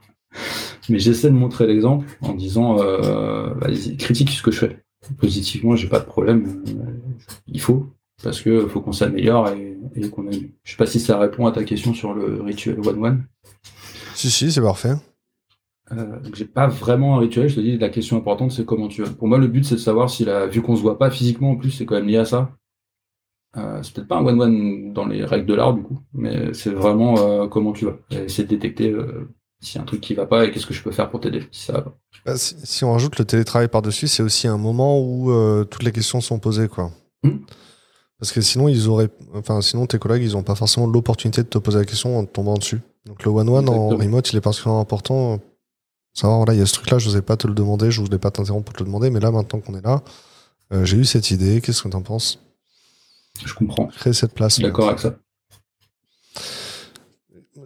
Mais 0.89 0.99
j'essaie 0.99 1.29
de 1.29 1.35
montrer 1.35 1.67
l'exemple 1.67 2.07
en 2.23 2.33
disant 2.33 2.79
euh, 2.81 3.55
critique 3.99 4.31
ce 4.31 4.43
que 4.43 4.51
je 4.51 4.59
fais 4.61 4.83
positivement, 5.17 5.77
j'ai 5.77 5.89
pas 5.89 6.01
de 6.01 6.05
problème. 6.05 6.63
Euh, 6.69 7.13
il 7.47 7.61
faut, 7.61 7.87
parce 8.23 8.41
que 8.41 8.67
faut 8.67 8.81
qu'on 8.81 8.93
s'améliore 8.93 9.49
et, 9.49 10.09
qu'on 10.11 10.29
aime. 10.31 10.51
Je 10.65 10.73
sais 10.73 10.77
pas 10.77 10.87
si 10.87 11.01
ça 11.01 11.19
répond 11.19 11.47
à 11.47 11.53
ta 11.53 11.65
question 11.65 11.95
sur 11.95 12.15
le 12.15 12.43
rituel 12.43 12.79
one-one. 12.81 13.25
Si, 14.15 14.31
si, 14.31 14.51
c'est 14.51 14.61
parfait. 14.61 14.95
Euh, 15.93 16.19
j'ai 16.35 16.45
pas 16.45 16.67
vraiment 16.67 17.17
un 17.17 17.21
rituel, 17.21 17.49
je 17.49 17.57
te 17.57 17.61
dis, 17.61 17.79
la 17.79 17.89
question 17.89 18.17
importante, 18.19 18.53
c'est 18.53 18.65
comment 18.65 18.89
tu 18.89 19.03
vas. 19.03 19.11
Pour 19.11 19.29
moi, 19.29 19.39
le 19.39 19.47
but, 19.47 19.65
c'est 19.65 19.77
de 19.77 19.81
savoir 19.81 20.11
si 20.11 20.25
la, 20.25 20.47
vu 20.47 20.61
qu'on 20.61 20.77
se 20.77 20.83
voit 20.83 20.99
pas 20.99 21.11
physiquement 21.11 21.53
en 21.53 21.57
plus, 21.57 21.71
c'est 21.71 21.87
quand 21.87 21.95
même 21.95 22.07
lié 22.07 22.19
à 22.19 22.25
ça. 22.25 22.53
Euh, 23.57 23.83
c'est 23.83 23.95
peut-être 23.95 24.09
pas 24.09 24.19
un 24.19 24.27
one-one 24.27 24.93
dans 24.93 25.07
les 25.07 25.25
règles 25.25 25.47
de 25.47 25.55
l'art, 25.55 25.73
du 25.73 25.83
coup, 25.83 25.99
mais 26.13 26.53
c'est 26.53 26.71
vraiment 26.71 27.19
euh, 27.19 27.49
comment 27.49 27.73
tu 27.73 27.87
vas. 27.87 27.97
C'est 28.27 28.43
de 28.43 28.49
détecter 28.49 28.95
s'il 29.61 29.77
y 29.77 29.79
a 29.79 29.83
un 29.83 29.87
truc 29.87 30.01
qui 30.01 30.15
va 30.15 30.27
pas 30.27 30.45
et 30.45 30.51
qu'est-ce 30.51 30.67
que 30.67 30.75
je 30.75 30.83
peux 30.83 30.93
faire 30.93 31.11
pour 31.11 31.21
t'aider? 31.21 31.49
Si 31.51 31.67
ça 31.67 31.73
va 31.73 31.85
bah, 32.25 32.37
si, 32.37 32.85
on 32.85 32.93
rajoute 32.93 33.19
le 33.19 33.25
télétravail 33.25 33.69
par-dessus, 33.69 34.09
c'est 34.09 34.23
aussi 34.23 34.47
un 34.47 34.59
moment 34.59 35.01
où 35.01 35.31
euh, 35.31 35.65
toutes 35.65 35.83
les 35.83 35.93
questions 35.93 36.21
sont 36.21 36.39
posées, 36.39 36.69
quoi. 36.69 36.91
Hmm. 37.23 37.39
Parce 38.19 38.33
que 38.33 38.41
sinon, 38.41 38.69
ils 38.69 38.89
auraient, 38.89 39.11
enfin, 39.35 39.61
sinon 39.61 39.87
tes 39.87 39.99
collègues, 39.99 40.25
ils 40.25 40.33
n'ont 40.33 40.43
pas 40.43 40.57
forcément 40.57 40.87
l'opportunité 40.87 41.43
de 41.43 41.49
te 41.49 41.59
poser 41.59 41.79
la 41.79 41.85
question 41.85 42.19
en 42.19 42.25
tombant 42.25 42.55
dessus. 42.55 42.81
Donc 43.07 43.23
le 43.25 43.31
one-one 43.31 43.69
en 43.69 43.89
remote, 43.89 44.33
il 44.33 44.37
est 44.37 44.41
particulièrement 44.41 44.81
important. 44.81 45.41
Savoir, 46.15 46.39
voilà, 46.39 46.55
il 46.55 46.59
y 46.59 46.63
a 46.63 46.67
ce 46.67 46.73
truc-là, 46.75 46.99
je 46.99 47.09
n'osais 47.09 47.23
pas 47.23 47.37
te 47.37 47.47
le 47.47 47.55
demander, 47.55 47.91
je 47.91 48.01
voulais 48.01 48.19
pas 48.19 48.33
t'interrompre 48.33 48.65
pour 48.65 48.75
te 48.75 48.83
le 48.83 48.87
demander, 48.87 49.11
mais 49.11 49.21
là, 49.21 49.31
maintenant 49.31 49.61
qu'on 49.61 49.75
est 49.75 49.85
là, 49.85 50.03
euh, 50.73 50.85
j'ai 50.85 50.97
eu 50.97 51.05
cette 51.05 51.31
idée, 51.31 51.61
qu'est-ce 51.61 51.83
que 51.83 51.89
tu 51.89 51.97
en 51.97 52.03
penses? 52.03 52.41
Je 53.45 53.55
comprends. 53.55 53.87
Créer 53.87 54.13
cette 54.13 54.35
place. 54.35 54.59
D'accord 54.59 54.89
avec 54.89 54.99
ça. 54.99 55.15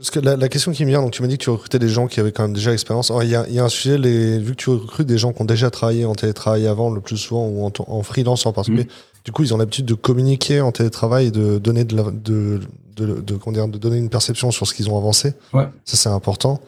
Parce 0.03 0.11
que 0.11 0.19
la, 0.19 0.49
question 0.49 0.73
qui 0.73 0.85
me 0.85 0.91
vient, 0.91 1.01
donc 1.01 1.12
tu 1.12 1.23
m'as 1.23 1.29
dit 1.29 1.38
que 1.38 1.45
tu 1.45 1.51
recrutais 1.51 1.79
des 1.79 1.88
gens 1.88 2.09
qui 2.09 2.19
avaient 2.19 2.33
quand 2.33 2.43
même 2.43 2.55
déjà 2.55 2.73
l'expérience. 2.73 3.12
Il 3.23 3.29
y 3.29 3.37
a, 3.37 3.49
y 3.49 3.61
a, 3.61 3.65
un 3.65 3.69
sujet, 3.69 3.99
les, 3.99 4.41
vu 4.41 4.57
que 4.57 4.57
tu 4.57 4.71
recrutes 4.71 5.07
des 5.07 5.17
gens 5.17 5.33
qui 5.33 5.41
ont 5.43 5.45
déjà 5.45 5.71
travaillé 5.71 6.05
en 6.05 6.17
télétravail 6.17 6.67
avant, 6.67 6.91
le 6.91 7.01
plus 7.01 7.17
souvent, 7.17 7.47
ou 7.47 7.65
en, 7.65 8.03
freelance 8.03 8.45
en 8.45 8.53
particulier, 8.53 8.83
mmh. 8.83 9.25
du 9.25 9.31
coup, 9.31 9.45
ils 9.45 9.55
ont 9.55 9.59
l'habitude 9.59 9.87
de 9.87 9.95
communiquer 9.95 10.61
en 10.61 10.73
télétravail 10.73 11.27
et 11.27 11.31
de 11.31 11.59
donner 11.59 11.85
de, 11.85 11.95
de, 12.11 12.61
de, 12.97 13.21
de, 13.21 13.37
comment 13.37 13.55
dire, 13.55 13.69
de 13.69 13.79
donner 13.79 13.97
une 13.97 14.11
perception 14.11 14.51
sur 14.51 14.67
ce 14.67 14.75
qu'ils 14.75 14.91
ont 14.91 14.99
avancé. 14.99 15.35
Ouais. 15.53 15.69
Ça, 15.85 15.97
c'est 15.97 16.09
important. 16.09 16.61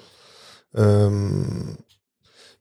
Euh, 0.78 1.28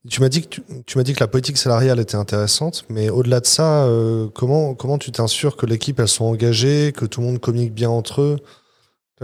tu 0.10 0.22
m'as 0.22 0.30
dit 0.30 0.42
que 0.42 0.60
tu, 0.88 0.98
m'as 0.98 1.04
dit 1.04 1.14
que 1.14 1.20
la 1.20 1.28
politique 1.28 1.58
salariale 1.58 2.00
était 2.00 2.16
intéressante, 2.16 2.86
mais 2.90 3.12
au-delà 3.12 3.42
de 3.42 3.46
ça, 3.46 3.84
euh, 3.84 4.28
comment 4.34 4.74
comment 4.74 4.98
tu 4.98 5.12
t'assures 5.12 5.56
que 5.56 5.68
l'équipe 5.68 6.00
elles 6.00 6.08
sont 6.08 6.26
engagées, 6.26 6.94
que 6.98 7.06
tout 7.06 7.22
le 7.22 7.28
monde 7.28 7.40
communique 7.40 7.76
bien 7.76 7.92
entre 7.92 8.22
eux? 8.22 8.38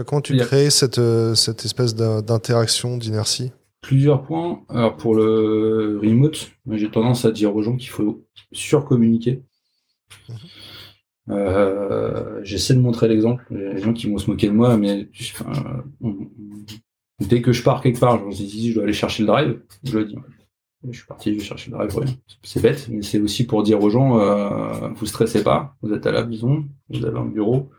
Comment 0.06 0.20
tu 0.20 0.36
crées 0.36 0.70
cette, 0.70 0.98
euh, 0.98 1.34
cette 1.34 1.64
espèce 1.64 1.94
d'interaction, 1.94 2.96
d'inertie? 2.96 3.52
Plusieurs 3.80 4.22
points. 4.22 4.62
Alors 4.68 4.96
pour 4.96 5.14
le 5.14 5.98
remote, 6.02 6.50
j'ai 6.70 6.90
tendance 6.90 7.24
à 7.24 7.30
dire 7.30 7.54
aux 7.54 7.62
gens 7.62 7.76
qu'il 7.76 7.88
faut 7.88 8.24
surcommuniquer. 8.52 9.42
Mhm. 10.28 10.36
Euh, 11.30 12.40
j'essaie 12.42 12.74
de 12.74 12.80
montrer 12.80 13.08
l'exemple. 13.08 13.46
Il 13.50 13.60
y 13.60 13.66
a 13.66 13.74
des 13.74 13.82
gens 13.82 13.92
qui 13.92 14.10
vont 14.10 14.18
se 14.18 14.28
moquer 14.28 14.48
de 14.48 14.52
moi, 14.52 14.76
mais 14.76 15.08
dès 17.20 17.42
que 17.42 17.52
je 17.52 17.62
pars 17.62 17.82
quelque 17.82 18.00
part, 18.00 18.18
je 18.18 18.24
me 18.24 18.32
dis 18.32 18.70
je 18.70 18.74
dois 18.74 18.84
aller 18.84 18.92
chercher 18.92 19.22
le 19.22 19.28
drive, 19.28 19.60
je 19.84 19.98
le 19.98 20.04
dis. 20.06 20.16
Je 20.88 20.96
suis 20.96 21.06
parti, 21.06 21.34
je 21.34 21.38
vais 21.38 21.44
chercher 21.44 21.70
le 21.70 21.76
drive, 21.76 21.94
rien. 21.94 22.14
C'est 22.42 22.62
bête, 22.62 22.88
mais 22.90 23.02
c'est 23.02 23.20
aussi 23.20 23.44
pour 23.44 23.62
dire 23.62 23.82
aux 23.82 23.90
gens, 23.90 24.18
euh, 24.18 24.88
vous 24.94 25.04
stressez 25.04 25.44
pas, 25.44 25.76
vous 25.82 25.92
êtes 25.92 26.06
à 26.06 26.10
la 26.10 26.24
maison, 26.24 26.64
vous 26.88 27.04
avez 27.04 27.18
un 27.18 27.26
bureau, 27.26 27.70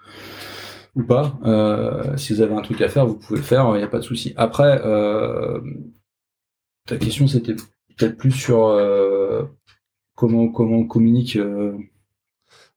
ou 0.95 1.03
pas. 1.03 1.39
Euh, 1.45 2.17
si 2.17 2.33
vous 2.33 2.41
avez 2.41 2.53
un 2.53 2.61
truc 2.61 2.81
à 2.81 2.89
faire, 2.89 3.05
vous 3.05 3.15
pouvez 3.15 3.39
le 3.39 3.45
faire, 3.45 3.69
il 3.75 3.77
n'y 3.77 3.83
a 3.83 3.87
pas 3.87 3.99
de 3.99 4.03
souci. 4.03 4.33
Après, 4.35 4.81
euh, 4.83 5.59
ta 6.85 6.97
question 6.97 7.27
c'était 7.27 7.55
peut-être 7.55 8.17
plus 8.17 8.31
sur 8.31 8.65
euh, 8.65 9.43
comment, 10.15 10.49
comment 10.49 10.77
on 10.77 10.87
communique. 10.87 11.37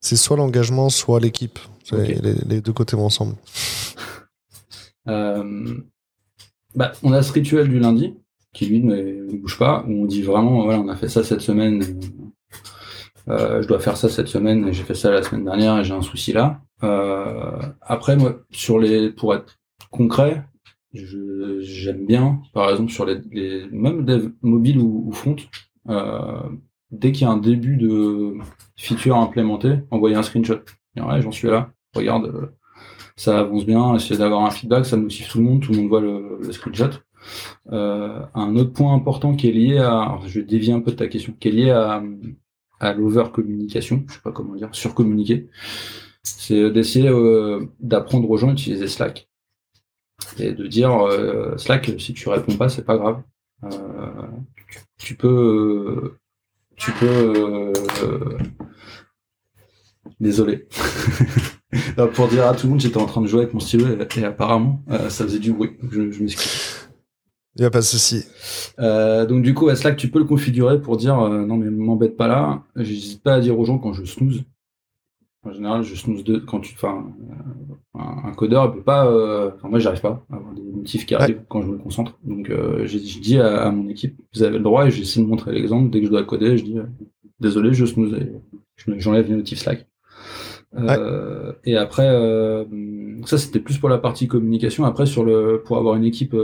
C'est 0.00 0.16
soit 0.16 0.36
l'engagement, 0.36 0.90
soit 0.90 1.20
l'équipe. 1.20 1.58
Les, 1.92 2.60
deux 2.60 2.72
côtés 2.72 2.96
vont 2.96 3.06
ensemble. 3.06 3.36
bah, 5.06 6.92
on 7.02 7.12
a 7.12 7.22
ce 7.22 7.32
rituel 7.32 7.68
du 7.68 7.78
lundi 7.78 8.14
qui 8.52 8.66
lui 8.66 8.82
ne, 8.82 9.36
bouge 9.36 9.58
pas, 9.58 9.84
où 9.86 10.02
on 10.02 10.06
dit 10.06 10.22
vraiment, 10.22 10.62
voilà, 10.62 10.80
on 10.80 10.88
a 10.88 10.96
fait 10.96 11.08
ça 11.08 11.24
cette 11.24 11.40
semaine, 11.40 12.00
je 13.26 13.66
dois 13.66 13.78
faire 13.78 13.96
ça 13.96 14.08
cette 14.08 14.28
semaine, 14.28 14.72
j'ai 14.72 14.84
fait 14.84 14.94
ça 14.94 15.10
la 15.10 15.22
semaine 15.22 15.44
dernière 15.44 15.78
et 15.78 15.84
j'ai 15.84 15.94
un 15.94 16.02
souci 16.02 16.32
là. 16.32 16.60
Euh, 16.82 17.58
après, 17.80 18.16
moi, 18.16 18.40
sur 18.50 18.78
les, 18.78 19.10
pour 19.10 19.34
être 19.34 19.58
concret, 19.90 20.44
j'aime 20.92 22.06
bien, 22.06 22.40
par 22.52 22.70
exemple, 22.70 22.92
sur 22.92 23.06
les, 23.06 23.20
les 23.30 23.66
même 23.70 24.04
dev 24.04 24.30
mobile 24.42 24.78
ou, 24.78 25.10
front, 25.12 25.36
euh, 25.88 26.42
dès 26.90 27.12
qu'il 27.12 27.22
y 27.22 27.30
a 27.30 27.32
un 27.32 27.38
début 27.38 27.76
de 27.76 28.34
feature 28.76 29.16
implémenté, 29.16 29.78
envoyer 29.90 30.16
un 30.16 30.22
screenshot. 30.22 30.60
Ouais, 30.96 31.20
j'en 31.22 31.32
suis 31.32 31.48
là. 31.48 31.70
Regarde, 31.94 32.26
euh, 32.26 32.46
ça 33.16 33.40
avance 33.40 33.64
bien, 33.64 33.94
essayer 33.94 34.18
d'avoir 34.18 34.44
un 34.44 34.50
feedback, 34.50 34.86
ça 34.86 34.96
motive 34.96 35.28
tout 35.28 35.38
le 35.38 35.44
monde, 35.44 35.62
tout 35.62 35.72
le 35.72 35.78
monde 35.78 35.88
voit 35.88 36.00
le, 36.00 36.38
le 36.40 36.52
screenshot. 36.52 36.90
Euh, 37.72 38.20
un 38.34 38.56
autre 38.56 38.72
point 38.72 38.94
important 38.94 39.34
qui 39.34 39.48
est 39.48 39.52
lié 39.52 39.78
à, 39.78 40.18
je 40.26 40.40
vais 40.40 40.46
dévier 40.46 40.72
un 40.72 40.80
peu 40.80 40.90
de 40.90 40.96
ta 40.96 41.08
question, 41.08 41.34
qui 41.38 41.48
est 41.48 41.52
lié 41.52 41.70
à, 41.70 42.02
à 42.80 42.92
l'over 42.92 43.24
communication, 43.32 44.04
je 44.08 44.14
sais 44.14 44.20
pas 44.20 44.32
comment 44.32 44.54
dire, 44.54 44.68
surcommuniquer, 44.72 45.48
c'est 46.22 46.70
d'essayer 46.70 47.08
euh, 47.08 47.66
d'apprendre 47.80 48.28
aux 48.30 48.36
gens 48.36 48.48
à 48.48 48.52
utiliser 48.52 48.88
Slack 48.88 49.28
et 50.38 50.52
de 50.52 50.66
dire 50.66 50.92
euh, 51.06 51.56
Slack, 51.58 51.92
si 51.98 52.14
tu 52.14 52.28
réponds 52.28 52.56
pas, 52.56 52.68
c'est 52.68 52.84
pas 52.84 52.96
grave. 52.96 53.22
Euh, 53.64 53.68
tu, 54.98 55.14
peux, 55.14 56.16
tu 56.76 56.92
peux. 56.92 57.72
désolé. 60.20 60.66
pour 62.14 62.28
dire 62.28 62.46
à 62.46 62.54
tout 62.54 62.66
le 62.66 62.70
monde, 62.70 62.80
j'étais 62.80 62.98
en 62.98 63.06
train 63.06 63.20
de 63.20 63.26
jouer 63.26 63.42
avec 63.42 63.54
mon 63.54 63.60
stylo 63.60 63.86
et, 63.88 64.24
apparemment, 64.24 64.82
ça 64.88 65.24
faisait 65.24 65.38
du 65.38 65.52
bruit. 65.52 65.72
Je, 65.90 66.10
je 66.10 66.22
m'excuse. 66.22 66.83
Il 67.56 67.60
n'y 67.60 67.66
a 67.66 67.70
pas 67.70 67.80
de 67.80 67.84
souci. 67.84 68.24
Euh, 68.80 69.26
donc 69.26 69.42
du 69.42 69.54
coup, 69.54 69.68
à 69.68 69.76
Slack, 69.76 69.96
tu 69.96 70.08
peux 70.08 70.18
le 70.18 70.24
configurer 70.24 70.80
pour 70.80 70.96
dire 70.96 71.20
euh, 71.20 71.46
non 71.46 71.56
mais 71.56 71.70
m'embête 71.70 72.16
pas 72.16 72.26
là. 72.26 72.64
J'hésite 72.74 73.22
pas 73.22 73.34
à 73.34 73.40
dire 73.40 73.58
aux 73.58 73.64
gens 73.64 73.78
quand 73.78 73.92
je 73.92 74.04
snooze. 74.04 74.42
En 75.44 75.52
général, 75.52 75.82
je 75.82 75.94
snooze 75.94 76.24
deux 76.24 76.40
quand 76.40 76.60
tu, 76.60 76.74
enfin, 76.74 77.06
euh, 77.96 78.00
un, 78.00 78.32
codeur, 78.32 78.72
il 78.72 78.78
peut 78.78 78.82
pas. 78.82 79.04
Enfin, 79.54 79.68
moi, 79.68 79.78
j'arrive 79.78 80.00
pas 80.00 80.24
à 80.32 80.36
avoir 80.36 80.54
des 80.54 80.62
motifs 80.62 81.06
qui 81.06 81.14
arrivent 81.14 81.42
quand 81.48 81.62
je 81.62 81.68
me 81.68 81.78
concentre. 81.78 82.18
Donc, 82.24 82.48
je 82.50 83.20
dis 83.20 83.38
à, 83.38 83.70
mon 83.70 83.88
équipe, 83.88 84.16
vous 84.34 84.42
avez 84.42 84.56
le 84.56 84.64
droit 84.64 84.86
et 84.86 84.90
j'essaie 84.90 85.20
de 85.20 85.26
montrer 85.26 85.52
l'exemple. 85.52 85.90
Dès 85.90 86.00
que 86.00 86.06
je 86.06 86.10
dois 86.10 86.24
coder, 86.24 86.56
je 86.56 86.64
dis 86.64 86.76
désolé, 87.40 87.74
je 87.74 87.84
snooze. 87.84 88.16
J'enlève 88.86 89.28
les 89.28 89.36
notifs 89.36 89.60
Slack. 89.60 89.86
Et 91.64 91.76
après, 91.76 92.66
ça 93.26 93.36
c'était 93.36 93.60
plus 93.60 93.76
pour 93.76 93.90
la 93.90 93.98
partie 93.98 94.26
communication. 94.26 94.86
Après, 94.86 95.04
sur 95.04 95.24
le, 95.24 95.62
pour 95.62 95.76
avoir 95.76 95.94
une 95.94 96.04
équipe. 96.04 96.34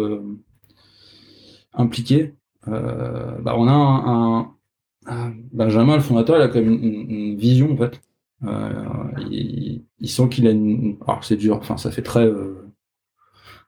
Euh, 2.68 3.38
bah, 3.40 3.54
on 3.56 3.68
a 3.68 3.72
un, 3.72 4.54
Benjamin, 5.52 5.96
le 5.96 6.02
fondateur, 6.02 6.37
il 6.37 6.42
a 6.42 6.48
quand 6.48 6.61
même 6.61 6.83
une, 6.83 7.37
vision 7.37 7.72
en 7.72 7.76
fait. 7.76 8.00
Euh, 8.44 8.85
il, 9.30 10.09
sent 10.09 10.28
qu'il 10.28 10.46
a 10.46 10.50
une. 10.50 10.96
Alors 11.06 11.24
c'est 11.24 11.37
dur, 11.37 11.56
enfin 11.56 11.76
ça 11.76 11.90
fait 11.90 12.02
très 12.02 12.24
euh, 12.24 12.70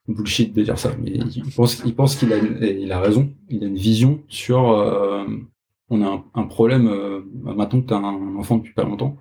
bullshit 0.07 0.53
de 0.53 0.63
dire 0.63 0.77
ça, 0.77 0.91
mais 1.01 1.11
il 1.11 1.53
pense, 1.53 1.83
il 1.85 1.95
qu'il 2.19 2.33
a, 2.33 2.37
il 2.37 2.91
a 2.91 2.99
raison. 2.99 3.29
Il 3.49 3.63
a 3.63 3.67
une 3.67 3.75
vision 3.75 4.21
sur. 4.27 4.61
on 5.89 6.01
a 6.01 6.23
un, 6.33 6.43
problème. 6.43 6.89
maintenant 7.43 7.81
que 7.81 7.87
tu 7.87 7.93
as 7.93 7.97
un 7.97 8.35
enfant 8.35 8.57
depuis 8.57 8.73
pas 8.73 8.83
longtemps, 8.83 9.17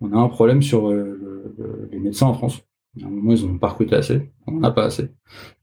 on 0.00 0.12
a 0.12 0.16
un 0.16 0.28
problème 0.28 0.62
sur 0.62 0.90
les 0.90 1.98
médecins 1.98 2.26
en 2.26 2.34
France. 2.34 2.62
À 3.02 3.06
un 3.06 3.10
moment, 3.10 3.34
ils 3.34 3.46
n'ont 3.46 3.58
pas 3.58 3.68
recruté 3.68 3.96
assez. 3.96 4.30
On 4.46 4.52
n'en 4.52 4.62
a 4.62 4.70
pas 4.70 4.84
assez. 4.84 5.10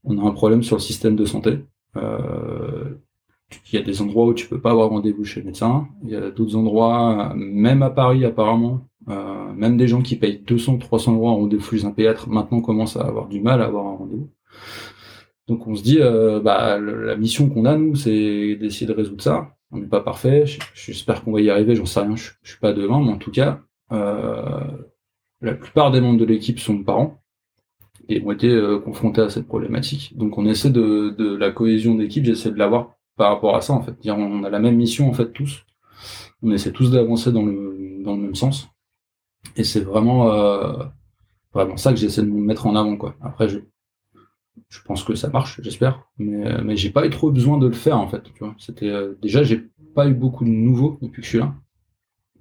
On 0.04 0.18
a 0.18 0.28
un 0.28 0.32
problème 0.32 0.62
sur 0.62 0.76
le 0.76 0.82
système 0.82 1.16
de 1.16 1.24
santé. 1.24 1.60
Euh, 1.96 2.94
il 3.70 3.78
y 3.78 3.78
a 3.78 3.84
des 3.84 4.00
endroits 4.02 4.26
où 4.26 4.34
tu 4.34 4.48
peux 4.48 4.60
pas 4.60 4.70
avoir 4.70 4.88
rendez-vous 4.90 5.24
chez 5.24 5.40
le 5.40 5.46
médecin. 5.46 5.88
Il 6.04 6.10
y 6.10 6.16
a 6.16 6.30
d'autres 6.30 6.56
endroits, 6.56 7.32
même 7.36 7.82
à 7.82 7.90
Paris 7.90 8.24
apparemment, 8.24 8.86
euh, 9.08 9.52
même 9.52 9.76
des 9.76 9.88
gens 9.88 10.02
qui 10.02 10.16
payent 10.16 10.38
200, 10.46 10.78
300 10.78 11.14
euros 11.14 11.28
en 11.28 11.36
rendez-vous 11.36 11.76
chez 11.76 11.84
un 11.84 11.90
pédiatre 11.90 12.28
maintenant 12.28 12.60
commencent 12.60 12.96
à 12.96 13.02
avoir 13.02 13.28
du 13.28 13.40
mal 13.40 13.60
à 13.62 13.66
avoir 13.66 13.86
un 13.86 13.96
rendez-vous. 13.96 14.30
Donc 15.48 15.66
on 15.66 15.74
se 15.74 15.82
dit, 15.82 15.98
euh, 16.00 16.40
bah, 16.40 16.78
la 16.78 17.16
mission 17.16 17.48
qu'on 17.48 17.64
a 17.64 17.76
nous, 17.76 17.94
c'est 17.96 18.56
d'essayer 18.56 18.86
de 18.86 18.92
résoudre 18.92 19.22
ça. 19.22 19.54
On 19.70 19.78
n'est 19.78 19.86
pas 19.86 20.00
parfait. 20.00 20.44
J'espère 20.74 21.24
qu'on 21.24 21.32
va 21.32 21.40
y 21.40 21.50
arriver. 21.50 21.74
J'en 21.74 21.86
sais 21.86 22.00
rien. 22.00 22.14
Je, 22.16 22.30
je 22.42 22.50
suis 22.50 22.60
pas 22.60 22.72
devant, 22.72 23.00
mais 23.00 23.12
en 23.12 23.18
tout 23.18 23.30
cas, 23.30 23.60
euh, 23.90 24.60
la 25.40 25.54
plupart 25.54 25.90
des 25.90 26.00
membres 26.00 26.20
de 26.20 26.24
l'équipe 26.24 26.58
sont 26.58 26.82
parents 26.82 27.21
et 28.08 28.22
ont 28.24 28.32
été 28.32 28.48
euh, 28.48 28.78
confrontés 28.78 29.20
à 29.20 29.30
cette 29.30 29.46
problématique. 29.46 30.16
Donc 30.16 30.38
on 30.38 30.46
essaie 30.46 30.70
de, 30.70 31.14
de 31.16 31.36
la 31.36 31.50
cohésion 31.50 31.94
d'équipe, 31.94 32.24
j'essaie 32.24 32.50
de 32.50 32.58
l'avoir 32.58 32.96
par 33.16 33.32
rapport 33.32 33.56
à 33.56 33.60
ça 33.60 33.72
en 33.72 33.82
fait. 33.82 33.98
Dire 34.00 34.16
on 34.16 34.44
a 34.44 34.50
la 34.50 34.58
même 34.58 34.76
mission 34.76 35.08
en 35.08 35.12
fait 35.12 35.32
tous. 35.32 35.64
On 36.42 36.50
essaie 36.52 36.72
tous 36.72 36.90
d'avancer 36.90 37.32
dans 37.32 37.44
le 37.44 38.00
dans 38.04 38.16
le 38.16 38.22
même 38.22 38.34
sens. 38.34 38.68
Et 39.56 39.64
c'est 39.64 39.80
vraiment 39.80 40.32
euh, 40.32 40.84
vraiment 41.52 41.76
ça 41.76 41.92
que 41.92 41.98
j'essaie 41.98 42.22
de 42.22 42.28
me 42.28 42.40
mettre 42.40 42.66
en 42.66 42.76
avant 42.76 42.96
quoi. 42.96 43.16
Après 43.20 43.48
je 43.48 43.60
je 44.68 44.80
pense 44.82 45.02
que 45.04 45.14
ça 45.14 45.28
marche, 45.28 45.60
j'espère, 45.62 46.02
mais 46.18 46.62
mais 46.62 46.76
j'ai 46.76 46.90
pas 46.90 47.06
eu 47.06 47.10
trop 47.10 47.30
besoin 47.30 47.58
de 47.58 47.66
le 47.66 47.72
faire 47.72 47.98
en 47.98 48.08
fait. 48.08 48.22
Tu 48.34 48.38
vois, 48.44 48.54
c'était 48.58 48.88
euh, 48.88 49.14
déjà 49.22 49.42
j'ai 49.42 49.68
pas 49.94 50.08
eu 50.08 50.14
beaucoup 50.14 50.44
de 50.44 50.50
nouveaux 50.50 50.98
depuis 51.02 51.20
que 51.22 51.24
je 51.24 51.30
suis 51.30 51.38
là. 51.38 51.54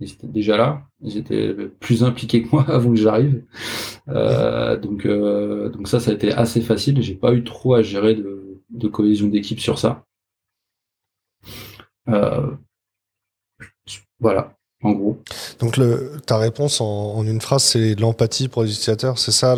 Ils 0.01 0.11
étaient 0.11 0.27
déjà 0.27 0.57
là, 0.57 0.81
ils 1.03 1.17
étaient 1.17 1.53
plus 1.79 2.03
impliqués 2.03 2.41
que 2.41 2.49
moi 2.51 2.65
avant 2.67 2.89
que 2.89 2.95
j'arrive. 2.95 3.43
Euh, 4.09 4.75
donc, 4.77 5.05
euh, 5.05 5.69
donc 5.69 5.87
ça, 5.87 5.99
ça 5.99 6.11
a 6.11 6.13
été 6.13 6.33
assez 6.33 6.61
facile. 6.61 7.01
J'ai 7.01 7.13
pas 7.13 7.33
eu 7.33 7.43
trop 7.43 7.75
à 7.75 7.83
gérer 7.83 8.15
de, 8.15 8.59
de 8.71 8.87
cohésion 8.87 9.27
d'équipe 9.27 9.59
sur 9.59 9.77
ça. 9.77 10.03
Euh, 12.09 12.51
voilà, 14.19 14.57
en 14.81 14.93
gros. 14.93 15.19
Donc 15.59 15.77
le, 15.77 16.17
ta 16.25 16.37
réponse 16.37 16.81
en, 16.81 17.23
une 17.23 17.41
phrase, 17.41 17.63
c'est 17.63 17.93
l'empathie 17.99 18.47
pour 18.47 18.63
les 18.63 18.71
utilisateurs. 18.71 19.19
C'est 19.19 19.31
ça, 19.31 19.55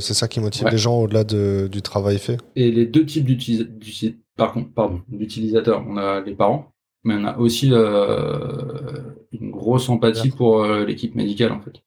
c'est 0.00 0.14
ça 0.14 0.26
qui 0.26 0.40
motive 0.40 0.68
les 0.70 0.78
gens 0.78 1.00
au-delà 1.00 1.24
de, 1.24 1.68
du 1.70 1.82
travail 1.82 2.18
fait? 2.18 2.38
Et 2.56 2.70
les 2.70 2.86
deux 2.86 3.04
types 3.04 3.26
d'utilisateurs, 3.26 4.18
par 4.36 4.52
contre, 4.54 4.72
pardon, 4.72 5.02
d'utilisateurs, 5.08 5.84
on 5.86 5.98
a 5.98 6.22
les 6.22 6.34
parents 6.34 6.71
mais 7.04 7.14
on 7.16 7.24
a 7.24 7.36
aussi 7.36 7.70
euh, 7.72 9.14
une 9.32 9.50
grosse 9.50 9.88
empathie 9.88 10.30
pour 10.30 10.62
euh, 10.62 10.84
l'équipe 10.84 11.14
médicale 11.14 11.52
en 11.52 11.60
fait. 11.60 11.82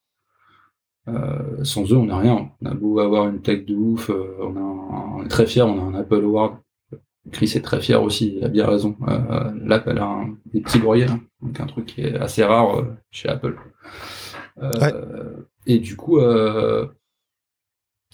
Euh, 1.07 1.63
sans 1.63 1.91
eux, 1.91 1.97
on 1.97 2.05
n'a 2.05 2.17
rien. 2.17 2.51
On 2.61 2.65
a 2.65 2.73
beau 2.73 2.99
avoir 2.99 3.27
une 3.27 3.41
tech 3.41 3.65
de 3.65 3.75
ouf, 3.75 4.09
on, 4.09 5.23
est 5.23 5.27
très 5.27 5.45
fiers, 5.45 5.61
on 5.61 5.79
a 5.79 5.83
un 5.83 5.99
Apple 5.99 6.23
Award. 6.23 6.57
Chris 7.31 7.53
est 7.55 7.61
très 7.61 7.81
fier 7.81 8.01
aussi, 8.01 8.35
il 8.37 8.43
a 8.43 8.49
bien 8.49 8.67
raison. 8.67 8.95
L'Apple 9.63 9.97
a 9.97 10.05
un, 10.05 10.37
des 10.53 10.61
petits 10.61 10.79
lauriers, 10.79 11.05
hein. 11.05 11.21
donc 11.41 11.59
un 11.59 11.65
truc 11.65 11.87
qui 11.87 12.01
est 12.01 12.15
assez 12.15 12.43
rare 12.43 12.83
chez 13.09 13.29
Apple. 13.29 13.55
Et 15.65 15.79
du 15.79 15.95
coup, 15.95 16.19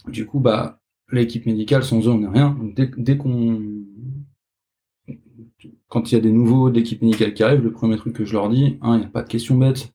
du 0.08 0.26
coup, 0.26 0.40
bah, 0.40 0.80
l'équipe 1.12 1.46
médicale, 1.46 1.84
sans 1.84 2.08
eux, 2.08 2.12
on 2.12 2.20
n'est 2.20 2.28
rien. 2.28 2.58
dès, 2.76 2.90
dès 2.98 3.18
qu'on 3.18 3.81
quand 5.92 6.10
il 6.10 6.16
y 6.16 6.18
a 6.18 6.22
des 6.22 6.32
nouveaux 6.32 6.70
d'équipe 6.70 7.02
médicale 7.02 7.34
qui 7.34 7.44
arrivent, 7.44 7.62
le 7.62 7.74
premier 7.74 7.98
truc 7.98 8.16
que 8.16 8.24
je 8.24 8.32
leur 8.32 8.48
dis, 8.48 8.78
hein, 8.82 8.96
il 8.96 9.00
n'y 9.00 9.06
a 9.06 9.10
pas 9.10 9.24
de 9.24 9.28
question 9.28 9.58
bête. 9.58 9.92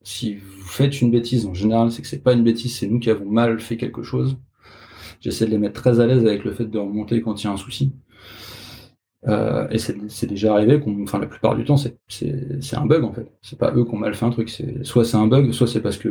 Si 0.00 0.36
vous 0.36 0.62
faites 0.62 1.00
une 1.00 1.10
bêtise, 1.10 1.44
en 1.44 1.54
général, 1.54 1.90
c'est 1.90 2.02
que 2.02 2.08
c'est 2.08 2.22
pas 2.22 2.34
une 2.34 2.44
bêtise, 2.44 2.78
c'est 2.78 2.86
nous 2.86 3.00
qui 3.00 3.10
avons 3.10 3.28
mal 3.28 3.58
fait 3.58 3.76
quelque 3.76 4.04
chose. 4.04 4.38
J'essaie 5.20 5.46
de 5.46 5.50
les 5.50 5.58
mettre 5.58 5.82
très 5.82 5.98
à 5.98 6.06
l'aise 6.06 6.24
avec 6.24 6.44
le 6.44 6.52
fait 6.52 6.66
de 6.66 6.78
remonter 6.78 7.20
quand 7.20 7.42
il 7.42 7.46
y 7.46 7.48
a 7.48 7.52
un 7.52 7.56
souci. 7.56 7.92
Euh, 9.26 9.66
et 9.70 9.78
c'est 9.78 10.26
déjà 10.28 10.54
arrivé 10.54 10.80
enfin, 11.02 11.18
la 11.18 11.26
plupart 11.26 11.56
du 11.56 11.64
temps, 11.64 11.76
c'est 11.76 11.98
un 12.74 12.86
bug 12.86 13.02
en 13.02 13.12
fait. 13.12 13.26
C'est 13.42 13.58
pas 13.58 13.72
eux 13.74 13.84
qui 13.84 13.92
ont 13.92 13.98
mal 13.98 14.14
fait 14.14 14.26
un 14.26 14.30
truc. 14.30 14.50
Soit 14.84 15.04
c'est 15.04 15.16
un 15.16 15.26
bug, 15.26 15.50
soit 15.50 15.66
c'est 15.66 15.82
parce 15.82 15.96
que 15.96 16.08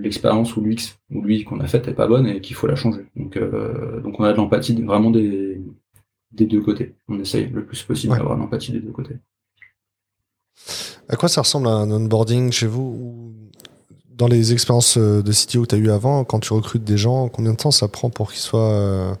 l'expérience 0.00 0.56
ou 0.56 0.60
l'UX 0.60 0.96
ou 1.10 1.22
lui 1.22 1.42
qu'on 1.42 1.58
a 1.58 1.66
faite 1.66 1.88
est 1.88 1.92
pas 1.92 2.06
bonne 2.06 2.28
et 2.28 2.40
qu'il 2.40 2.54
faut 2.54 2.68
la 2.68 2.76
changer. 2.76 3.04
Donc, 3.16 3.36
euh, 3.36 4.00
donc 4.00 4.20
on 4.20 4.24
a 4.24 4.32
de 4.32 4.36
l'empathie, 4.36 4.80
vraiment 4.80 5.10
des, 5.10 5.60
des 6.32 6.46
deux 6.46 6.60
côtés. 6.60 6.94
On 7.08 7.18
essaye 7.18 7.48
le 7.48 7.64
plus 7.64 7.82
possible 7.82 8.16
d'avoir 8.16 8.36
l'empathie 8.36 8.72
des 8.72 8.80
deux 8.80 8.92
côtés. 8.92 9.16
À 11.08 11.16
quoi 11.16 11.28
ça 11.28 11.42
ressemble 11.42 11.66
un 11.66 11.90
onboarding 11.90 12.52
chez 12.52 12.66
vous 12.66 13.34
Dans 14.10 14.28
les 14.28 14.52
expériences 14.52 14.96
euh, 14.96 15.22
de 15.22 15.32
CTO 15.32 15.62
que 15.62 15.68
tu 15.68 15.74
as 15.74 15.78
eu 15.78 15.90
avant, 15.90 16.24
quand 16.24 16.40
tu 16.40 16.52
recrutes 16.52 16.84
des 16.84 16.96
gens, 16.96 17.28
combien 17.28 17.52
de 17.52 17.56
temps 17.56 17.70
ça 17.70 17.88
prend 17.88 18.10
pour 18.10 18.30
qu'ils 18.30 18.40
soient. 18.40 18.72
Euh, 18.72 19.14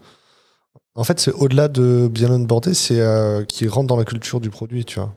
en 0.94 1.04
fait, 1.04 1.18
c'est 1.18 1.32
au-delà 1.32 1.68
de 1.68 2.08
bien 2.08 2.30
onboarder, 2.30 2.74
c'est 2.74 3.00
euh, 3.00 3.44
qu'ils 3.44 3.68
rentrent 3.68 3.88
dans 3.88 3.96
la 3.96 4.04
culture 4.04 4.40
du 4.40 4.50
produit, 4.50 4.84
tu 4.84 5.00
vois? 5.00 5.14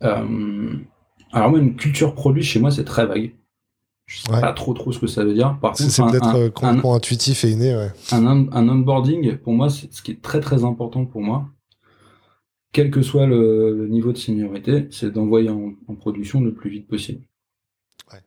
alors, 0.00 1.50
moi, 1.50 1.58
une 1.58 1.74
culture 1.74 2.14
produit, 2.14 2.42
chez 2.42 2.60
moi, 2.60 2.70
c'est 2.70 2.84
très 2.84 3.06
vague. 3.06 3.32
Je 4.06 4.20
sais 4.20 4.30
pas 4.30 4.52
trop 4.52 4.72
trop 4.72 4.92
ce 4.92 5.00
que 5.00 5.08
ça 5.08 5.24
veut 5.24 5.34
dire. 5.34 5.58
Par 5.60 5.72
contre, 5.72 5.90
c'est 5.90 6.02
peut-être 6.02 6.36
euh, 6.36 6.48
complètement 6.48 6.94
intuitif 6.94 7.44
et 7.44 7.50
inné. 7.50 7.74
Ouais. 7.74 7.90
Un, 8.12 8.26
un, 8.26 8.68
onboarding, 8.68 9.36
pour 9.38 9.52
moi, 9.52 9.68
c'est 9.68 9.92
ce 9.92 10.00
qui 10.00 10.12
est 10.12 10.22
très 10.22 10.40
très 10.40 10.64
important 10.64 11.04
pour 11.04 11.20
moi, 11.20 11.48
quel 12.72 12.92
que 12.92 13.02
soit 13.02 13.26
le, 13.26 13.88
niveau 13.88 14.12
de 14.12 14.18
seniorité, 14.18 14.86
c'est 14.90 15.10
d'envoyer 15.10 15.50
en, 15.50 15.72
production 15.96 16.40
le 16.40 16.54
plus 16.54 16.70
vite 16.70 16.86
possible. 16.86 17.24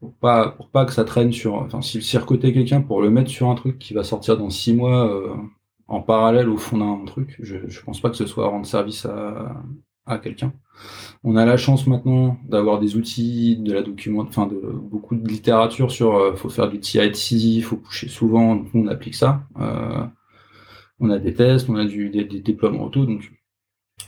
Pour 0.01 0.13
pas 0.15 0.49
pour 0.49 0.69
pas 0.69 0.83
que 0.83 0.91
ça 0.91 1.05
traîne 1.05 1.31
sur. 1.31 1.53
Enfin, 1.53 1.81
si, 1.81 2.01
si 2.01 2.17
quelqu'un 2.27 2.81
pour 2.81 3.01
le 3.01 3.09
mettre 3.09 3.29
sur 3.29 3.49
un 3.49 3.55
truc 3.55 3.79
qui 3.79 3.93
va 3.93 4.03
sortir 4.03 4.37
dans 4.37 4.49
six 4.49 4.73
mois 4.73 5.09
euh, 5.09 5.33
en 5.87 6.01
parallèle 6.01 6.49
au 6.49 6.57
fond 6.57 6.77
d'un 6.79 7.05
truc, 7.05 7.37
je, 7.39 7.55
je 7.69 7.81
pense 7.81 8.01
pas 8.01 8.09
que 8.09 8.17
ce 8.17 8.25
soit 8.25 8.49
rendre 8.49 8.65
service 8.65 9.05
à, 9.05 9.53
quelqu'un. 10.17 10.53
On 11.23 11.35
a 11.35 11.45
la 11.45 11.57
chance 11.57 11.85
maintenant 11.87 12.37
d'avoir 12.47 12.79
des 12.79 12.95
outils, 12.95 13.57
de 13.57 13.73
la 13.73 13.81
document, 13.81 14.21
enfin 14.21 14.47
de 14.47 14.59
beaucoup 14.59 15.15
de 15.15 15.27
littérature 15.27 15.91
sur 15.91 16.15
euh, 16.15 16.35
faut 16.35 16.49
faire 16.49 16.69
du 16.69 16.79
TI/TC, 16.79 17.61
faut 17.61 17.77
pousser 17.77 18.07
souvent, 18.07 18.55
donc 18.55 18.67
on 18.73 18.87
applique 18.87 19.15
ça. 19.15 19.43
Euh, 19.59 20.05
on 20.99 21.09
a 21.09 21.19
des 21.19 21.33
tests, 21.33 21.69
on 21.69 21.75
a 21.75 21.85
du, 21.85 22.09
des, 22.09 22.23
déploiements 22.23 22.85
auto, 22.85 23.05
donc 23.05 23.31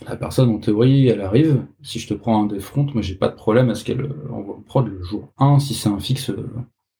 la 0.06 0.16
personne 0.16 0.50
en 0.50 0.58
théorie 0.58 1.08
elle 1.08 1.20
arrive. 1.20 1.64
Si 1.82 1.98
je 1.98 2.08
te 2.08 2.14
prends 2.14 2.42
un 2.42 2.46
des 2.46 2.60
fronts, 2.60 2.88
moi 2.94 3.02
j'ai 3.02 3.14
pas 3.14 3.28
de 3.28 3.34
problème 3.34 3.68
à 3.70 3.74
ce 3.74 3.84
qu'elle 3.84 4.10
envoie 4.30 4.56
en 4.56 4.62
prod 4.62 4.86
le 4.88 5.02
jour 5.02 5.32
1 5.38 5.58
si 5.58 5.74
c'est 5.74 5.88
un 5.88 6.00
fixe 6.00 6.32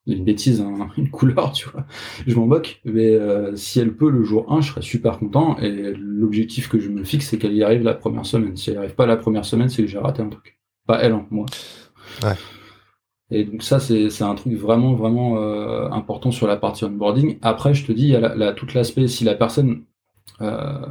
une 0.07 0.25
bêtise, 0.25 0.65
une 0.97 1.11
couleur, 1.11 1.53
tu 1.53 1.69
vois. 1.69 1.87
Je 2.27 2.35
m'en 2.35 2.47
moque, 2.47 2.81
mais 2.85 3.19
si 3.57 3.81
elle 3.81 3.95
peut 3.95 4.11
le 4.11 4.25
jour 4.25 4.53
1, 4.53 4.61
je 4.61 4.71
serais 4.71 4.83
super 4.83 5.19
content. 5.19 5.59
Et 5.59 5.93
l'objectif 5.95 6.69
que 6.69 6.79
je 6.79 6.89
me 6.89 7.05
fixe, 7.05 7.29
c'est 7.29 7.39
qu'elle 7.39 7.55
y 7.55 7.63
arrive 7.63 7.83
la 7.83 7.95
première 7.95 8.27
semaine. 8.27 8.57
Si 8.57 8.71
elle 8.71 8.77
n'y 8.77 8.79
arrive 8.81 8.95
pas 8.95 9.07
la 9.07 9.17
première 9.17 9.45
semaine, 9.45 9.69
c'est 9.69 9.83
que 9.83 9.89
j'ai 9.89 9.99
raté 9.99 10.23
un 10.23 10.29
truc. 10.29 10.59
Pas 10.87 11.01
elle, 11.01 11.13
hein, 11.13 11.27
moi. 11.31 11.47
Ouais. 12.23 12.35
Et 13.33 13.45
donc 13.45 13.63
ça, 13.63 13.81
c'est 13.81 14.23
un 14.23 14.35
truc 14.35 14.53
vraiment, 14.55 14.93
vraiment 14.93 15.39
euh, 15.39 15.89
important 15.89 16.31
sur 16.31 16.47
la 16.47 16.59
partie 16.59 16.85
onboarding. 16.85 17.39
Après, 17.41 17.73
je 17.73 17.87
te 17.87 17.91
dis, 17.91 18.09
il 18.09 18.11
y 18.11 18.17
a 18.17 18.53
tout 18.53 18.67
l'aspect, 18.75 19.09
si 19.09 19.25
la 19.25 19.35
personne 19.35 19.85
euh, 20.43 20.87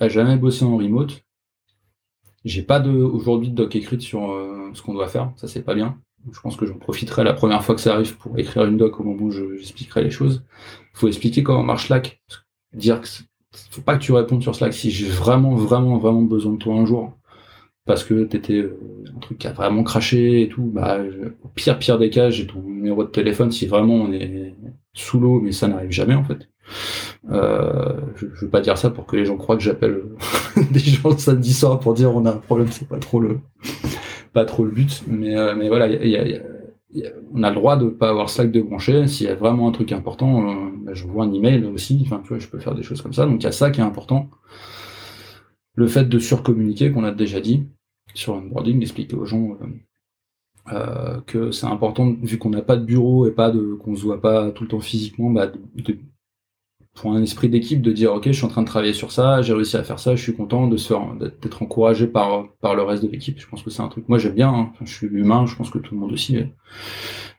a 0.00 0.08
jamais 0.08 0.36
bossé 0.38 0.64
en 0.64 0.78
remote, 0.78 1.22
j'ai 2.46 2.62
pas 2.62 2.80
de, 2.80 2.90
aujourd'hui 2.90 3.50
de 3.50 3.54
doc 3.54 3.76
écrite 3.76 4.00
sur 4.00 4.30
euh, 4.30 4.70
ce 4.72 4.80
qu'on 4.80 4.94
doit 4.94 5.08
faire, 5.08 5.32
ça 5.36 5.48
c'est 5.48 5.62
pas 5.62 5.74
bien. 5.74 6.00
Je 6.32 6.40
pense 6.40 6.56
que 6.56 6.66
j'en 6.66 6.78
profiterai 6.78 7.24
la 7.24 7.34
première 7.34 7.62
fois 7.64 7.74
que 7.74 7.80
ça 7.80 7.94
arrive 7.94 8.16
pour 8.16 8.38
écrire 8.38 8.64
une 8.64 8.76
doc 8.76 8.98
au 9.00 9.04
moment 9.04 9.26
où 9.26 9.30
j'expliquerai 9.30 10.02
les 10.02 10.10
choses. 10.10 10.44
Il 10.94 10.98
faut 10.98 11.08
expliquer 11.08 11.42
comment 11.42 11.62
marche 11.62 11.86
Slack. 11.86 12.20
Dire 12.72 13.00
que 13.00 13.08
faut 13.70 13.80
pas 13.80 13.96
que 13.96 14.02
tu 14.02 14.12
répondes 14.12 14.42
sur 14.42 14.54
Slack 14.54 14.74
si 14.74 14.90
j'ai 14.90 15.08
vraiment, 15.08 15.54
vraiment, 15.54 15.98
vraiment 15.98 16.22
besoin 16.22 16.52
de 16.52 16.58
toi 16.58 16.74
un 16.74 16.84
jour 16.84 17.12
parce 17.86 18.02
que 18.02 18.24
t'étais 18.24 18.58
euh, 18.58 18.78
un 19.16 19.20
truc 19.20 19.38
qui 19.38 19.46
a 19.46 19.52
vraiment 19.52 19.84
craché 19.84 20.42
et 20.42 20.48
tout, 20.48 20.70
bah, 20.74 20.98
au 21.44 21.48
pire, 21.48 21.78
pire 21.78 21.98
des 21.98 22.10
cas, 22.10 22.30
j'ai 22.30 22.46
ton 22.46 22.60
numéro 22.60 23.04
de 23.04 23.08
téléphone 23.08 23.52
si 23.52 23.66
vraiment 23.66 23.94
on 23.94 24.12
est 24.12 24.54
sous 24.92 25.20
l'eau, 25.20 25.40
mais 25.40 25.52
ça 25.52 25.68
n'arrive 25.68 25.92
jamais 25.92 26.14
en 26.14 26.24
fait. 26.24 26.48
Euh, 27.30 27.94
je, 28.16 28.26
je 28.34 28.44
veux 28.44 28.50
pas 28.50 28.60
dire 28.60 28.76
ça 28.76 28.90
pour 28.90 29.06
que 29.06 29.16
les 29.16 29.24
gens 29.24 29.36
croient 29.36 29.56
que 29.56 29.62
j'appelle 29.62 30.02
euh, 30.56 30.62
des 30.72 30.80
gens 30.80 31.10
le 31.10 31.18
samedi 31.18 31.54
soir 31.54 31.78
pour 31.78 31.94
dire 31.94 32.14
on 32.14 32.26
a 32.26 32.32
un 32.32 32.38
problème, 32.38 32.68
c'est 32.72 32.88
pas 32.88 32.98
trop 32.98 33.20
le, 33.20 33.38
trop 34.44 34.64
le 34.64 34.70
but, 34.70 35.02
mais, 35.08 35.34
voilà, 35.68 35.88
on 37.32 37.42
a 37.42 37.50
le 37.50 37.54
droit 37.54 37.76
de 37.76 37.88
pas 37.88 38.08
avoir 38.08 38.30
Slack 38.30 38.50
de 38.50 38.62
brancher. 38.62 39.06
S'il 39.06 39.26
y 39.26 39.30
a 39.30 39.34
vraiment 39.34 39.68
un 39.68 39.72
truc 39.72 39.92
important, 39.92 40.48
euh, 40.48 40.70
bah, 40.78 40.94
je 40.94 41.06
vois 41.06 41.24
un 41.24 41.32
email 41.32 41.64
aussi. 41.66 42.00
Enfin, 42.02 42.20
tu 42.22 42.28
vois, 42.28 42.38
je 42.38 42.48
peux 42.48 42.58
faire 42.58 42.74
des 42.74 42.82
choses 42.82 43.02
comme 43.02 43.12
ça. 43.12 43.26
Donc 43.26 43.42
il 43.42 43.44
y 43.44 43.48
a 43.48 43.52
ça 43.52 43.70
qui 43.70 43.80
est 43.80 43.84
important. 43.84 44.30
Le 45.74 45.86
fait 45.86 46.04
de 46.08 46.18
surcommuniquer, 46.18 46.90
qu'on 46.90 47.04
a 47.04 47.12
déjà 47.12 47.40
dit, 47.40 47.66
sur 48.14 48.34
l'onboarding, 48.34 48.78
d'expliquer 48.78 49.16
aux 49.16 49.26
gens 49.26 49.58
euh, 49.60 50.72
euh, 50.72 51.20
que 51.26 51.50
c'est 51.50 51.66
important, 51.66 52.14
vu 52.22 52.38
qu'on 52.38 52.50
n'a 52.50 52.62
pas 52.62 52.76
de 52.76 52.84
bureau 52.84 53.26
et 53.26 53.32
pas 53.32 53.50
de 53.50 53.74
qu'on 53.74 53.94
se 53.94 54.02
voit 54.02 54.20
pas 54.20 54.50
tout 54.52 54.64
le 54.64 54.68
temps 54.68 54.80
physiquement, 54.80 55.30
bah, 55.30 55.48
de, 55.48 55.98
pour 56.96 57.12
un 57.12 57.22
esprit 57.22 57.48
d'équipe, 57.48 57.82
de 57.82 57.92
dire 57.92 58.12
ok, 58.14 58.24
je 58.26 58.32
suis 58.32 58.44
en 58.44 58.48
train 58.48 58.62
de 58.62 58.66
travailler 58.66 58.94
sur 58.94 59.12
ça, 59.12 59.42
j'ai 59.42 59.52
réussi 59.52 59.76
à 59.76 59.84
faire 59.84 59.98
ça, 59.98 60.16
je 60.16 60.22
suis 60.22 60.34
content 60.34 60.66
de 60.66 60.76
se 60.78 60.94
d'être 61.42 61.62
encouragé 61.62 62.06
par 62.06 62.48
par 62.60 62.74
le 62.74 62.82
reste 62.82 63.04
de 63.04 63.08
l'équipe. 63.08 63.38
Je 63.38 63.46
pense 63.46 63.62
que 63.62 63.70
c'est 63.70 63.82
un 63.82 63.88
truc. 63.88 64.08
Moi, 64.08 64.18
j'aime 64.18 64.34
bien. 64.34 64.48
Hein. 64.48 64.72
je 64.82 64.92
suis 64.92 65.06
humain. 65.06 65.46
Je 65.46 65.54
pense 65.54 65.70
que 65.70 65.78
tout 65.78 65.94
le 65.94 66.00
monde 66.00 66.12
aussi. 66.12 66.38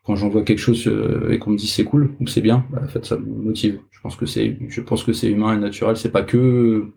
quand 0.05 0.15
j'envoie 0.15 0.43
quelque 0.43 0.59
chose 0.59 0.87
euh, 0.87 1.31
et 1.31 1.39
qu'on 1.39 1.49
me 1.51 1.57
dit 1.57 1.67
c'est 1.67 1.83
cool 1.83 2.15
ou 2.21 2.27
c'est 2.27 2.41
bien, 2.41 2.65
bah, 2.71 2.81
en 2.83 2.87
fait, 2.87 3.05
ça 3.05 3.17
me 3.17 3.25
motive. 3.25 3.79
Je 3.91 3.99
pense 4.01 4.15
que 4.15 4.25
c'est, 4.25 4.57
je 4.69 4.81
pense 4.81 5.03
que 5.03 5.11
c'est 5.11 5.29
humain 5.29 5.55
et 5.55 5.59
naturel. 5.59 5.97
C'est 5.97 6.11
pas 6.11 6.23
que 6.23 6.91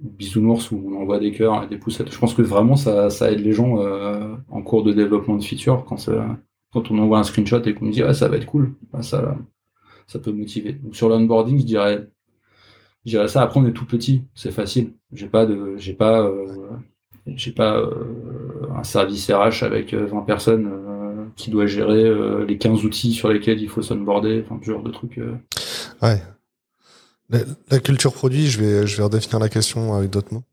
bisounours 0.00 0.70
où 0.70 0.82
on 0.86 1.00
envoie 1.00 1.18
des 1.18 1.32
cœurs 1.32 1.64
et 1.64 1.66
des 1.66 1.78
poussettes. 1.78 2.12
Je 2.12 2.18
pense 2.18 2.34
que 2.34 2.42
vraiment 2.42 2.76
ça, 2.76 3.10
ça 3.10 3.32
aide 3.32 3.40
les 3.40 3.52
gens 3.52 3.80
euh, 3.80 4.34
en 4.50 4.62
cours 4.62 4.84
de 4.84 4.92
développement 4.92 5.36
de 5.36 5.44
feature 5.44 5.84
quand, 5.86 6.10
quand 6.72 6.90
on 6.90 6.98
envoie 6.98 7.18
un 7.18 7.22
screenshot 7.22 7.62
et 7.62 7.74
qu'on 7.74 7.86
me 7.86 7.92
dit 7.92 8.02
ah, 8.02 8.12
ça 8.12 8.28
va 8.28 8.36
être 8.36 8.46
cool, 8.46 8.74
bah, 8.92 9.02
ça, 9.02 9.38
ça 10.06 10.18
peut 10.18 10.32
motiver. 10.32 10.72
Donc 10.74 10.94
sur 10.96 11.08
l'onboarding, 11.08 11.58
je 11.58 11.64
dirais, 11.64 12.08
je 13.04 13.10
dirais 13.10 13.28
ça. 13.28 13.42
Après, 13.42 13.60
on 13.60 13.66
est 13.66 13.72
tout 13.72 13.86
petit, 13.86 14.22
c'est 14.34 14.52
facile. 14.52 14.94
J'ai 15.12 15.28
pas 15.28 15.46
de, 15.46 15.76
j'ai 15.76 15.94
pas, 15.94 16.20
euh, 16.20 16.46
j'ai 17.26 17.52
pas 17.52 17.78
euh, 17.78 18.68
un 18.74 18.84
service 18.84 19.30
RH 19.30 19.62
avec 19.62 19.94
20 19.94 20.22
personnes 20.22 20.82
qui 21.36 21.50
doit 21.50 21.66
gérer 21.66 22.46
les 22.46 22.56
15 22.56 22.84
outils 22.84 23.12
sur 23.12 23.28
lesquels 23.28 23.60
il 23.60 23.68
faut 23.68 23.82
s'onboarder, 23.82 24.42
enfin, 24.44 24.58
ce 24.62 24.70
genre 24.70 24.82
de 24.82 24.90
trucs. 24.90 25.20
Ouais. 26.00 26.22
La, 27.28 27.80
culture 27.80 28.12
produit, 28.12 28.46
je 28.46 28.60
vais, 28.60 28.86
je 28.86 28.96
vais 28.96 29.02
redéfinir 29.02 29.40
la 29.40 29.48
question 29.48 29.94
avec 29.94 30.10
d'autres 30.10 30.32
mots. 30.32 30.44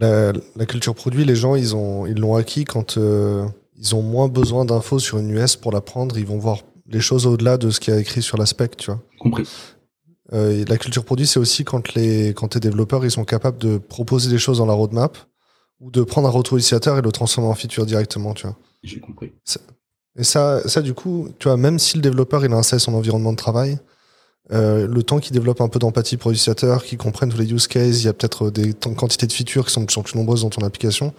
La, 0.00 0.32
culture 0.66 0.94
produit, 0.94 1.24
les 1.24 1.36
gens, 1.36 1.54
ils 1.54 1.76
ont, 1.76 2.06
ils 2.06 2.18
l'ont 2.18 2.36
acquis 2.36 2.64
quand 2.64 2.98
euh, 2.98 3.46
ils 3.76 3.94
ont 3.94 4.02
moins 4.02 4.28
besoin 4.28 4.64
d'infos 4.64 4.98
sur 4.98 5.18
une 5.18 5.30
US 5.30 5.56
pour 5.56 5.72
l'apprendre. 5.72 6.18
Ils 6.18 6.26
vont 6.26 6.38
voir 6.38 6.58
les 6.88 7.00
choses 7.00 7.26
au-delà 7.26 7.58
de 7.58 7.70
ce 7.70 7.80
qui 7.80 7.90
est 7.90 8.00
écrit 8.00 8.22
sur 8.22 8.38
la 8.38 8.46
spec, 8.46 8.76
tu 8.76 8.90
vois. 8.90 9.00
Compris. 9.18 9.46
Euh, 10.32 10.64
la 10.68 10.76
culture 10.76 11.04
produit, 11.04 11.26
c'est 11.26 11.38
aussi 11.38 11.64
quand 11.64 11.94
les, 11.94 12.34
quand 12.34 12.48
tes 12.48 12.60
développeurs, 12.60 13.04
ils 13.04 13.10
sont 13.10 13.24
capables 13.24 13.58
de 13.58 13.78
proposer 13.78 14.30
des 14.30 14.38
choses 14.38 14.58
dans 14.58 14.66
la 14.66 14.74
roadmap 14.74 15.16
ou 15.80 15.90
de 15.90 16.02
prendre 16.02 16.28
un 16.28 16.30
retour 16.30 16.58
utilisateur 16.58 16.98
et 16.98 17.02
le 17.02 17.12
transformer 17.12 17.48
en 17.48 17.54
feature 17.54 17.86
directement, 17.86 18.34
tu 18.34 18.46
vois. 18.46 18.56
J'ai 18.82 19.00
compris. 19.00 19.32
Et 20.16 20.24
ça, 20.24 20.66
ça, 20.68 20.82
du 20.82 20.94
coup, 20.94 21.28
tu 21.38 21.48
vois, 21.48 21.56
même 21.56 21.78
si 21.78 21.96
le 21.96 22.02
développeur, 22.02 22.44
il 22.44 22.52
a 22.52 22.56
installé 22.56 22.80
son 22.80 22.94
environnement 22.94 23.32
de 23.32 23.36
travail, 23.36 23.78
euh, 24.50 24.86
le 24.86 25.02
temps 25.02 25.18
qu'ils 25.18 25.34
développent 25.34 25.60
un 25.60 25.68
peu 25.68 25.78
d'empathie 25.78 26.16
pour 26.16 26.30
l'utilisateur, 26.30 26.84
qu'ils 26.84 26.98
comprennent 26.98 27.28
tous 27.28 27.38
les 27.38 27.52
use 27.52 27.66
cases, 27.66 28.00
il 28.00 28.06
y 28.06 28.08
a 28.08 28.12
peut-être 28.12 28.50
des 28.50 28.72
quantités 28.74 29.26
de 29.26 29.32
features 29.32 29.66
qui 29.66 29.72
sont, 29.72 29.86
sont 29.88 30.02
plus 30.02 30.16
nombreuses 30.16 30.42
dans 30.42 30.50
ton 30.50 30.64
application. 30.64 31.12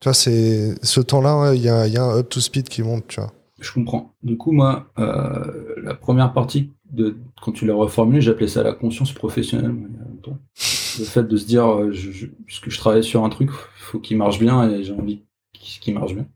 Tu 0.00 0.08
vois, 0.08 0.14
c'est 0.14 0.74
ce 0.82 1.00
temps-là, 1.00 1.52
il 1.54 1.62
y 1.62 1.68
a, 1.68 1.86
y 1.86 1.96
a, 1.96 2.04
un 2.04 2.18
up 2.18 2.28
to 2.28 2.40
speed 2.40 2.68
qui 2.68 2.82
monte, 2.82 3.06
tu 3.06 3.20
vois. 3.20 3.32
Je 3.64 3.72
comprends. 3.72 4.14
Du 4.22 4.36
coup, 4.36 4.52
moi, 4.52 4.90
euh, 4.98 5.74
la 5.82 5.94
première 5.94 6.34
partie 6.34 6.72
de 6.90 7.16
quand 7.40 7.52
tu 7.52 7.64
l'as 7.64 7.74
reformulé, 7.74 8.20
j'appelais 8.20 8.46
ça 8.46 8.62
la 8.62 8.72
conscience 8.72 9.12
professionnelle. 9.12 9.74
Le 10.98 11.04
fait 11.04 11.24
de 11.24 11.36
se 11.36 11.46
dire, 11.46 11.66
euh, 11.66 11.90
je, 11.90 12.26
puisque 12.44 12.68
je 12.68 12.78
travaille 12.78 13.02
sur 13.02 13.24
un 13.24 13.30
truc, 13.30 13.50
faut 13.76 14.00
qu'il 14.00 14.18
marche 14.18 14.38
bien 14.38 14.68
et 14.68 14.84
j'ai 14.84 14.92
envie 14.92 15.22
qu'il 15.54 15.94
marche 15.94 16.14
bien. 16.14 16.26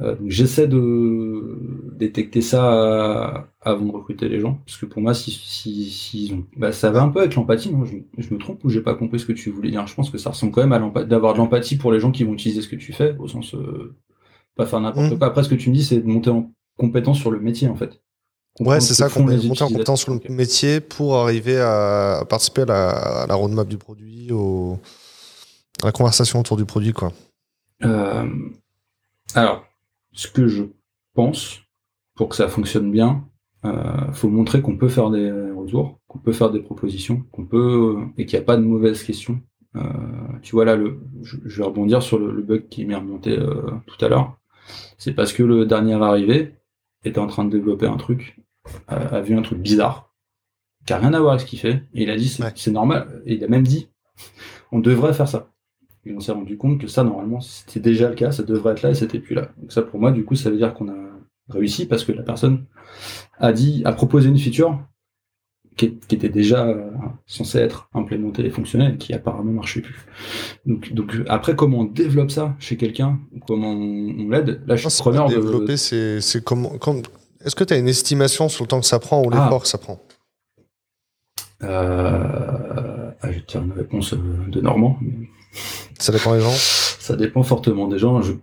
Euh, 0.00 0.16
j'essaie 0.26 0.68
de 0.68 1.58
détecter 1.92 2.40
ça 2.40 3.50
avant 3.60 3.84
de 3.84 3.92
recruter 3.92 4.28
les 4.28 4.40
gens, 4.40 4.54
parce 4.64 4.78
que 4.78 4.86
pour 4.86 5.02
moi, 5.02 5.12
si, 5.12 6.32
bah, 6.56 6.72
ça 6.72 6.90
va 6.90 7.02
un 7.02 7.10
peu 7.10 7.20
avec 7.20 7.34
l'empathie. 7.34 7.70
Non 7.70 7.84
je, 7.84 8.34
me 8.34 8.38
trompe 8.38 8.64
ou 8.64 8.70
j'ai 8.70 8.80
pas 8.80 8.94
compris 8.94 9.20
ce 9.20 9.26
que 9.26 9.32
tu 9.32 9.50
voulais 9.50 9.70
dire. 9.70 9.86
Je 9.86 9.94
pense 9.94 10.08
que 10.08 10.18
ça 10.18 10.30
ressemble 10.30 10.52
quand 10.52 10.66
même 10.66 10.72
à 10.72 11.04
d'avoir 11.04 11.34
de 11.34 11.38
l'empathie 11.38 11.76
pour 11.76 11.92
les 11.92 12.00
gens 12.00 12.10
qui 12.10 12.24
vont 12.24 12.32
utiliser 12.32 12.62
ce 12.62 12.68
que 12.68 12.76
tu 12.76 12.94
fais, 12.94 13.16
au 13.18 13.28
sens 13.28 13.54
pas 14.58 14.66
faire 14.66 14.80
n'importe 14.80 15.12
mmh. 15.12 15.18
quoi. 15.18 15.28
Après, 15.28 15.44
ce 15.44 15.48
que 15.48 15.54
tu 15.54 15.70
me 15.70 15.74
dis, 15.74 15.84
c'est 15.84 16.00
de 16.00 16.06
monter 16.06 16.30
en 16.30 16.50
compétence 16.76 17.18
sur 17.18 17.30
le 17.30 17.40
métier, 17.40 17.68
en 17.68 17.76
fait. 17.76 18.02
Ouais, 18.60 18.80
c'est 18.80 18.94
ça, 18.94 19.08
qu'on 19.08 19.22
monter 19.22 19.62
en 19.62 19.68
compétence 19.68 20.02
sur 20.02 20.12
le 20.12 20.20
métier 20.34 20.80
pour 20.80 21.16
arriver 21.16 21.58
à 21.58 22.24
participer 22.28 22.62
à 22.62 23.26
la, 23.28 23.34
roadmap 23.34 23.68
du 23.68 23.78
produit, 23.78 24.32
au, 24.32 24.80
à 25.82 25.86
la 25.86 25.92
conversation 25.92 26.40
autour 26.40 26.56
du 26.56 26.64
produit, 26.64 26.92
quoi. 26.92 27.12
Euh, 27.84 28.28
alors, 29.34 29.64
ce 30.12 30.26
que 30.26 30.48
je 30.48 30.64
pense, 31.14 31.60
pour 32.16 32.28
que 32.28 32.34
ça 32.34 32.48
fonctionne 32.48 32.90
bien, 32.90 33.24
euh, 33.64 34.12
faut 34.12 34.28
montrer 34.28 34.60
qu'on 34.60 34.76
peut 34.76 34.88
faire 34.88 35.10
des 35.10 35.30
retours, 35.30 36.00
qu'on 36.08 36.18
peut 36.18 36.32
faire 36.32 36.50
des 36.50 36.60
propositions, 36.60 37.22
qu'on 37.30 37.44
peut 37.44 37.96
et 38.16 38.26
qu'il 38.26 38.36
n'y 38.36 38.42
a 38.42 38.46
pas 38.46 38.56
de 38.56 38.62
mauvaises 38.62 39.04
questions. 39.04 39.40
Euh, 39.76 39.82
tu 40.42 40.52
vois 40.52 40.64
là, 40.64 40.76
le, 40.76 40.98
je, 41.22 41.36
vais 41.58 41.64
rebondir 41.64 42.02
sur 42.02 42.18
le, 42.18 42.42
bug 42.42 42.68
qui 42.68 42.86
m'est 42.86 42.94
remonté 42.94 43.38
euh, 43.38 43.70
tout 43.86 44.04
à 44.04 44.08
l'heure. 44.08 44.37
C'est 44.98 45.12
parce 45.12 45.32
que 45.32 45.42
le 45.42 45.66
dernier 45.66 45.94
arrivé 45.94 46.56
était 47.04 47.18
en 47.18 47.26
train 47.26 47.44
de 47.44 47.50
développer 47.50 47.86
un 47.86 47.96
truc, 47.96 48.40
a 48.88 49.20
vu 49.20 49.36
un 49.36 49.42
truc 49.42 49.58
bizarre, 49.58 50.12
qui 50.86 50.92
n'a 50.92 50.98
rien 50.98 51.14
à 51.14 51.20
voir 51.20 51.32
avec 51.34 51.42
ce 51.42 51.46
qu'il 51.46 51.58
fait, 51.58 51.84
et 51.94 52.02
il 52.02 52.10
a 52.10 52.16
dit 52.16 52.28
c'est 52.28 52.70
normal, 52.70 53.22
et 53.26 53.34
il 53.34 53.44
a 53.44 53.48
même 53.48 53.66
dit 53.66 53.88
on 54.72 54.80
devrait 54.80 55.14
faire 55.14 55.28
ça. 55.28 55.50
Et 56.04 56.14
on 56.14 56.20
s'est 56.20 56.32
rendu 56.32 56.56
compte 56.56 56.80
que 56.80 56.86
ça, 56.86 57.04
normalement, 57.04 57.40
c'était 57.40 57.80
déjà 57.80 58.08
le 58.08 58.14
cas, 58.14 58.30
ça 58.32 58.42
devrait 58.42 58.72
être 58.72 58.82
là 58.82 58.90
et 58.90 58.94
c'était 58.94 59.18
plus 59.18 59.34
là. 59.34 59.50
Donc 59.58 59.72
ça, 59.72 59.82
pour 59.82 60.00
moi, 60.00 60.10
du 60.10 60.24
coup, 60.24 60.36
ça 60.36 60.48
veut 60.48 60.56
dire 60.56 60.72
qu'on 60.72 60.88
a 60.88 60.96
réussi 61.48 61.86
parce 61.86 62.04
que 62.04 62.12
la 62.12 62.22
personne 62.22 62.64
a 63.38 63.52
dit, 63.52 63.82
a 63.84 63.92
proposé 63.92 64.28
une 64.28 64.38
feature 64.38 64.78
qui, 65.78 66.14
était 66.14 66.28
déjà 66.28 66.66
euh, 66.66 66.90
censée 67.26 67.58
être 67.58 67.88
implémentée 67.94 68.44
et 68.44 68.50
fonctionnelle, 68.50 68.98
qui 68.98 69.14
apparemment 69.14 69.52
marchait 69.52 69.80
plus. 69.80 70.06
Donc, 70.66 70.92
donc 70.92 71.14
après, 71.28 71.54
comment 71.54 71.80
on 71.80 71.84
développe 71.84 72.30
ça 72.30 72.56
chez 72.58 72.76
quelqu'un, 72.76 73.18
comment 73.46 73.70
on, 73.70 74.28
l'aide? 74.28 74.60
Là, 74.66 74.76
je 74.76 74.88
suis 74.88 75.00
preneur 75.00 75.28
de 75.28 75.36
développer. 75.36 75.76
C'est 75.76 76.44
comment, 76.44 76.72
Est-ce 77.44 77.54
que 77.54 77.64
tu 77.64 77.74
as 77.74 77.78
une 77.78 77.88
estimation 77.88 78.48
sur 78.48 78.64
le 78.64 78.68
temps 78.68 78.80
que 78.80 78.86
ça 78.86 78.98
prend 78.98 79.22
ou 79.24 79.30
l'effort 79.30 79.54
ah. 79.54 79.60
que 79.60 79.68
ça 79.68 79.78
prend? 79.78 80.00
Euh... 81.62 83.10
ah, 83.20 83.26
Je 83.28 83.28
vais 83.28 83.40
te 83.40 83.52
dire 83.52 83.62
une 83.62 83.72
réponse 83.72 84.12
euh, 84.12 84.18
de 84.48 84.60
Normand. 84.60 84.98
Ça 85.98 86.12
dépend 86.12 86.34
des 86.34 86.40
gens 86.40 86.50
Ça 86.52 87.16
dépend 87.16 87.42
fortement 87.42 87.88
des 87.88 87.98
gens. 87.98 88.20
Je, 88.22 88.34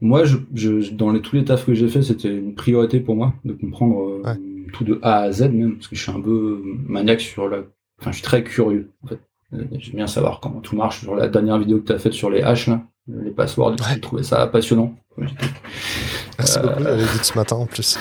Moi, 0.00 0.24
je, 0.24 0.92
dans 0.92 1.12
les, 1.12 1.20
tous 1.20 1.36
les 1.36 1.44
tafs 1.44 1.66
que 1.66 1.74
j'ai 1.74 1.88
fait, 1.88 2.02
c'était 2.02 2.34
une 2.34 2.54
priorité 2.54 3.00
pour 3.00 3.16
moi 3.16 3.34
de 3.44 3.52
comprendre 3.52 4.22
euh, 4.24 4.34
tout 4.72 4.84
de 4.84 4.98
A 5.02 5.18
à 5.18 5.32
Z 5.32 5.50
même, 5.50 5.76
parce 5.76 5.88
que 5.88 5.96
je 5.96 6.02
suis 6.02 6.12
un 6.12 6.20
peu 6.20 6.62
maniaque 6.86 7.20
sur 7.20 7.48
la... 7.48 7.58
Enfin, 8.00 8.10
je 8.10 8.16
suis 8.16 8.24
très 8.24 8.42
curieux, 8.42 8.90
en 9.04 9.08
fait. 9.08 9.20
Euh, 9.52 9.64
j'aime 9.78 9.96
bien 9.96 10.06
savoir 10.06 10.40
comment 10.40 10.60
tout 10.60 10.74
marche. 10.74 11.00
Sur 11.00 11.14
la 11.14 11.28
dernière 11.28 11.58
vidéo 11.58 11.80
que 11.80 11.86
tu 11.86 11.92
as 11.92 11.98
faite 11.98 12.14
sur 12.14 12.30
les 12.30 12.42
haches, 12.42 12.68
là, 12.68 12.82
les 13.08 13.30
passwords, 13.30 13.76
j'ai 13.92 14.00
trouvé 14.00 14.22
ça 14.22 14.46
passionnant. 14.46 14.94
Merci 15.18 16.58
beaucoup, 16.60 16.82
j'avais 16.82 17.02
dit 17.02 17.24
ce 17.24 17.36
matin 17.36 17.56
en 17.56 17.66
plus. 17.66 17.98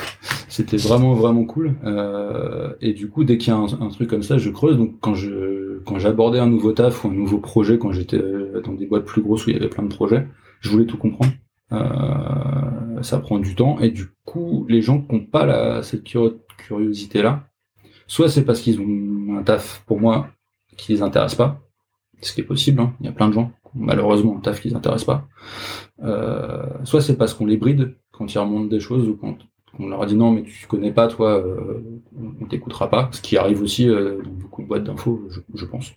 C'était 0.48 0.78
vraiment 0.78 1.14
vraiment 1.16 1.44
cool. 1.44 1.76
Euh, 1.84 2.74
et 2.80 2.94
du 2.94 3.10
coup, 3.10 3.26
dès 3.26 3.38
qu'il 3.38 3.52
y 3.52 3.56
a 3.56 3.60
un, 3.60 3.90
truc 3.90 4.10
comme 4.10 4.24
ça, 4.24 4.38
je 4.38 4.50
creuse. 4.50 4.78
Donc 4.78 5.00
quand 5.02 5.16
je 5.16 5.80
quand 5.86 6.00
j'abordais 6.00 6.40
un 6.40 6.48
nouveau 6.48 6.72
taf 6.72 7.04
ou 7.04 7.10
un 7.10 7.14
nouveau 7.14 7.40
projet, 7.40 7.78
quand 7.78 7.92
j'étais 7.92 8.22
dans 8.64 8.74
des 8.74 8.86
boîtes 8.86 9.06
plus 9.06 9.22
grosses 9.22 9.46
où 9.48 9.50
il 9.50 9.58
y 9.58 9.60
avait 9.60 9.70
plein 9.70 9.84
de 9.84 9.94
projets, 9.94 10.28
je 10.62 10.70
voulais 10.70 10.86
tout 10.86 10.98
comprendre. 10.98 11.32
Ça 11.72 13.20
prend 13.20 13.40
du 13.40 13.56
temps 13.56 13.80
et 13.80 13.92
du 13.92 14.08
coup, 14.26 14.66
les 14.70 14.82
gens 14.82 15.02
qui 15.02 15.16
n'ont 15.16 15.26
pas 15.26 15.46
la, 15.46 15.84
cette 15.84 16.04
curiosité-là, 16.58 17.44
soit 18.08 18.30
c'est 18.30 18.44
parce 18.44 18.62
qu'ils 18.62 18.80
ont 18.82 19.38
un 19.38 19.44
taf 19.44 19.84
pour 19.86 20.00
moi 20.00 20.30
qui 20.78 20.94
les 20.94 21.02
intéresse 21.02 21.36
pas, 21.36 21.62
ce 22.22 22.34
qui 22.34 22.42
est 22.42 22.46
possible. 22.46 22.82
Hein. 22.82 22.94
Il 23.00 23.06
y 23.06 23.10
a 23.10 23.14
plein 23.14 23.28
de 23.30 23.34
gens 23.34 23.52
malheureusement 23.76 24.36
un 24.36 24.40
taf 24.40 24.62
qui 24.62 24.70
les 24.70 24.76
intéresse 24.76 25.04
pas. 25.04 25.28
soit 26.84 27.02
c'est 27.02 27.18
parce 27.18 27.34
qu'on 27.34 27.46
les 27.46 27.58
bride 27.58 27.96
quand 28.12 28.34
ils 28.34 28.38
remontent 28.40 28.68
des 28.68 28.80
choses 28.80 29.08
ou 29.08 29.16
quand 29.16 29.38
on 29.80 29.88
leur 29.88 30.02
a 30.02 30.06
dit 30.06 30.16
non 30.16 30.32
mais 30.32 30.44
tu 30.44 30.68
connais 30.68 30.92
pas 30.92 31.08
toi 31.08 31.38
euh, 31.38 31.82
on 32.42 32.46
t'écoutera 32.46 32.90
pas 32.90 33.10
ce 33.12 33.22
qui 33.22 33.38
arrive 33.38 33.62
aussi 33.62 33.88
euh, 33.88 34.22
dans 34.22 34.32
beaucoup 34.32 34.62
de 34.62 34.68
boîtes 34.68 34.84
d'infos 34.84 35.22
je, 35.54 35.66
pense 35.66 35.94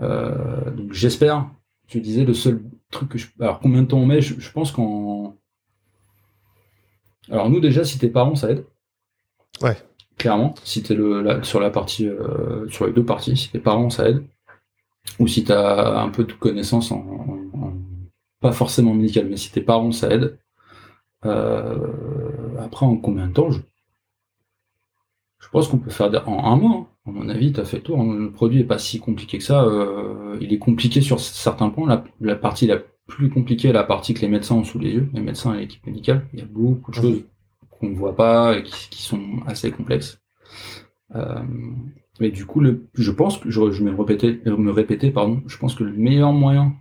euh, 0.00 0.70
donc 0.70 0.92
j'espère 0.92 1.48
tu 1.88 2.00
disais 2.00 2.24
le 2.24 2.34
seul 2.34 2.62
truc 2.90 3.08
que 3.10 3.18
je 3.18 3.26
alors 3.40 3.60
combien 3.60 3.82
de 3.82 3.88
temps 3.88 3.98
on 3.98 4.06
met 4.06 4.20
je, 4.20 4.52
pense 4.52 4.72
qu'en 4.72 5.36
alors 7.30 7.50
nous 7.50 7.60
déjà 7.60 7.84
si 7.84 7.98
t'es 7.98 8.08
parents 8.08 8.34
ça 8.34 8.50
aide 8.50 8.64
ouais 9.62 9.76
clairement 10.16 10.54
si 10.64 10.82
t'es 10.82 10.94
le 10.94 11.42
sur 11.42 11.60
la 11.60 11.70
partie 11.70 12.08
sur 12.68 12.86
les 12.86 12.92
deux 12.92 13.04
parties 13.04 13.36
si 13.36 13.50
t'es 13.50 13.58
parents 13.58 13.90
ça 13.90 14.08
aide 14.08 14.22
ou 15.18 15.26
si 15.26 15.44
t'as 15.44 16.00
un 16.00 16.10
peu 16.10 16.24
de 16.24 16.32
connaissances 16.32 16.92
en, 16.92 17.04
pas 18.40 18.52
forcément 18.52 18.94
médical 18.94 19.26
mais 19.28 19.36
si 19.36 19.50
t'es 19.50 19.60
parents 19.60 19.92
ça 19.92 20.10
aide 20.10 20.38
euh, 21.24 22.58
après, 22.60 22.86
en 22.86 22.96
combien 22.96 23.26
de 23.26 23.32
temps 23.32 23.50
je, 23.50 23.60
pense 25.50 25.68
qu'on 25.68 25.78
peut 25.78 25.90
faire 25.90 26.10
en 26.28 26.52
un 26.52 26.56
mois. 26.56 26.76
Hein. 26.76 26.86
À 27.08 27.10
mon 27.10 27.28
avis, 27.28 27.52
tu 27.52 27.60
as 27.60 27.64
fait 27.64 27.78
le 27.78 27.82
tour. 27.82 28.02
Le 28.02 28.30
produit 28.30 28.60
est 28.60 28.64
pas 28.64 28.78
si 28.78 29.00
compliqué 29.00 29.38
que 29.38 29.44
ça. 29.44 29.64
Euh, 29.64 30.36
il 30.40 30.52
est 30.52 30.58
compliqué 30.58 31.00
sur 31.00 31.20
certains 31.20 31.70
points. 31.70 32.04
La, 32.20 32.36
partie 32.36 32.66
la 32.66 32.78
plus 33.06 33.30
compliquée 33.30 33.68
est 33.68 33.72
la 33.72 33.84
partie 33.84 34.12
que 34.12 34.20
les 34.20 34.28
médecins 34.28 34.56
ont 34.56 34.64
sous 34.64 34.78
les 34.78 34.90
yeux, 34.90 35.08
les 35.14 35.20
médecins 35.20 35.54
et 35.54 35.60
l'équipe 35.60 35.86
médicale. 35.86 36.26
Il 36.34 36.40
y 36.40 36.42
a 36.42 36.46
beaucoup 36.46 36.90
de 36.90 36.96
choses 36.96 37.24
qu'on 37.70 37.88
ne 37.88 37.96
voit 37.96 38.14
pas 38.14 38.58
et 38.58 38.62
qui, 38.62 39.02
sont 39.02 39.40
assez 39.46 39.70
complexes. 39.70 40.20
Euh, 41.14 41.42
mais 42.20 42.30
du 42.30 42.44
coup, 42.44 42.60
le, 42.60 42.88
je 42.94 43.10
pense 43.10 43.38
que 43.38 43.50
je, 43.50 43.60
vais 43.60 43.90
me 43.90 43.96
répéter, 43.96 44.40
me 44.44 44.70
répéter, 44.70 45.10
pardon. 45.10 45.42
Je 45.46 45.56
pense 45.56 45.74
que 45.74 45.84
le 45.84 45.92
meilleur 45.92 46.32
moyen 46.32 46.74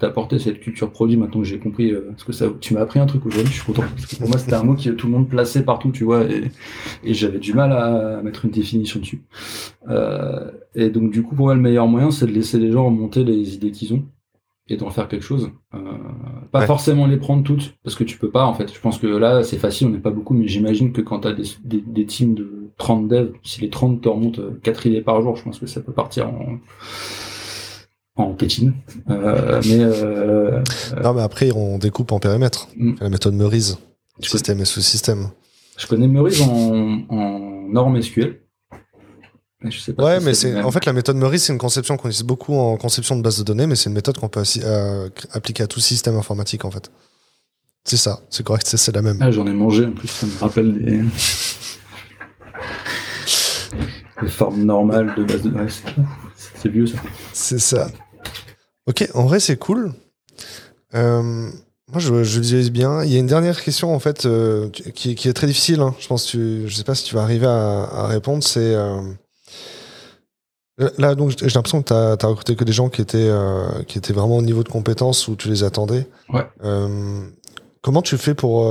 d'apporter 0.00 0.38
cette 0.38 0.60
culture 0.60 0.90
produit 0.90 1.16
maintenant 1.16 1.40
que 1.40 1.46
j'ai 1.46 1.58
compris 1.58 1.90
euh, 1.90 2.12
ce 2.16 2.24
que 2.24 2.32
ça 2.32 2.46
tu 2.60 2.74
m'as 2.74 2.80
appris 2.80 3.00
un 3.00 3.06
truc 3.06 3.26
aujourd'hui 3.26 3.50
je 3.50 3.56
suis 3.56 3.64
content. 3.64 3.82
Parce 3.96 4.06
que 4.06 4.16
pour 4.16 4.28
moi 4.28 4.38
c'était 4.38 4.54
un 4.54 4.62
mot 4.62 4.74
qui 4.74 4.94
tout 4.94 5.06
le 5.06 5.12
monde 5.12 5.28
plaçait 5.28 5.64
partout 5.64 5.90
tu 5.90 6.04
vois 6.04 6.24
et, 6.24 6.50
et 7.02 7.14
j'avais 7.14 7.38
du 7.38 7.52
mal 7.52 7.72
à 7.72 8.22
mettre 8.22 8.44
une 8.44 8.52
définition 8.52 9.00
dessus. 9.00 9.22
Euh, 9.88 10.52
et 10.74 10.90
donc 10.90 11.10
du 11.10 11.22
coup 11.22 11.34
pour 11.34 11.46
moi 11.46 11.54
le 11.54 11.60
meilleur 11.60 11.88
moyen 11.88 12.10
c'est 12.10 12.26
de 12.26 12.32
laisser 12.32 12.58
les 12.58 12.70
gens 12.70 12.86
remonter 12.86 13.24
les 13.24 13.54
idées 13.54 13.72
qu'ils 13.72 13.92
ont 13.92 14.04
et 14.68 14.76
d'en 14.76 14.90
faire 14.90 15.08
quelque 15.08 15.24
chose. 15.24 15.50
Euh, 15.74 15.78
pas 16.52 16.66
forcément 16.66 17.06
les 17.06 17.16
prendre 17.16 17.42
toutes 17.42 17.74
parce 17.82 17.96
que 17.96 18.04
tu 18.04 18.18
peux 18.18 18.30
pas 18.30 18.44
en 18.44 18.54
fait. 18.54 18.72
Je 18.72 18.80
pense 18.80 18.98
que 18.98 19.08
là 19.08 19.42
c'est 19.42 19.58
facile 19.58 19.88
on 19.88 19.90
n'est 19.90 19.98
pas 19.98 20.10
beaucoup 20.10 20.34
mais 20.34 20.46
j'imagine 20.46 20.92
que 20.92 21.00
quand 21.00 21.20
tu 21.20 21.28
as 21.28 21.32
des, 21.32 21.44
des, 21.64 21.80
des, 21.80 22.06
teams 22.06 22.34
de 22.34 22.70
30 22.76 23.08
devs 23.08 23.32
si 23.42 23.62
les 23.62 23.70
30 23.70 24.00
te 24.00 24.08
remontent 24.08 24.42
4 24.62 24.86
idées 24.86 25.00
par 25.00 25.20
jour 25.22 25.34
je 25.34 25.42
pense 25.42 25.58
que 25.58 25.66
ça 25.66 25.80
peut 25.80 25.92
partir 25.92 26.28
en 26.28 26.58
en 28.18 28.34
tétine. 28.34 28.74
Euh, 29.08 29.62
mais, 29.64 29.78
euh, 29.80 30.62
non, 31.02 31.14
mais 31.14 31.22
après, 31.22 31.50
on 31.52 31.78
découpe 31.78 32.12
en 32.12 32.18
périmètre. 32.18 32.68
Mm. 32.76 32.94
La 33.00 33.08
méthode 33.08 33.34
Meurize, 33.34 33.78
système 34.20 34.60
et 34.60 34.64
sous-système. 34.64 35.30
Je 35.76 35.86
connais 35.86 36.08
Meurize 36.08 36.42
en, 36.42 37.04
en 37.08 37.38
norme 37.68 38.02
SQL. 38.02 38.40
Mais 39.60 39.72
je 39.72 39.80
sais 39.80 39.92
pas 39.92 40.04
ouais, 40.04 40.20
mais 40.20 40.34
c'est 40.34 40.62
en 40.62 40.70
fait 40.70 40.84
la 40.84 40.92
méthode 40.92 41.16
Meurize, 41.16 41.42
c'est 41.42 41.52
une 41.52 41.58
conception 41.58 41.96
qu'on 41.96 42.08
utilise 42.08 42.24
beaucoup 42.24 42.54
en 42.54 42.76
conception 42.76 43.16
de 43.16 43.22
base 43.22 43.38
de 43.38 43.44
données, 43.44 43.66
mais 43.66 43.74
c'est 43.74 43.88
une 43.88 43.94
méthode 43.94 44.16
qu'on 44.16 44.28
peut 44.28 44.44
euh, 44.62 45.08
appliquer 45.32 45.64
à 45.64 45.66
tout 45.66 45.80
système 45.80 46.16
informatique 46.16 46.64
en 46.64 46.70
fait. 46.70 46.92
C'est 47.82 47.96
ça, 47.96 48.20
c'est 48.30 48.44
correct, 48.44 48.68
c'est 48.68 48.94
la 48.94 49.02
même. 49.02 49.18
Ah, 49.20 49.32
j'en 49.32 49.48
ai 49.48 49.52
mangé 49.52 49.86
en 49.86 49.92
plus, 49.92 50.06
ça 50.06 50.26
me 50.26 50.38
rappelle 50.38 50.74
des, 50.74 51.02
les 54.22 54.28
formes 54.28 54.62
normales 54.62 55.12
de 55.16 55.24
base 55.24 55.42
de 55.42 55.50
données. 55.50 55.66
C'est 56.54 56.68
vieux 56.68 56.86
ça. 56.86 56.98
C'est 57.32 57.58
ça. 57.58 57.88
Ok, 58.88 59.06
en 59.12 59.24
vrai, 59.24 59.38
c'est 59.38 59.58
cool. 59.58 59.92
Euh, 60.94 61.22
moi, 61.22 61.98
je, 61.98 62.24
je 62.24 62.40
visualise 62.40 62.70
bien. 62.70 63.04
Il 63.04 63.12
y 63.12 63.16
a 63.16 63.18
une 63.18 63.26
dernière 63.26 63.62
question, 63.62 63.94
en 63.94 63.98
fait, 63.98 64.24
euh, 64.24 64.70
qui, 64.70 65.10
est 65.10 65.32
très 65.34 65.46
difficile. 65.46 65.80
Hein. 65.80 65.94
Je 65.98 66.08
pense 66.08 66.24
que 66.24 66.30
tu, 66.30 66.62
je 66.68 66.74
sais 66.74 66.84
pas 66.84 66.94
si 66.94 67.04
tu 67.04 67.14
vas 67.14 67.20
arriver 67.20 67.46
à, 67.46 68.06
répondre. 68.06 68.42
C'est. 68.42 68.74
Euh, 68.74 69.02
là, 70.96 71.14
donc, 71.14 71.34
j'ai 71.36 71.48
l'impression 71.48 71.82
que 71.82 71.88
tu 71.88 72.24
as, 72.24 72.28
recruté 72.28 72.56
que 72.56 72.64
des 72.64 72.72
gens 72.72 72.88
qui 72.88 73.02
étaient, 73.02 73.30
qui 73.86 73.98
étaient 73.98 74.14
vraiment 74.14 74.38
au 74.38 74.42
niveau 74.42 74.64
de 74.64 74.70
compétences 74.70 75.28
où 75.28 75.36
tu 75.36 75.48
les 75.48 75.64
attendais. 75.64 76.06
Ouais. 76.30 76.46
comment 77.82 78.00
tu 78.00 78.16
fais 78.16 78.34
pour. 78.34 78.66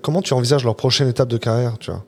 comment 0.00 0.22
tu 0.22 0.32
envisages 0.32 0.64
leur 0.64 0.76
prochaine 0.76 1.08
étape 1.08 1.28
de 1.28 1.36
carrière, 1.36 1.76
tu 1.78 1.90
vois? 1.90 2.06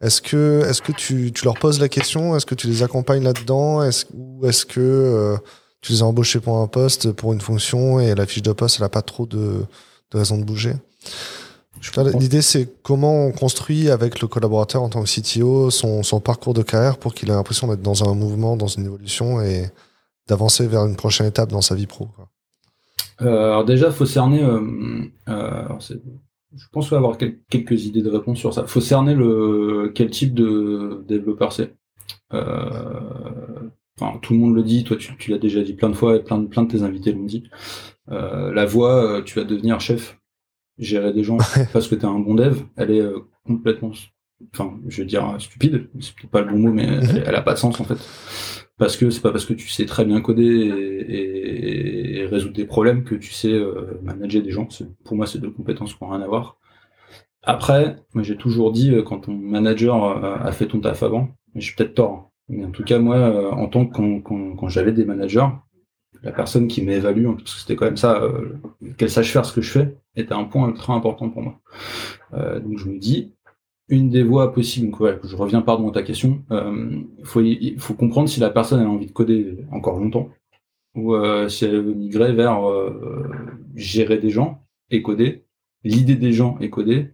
Est-ce 0.00 0.22
que, 0.22 0.62
est-ce 0.68 0.82
que 0.82 0.92
tu, 0.92 1.32
tu, 1.32 1.44
leur 1.44 1.54
poses 1.54 1.80
la 1.80 1.88
question? 1.88 2.36
Est-ce 2.36 2.44
que 2.44 2.54
tu 2.54 2.66
les 2.68 2.82
accompagnes 2.82 3.22
là-dedans? 3.22 3.82
Est-ce, 3.82 4.04
Ou 4.14 4.46
est-ce 4.46 4.64
que 4.64 5.38
tu 5.86 5.92
les 5.92 6.02
as 6.02 6.04
embauchés 6.04 6.40
pour 6.40 6.58
un 6.58 6.66
poste, 6.66 7.12
pour 7.12 7.32
une 7.32 7.40
fonction, 7.40 8.00
et 8.00 8.14
la 8.16 8.26
fiche 8.26 8.42
de 8.42 8.52
poste, 8.52 8.76
elle 8.78 8.82
n'a 8.82 8.88
pas 8.88 9.02
trop 9.02 9.24
de, 9.24 9.64
de 10.10 10.18
raison 10.18 10.36
de 10.36 10.44
bouger. 10.44 10.74
L'idée, 12.18 12.42
c'est 12.42 12.68
comment 12.82 13.26
on 13.26 13.32
construit 13.32 13.90
avec 13.90 14.20
le 14.20 14.26
collaborateur 14.26 14.82
en 14.82 14.88
tant 14.88 15.04
que 15.04 15.08
CTO 15.08 15.70
son, 15.70 16.02
son 16.02 16.20
parcours 16.20 16.54
de 16.54 16.62
carrière 16.62 16.98
pour 16.98 17.14
qu'il 17.14 17.28
ait 17.30 17.34
l'impression 17.34 17.68
d'être 17.68 17.82
dans 17.82 18.08
un 18.08 18.14
mouvement, 18.14 18.56
dans 18.56 18.66
une 18.66 18.86
évolution 18.86 19.40
et 19.40 19.70
d'avancer 20.26 20.66
vers 20.66 20.84
une 20.86 20.96
prochaine 20.96 21.26
étape 21.26 21.50
dans 21.50 21.60
sa 21.60 21.76
vie 21.76 21.86
pro. 21.86 22.08
Euh, 23.20 23.26
alors 23.26 23.64
déjà, 23.64 23.86
il 23.86 23.92
faut 23.92 24.06
cerner. 24.06 24.42
Euh, 24.42 24.60
euh, 25.28 25.68
je 26.54 26.66
pense 26.72 26.92
avoir 26.92 27.16
quelques 27.18 27.84
idées 27.84 28.02
de 28.02 28.10
réponse 28.10 28.38
sur 28.38 28.52
ça. 28.52 28.62
Il 28.62 28.68
faut 28.68 28.80
cerner 28.80 29.14
le 29.14 29.92
quel 29.94 30.10
type 30.10 30.34
de 30.34 31.04
développeur 31.06 31.52
c'est. 31.52 31.76
Enfin, 33.98 34.18
tout 34.18 34.34
le 34.34 34.38
monde 34.38 34.54
le 34.54 34.62
dit, 34.62 34.84
toi 34.84 34.96
tu, 34.96 35.30
l'as 35.30 35.38
déjà 35.38 35.62
dit 35.62 35.72
plein 35.72 35.88
de 35.88 35.94
fois 35.94 36.16
et 36.16 36.20
plein, 36.20 36.44
plein 36.44 36.64
de 36.64 36.70
tes 36.70 36.82
invités 36.82 37.12
l'ont 37.12 37.24
dit. 37.24 37.44
Euh, 38.10 38.52
la 38.52 38.66
voix, 38.66 39.18
euh, 39.18 39.22
tu 39.22 39.38
vas 39.38 39.44
devenir 39.44 39.80
chef, 39.80 40.18
gérer 40.78 41.12
des 41.12 41.24
gens 41.24 41.38
parce 41.72 41.88
que 41.88 41.94
tu 41.94 42.02
es 42.02 42.06
un 42.06 42.18
bon 42.18 42.34
dev, 42.34 42.60
elle 42.76 42.90
est 42.90 43.00
euh, 43.00 43.20
complètement, 43.46 43.92
enfin, 44.52 44.78
je 44.86 45.00
veux 45.00 45.06
dire 45.06 45.36
stupide, 45.38 45.88
c'est 46.00 46.14
peut-être 46.14 46.30
pas 46.30 46.42
le 46.42 46.52
bon 46.52 46.58
mot, 46.58 46.72
mais 46.72 46.86
mhm. 46.86 47.22
elle, 47.24 47.34
a 47.34 47.40
pas 47.40 47.54
de 47.54 47.58
sens 47.58 47.80
en 47.80 47.84
fait. 47.84 47.98
Parce 48.78 48.98
que 48.98 49.08
c'est 49.08 49.22
pas 49.22 49.32
parce 49.32 49.46
que 49.46 49.54
tu 49.54 49.68
sais 49.68 49.86
très 49.86 50.04
bien 50.04 50.20
coder 50.20 50.44
et, 51.08 52.26
résoudre 52.26 52.54
des 52.54 52.66
problèmes 52.66 53.04
que 53.04 53.14
tu 53.14 53.32
sais 53.32 53.58
manager 54.02 54.42
des 54.42 54.50
gens. 54.50 54.68
Pour 55.04 55.16
moi, 55.16 55.26
c'est 55.26 55.38
deux 55.38 55.50
compétences 55.50 55.94
qui 55.94 56.02
n'ont 56.02 56.10
rien 56.10 56.20
à 56.20 56.26
voir. 56.26 56.58
Après, 57.42 57.96
moi 58.12 58.24
j'ai 58.24 58.36
toujours 58.36 58.72
dit, 58.72 58.92
quand 59.06 59.20
ton 59.20 59.32
manager 59.32 60.24
a 60.44 60.52
fait 60.52 60.66
ton 60.66 60.80
taf 60.80 61.02
avant, 61.02 61.28
mais 61.54 61.60
j'ai 61.62 61.72
peut-être 61.74 61.94
tort, 61.94 62.12
hein, 62.12 62.30
en 62.50 62.70
tout 62.70 62.84
cas, 62.84 62.98
moi, 62.98 63.16
euh, 63.16 63.50
en 63.50 63.66
tant 63.66 63.86
que 63.86 64.20
quand, 64.20 64.68
j'avais 64.68 64.92
des 64.92 65.04
managers, 65.04 65.48
la 66.22 66.32
personne 66.32 66.68
qui 66.68 66.82
m'évalue, 66.82 67.26
parce 67.26 67.54
que 67.54 67.60
c'était 67.60 67.76
quand 67.76 67.86
même 67.86 67.96
ça, 67.96 68.22
euh, 68.22 68.56
qu'elle 68.96 69.10
sache 69.10 69.32
faire 69.32 69.44
ce 69.44 69.52
que 69.52 69.60
je 69.60 69.70
fais, 69.70 69.96
était 70.14 70.34
un 70.34 70.44
point 70.44 70.72
très 70.72 70.92
important 70.92 71.28
pour 71.28 71.42
moi. 71.42 71.60
Euh, 72.34 72.60
donc 72.60 72.78
je 72.78 72.88
me 72.88 72.98
dis, 72.98 73.32
une 73.88 74.10
des 74.10 74.22
voies 74.22 74.52
possibles, 74.52 74.92
je 75.22 75.36
reviens 75.36 75.62
pardon 75.62 75.88
à 75.90 75.92
ta 75.92 76.02
question, 76.02 76.42
il 76.50 77.06
faut, 77.24 77.40
faut 77.78 77.94
comprendre 77.94 78.28
si 78.28 78.40
la 78.40 78.50
personne 78.50 78.80
a 78.80 78.88
envie 78.88 79.06
de 79.06 79.12
coder 79.12 79.64
encore 79.70 80.00
longtemps, 80.00 80.30
ou 80.96 81.14
si 81.48 81.66
elle 81.66 81.82
veut 81.82 81.94
migrer 81.94 82.32
vers 82.32 82.58
gérer 83.76 84.18
des 84.18 84.30
gens 84.30 84.64
et 84.90 85.02
coder, 85.02 85.44
l'idée 85.84 86.16
des 86.16 86.32
gens 86.32 86.58
et 86.60 86.68
coder, 86.68 87.12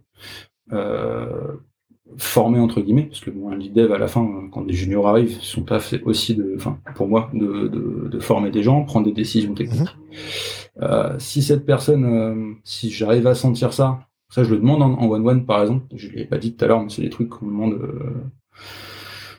former 2.17 2.59
entre 2.59 2.81
guillemets, 2.81 3.03
parce 3.03 3.19
que 3.19 3.29
bon, 3.29 3.49
un 3.49 3.55
lead 3.55 3.73
dev 3.73 3.91
à 3.91 3.97
la 3.97 4.07
fin, 4.07 4.27
quand 4.51 4.61
des 4.61 4.73
juniors 4.73 5.07
arrivent, 5.07 5.37
son 5.39 5.63
taf 5.63 5.87
c'est 5.87 6.03
aussi 6.03 6.35
de, 6.35 6.53
enfin 6.55 6.77
pour 6.95 7.07
moi, 7.07 7.29
de, 7.33 7.67
de, 7.67 8.09
de, 8.09 8.19
former 8.19 8.51
des 8.51 8.63
gens, 8.63 8.83
prendre 8.83 9.05
des 9.05 9.11
décisions 9.11 9.53
techniques. 9.53 9.81
Mhm. 9.81 10.83
Euh, 10.83 11.15
si 11.19 11.41
cette 11.41 11.65
personne, 11.65 12.05
euh, 12.05 12.53
si 12.63 12.89
j'arrive 12.89 13.27
à 13.27 13.35
sentir 13.35 13.73
ça, 13.73 13.99
ça 14.29 14.43
je 14.43 14.49
le 14.49 14.57
demande 14.57 14.81
en 14.81 15.07
one-one 15.07 15.45
par 15.45 15.61
exemple, 15.61 15.85
je 15.95 16.09
l'ai 16.09 16.25
pas 16.25 16.37
dit 16.37 16.55
tout 16.55 16.65
à 16.65 16.67
l'heure, 16.67 16.81
mais 16.81 16.89
c'est 16.89 17.01
des 17.01 17.09
trucs 17.09 17.29
qu'on 17.29 17.45
demande 17.45 17.73
euh, 17.73 18.23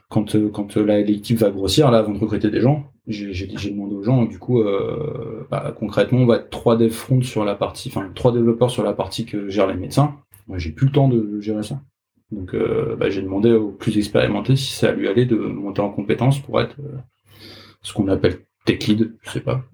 quand, 0.09 0.37
quand 0.53 0.77
l'équipe 0.77 1.39
va 1.39 1.51
grossir, 1.51 1.91
là, 1.91 1.99
avant 1.99 2.12
de 2.12 2.18
recruter 2.18 2.51
des 2.51 2.61
gens, 2.61 2.85
j'ai 3.09 3.70
demandé 3.70 3.97
aux 3.97 4.03
gens, 4.05 4.25
du 4.27 4.39
coup, 4.39 4.62
bah, 5.51 5.75
concrètement, 5.77 6.20
on 6.20 6.27
va 6.27 6.37
être 6.37 6.51
trois 6.51 6.77
dev 6.77 6.91
front 6.91 7.20
sur 7.20 7.45
la 7.45 7.57
partie, 7.57 7.89
enfin 7.89 8.09
trois 8.14 8.33
développeurs 8.33 8.70
sur 8.70 8.85
la 8.85 8.93
partie 8.93 9.25
que 9.25 9.49
gèrent 9.49 9.66
les 9.66 9.75
médecins. 9.75 10.14
Moi, 10.47 10.59
j'ai 10.59 10.70
plus 10.70 10.87
le 10.87 10.93
temps 10.93 11.09
de 11.09 11.41
gérer 11.41 11.64
ça. 11.64 11.81
Donc 12.35 12.55
euh, 12.55 12.97
bah, 12.97 13.11
j'ai 13.11 13.22
demandé 13.22 13.53
aux 13.53 13.70
plus 13.70 13.97
expérimentés 13.97 14.57
si 14.57 14.72
ça 14.72 14.93
lui 14.93 15.09
allait 15.09 15.26
de 15.26 15.37
monter 15.37 15.80
en 15.80 15.91
compétence 15.91 16.41
pour 16.41 16.61
être 16.61 16.76
euh, 16.80 16.97
ce 17.82 17.93
qu'on 17.93 18.09
appelle 18.09 18.39
tech 18.64 18.87
lead, 18.87 19.12
je 19.22 19.30
sais 19.30 19.41
pas. 19.41 19.64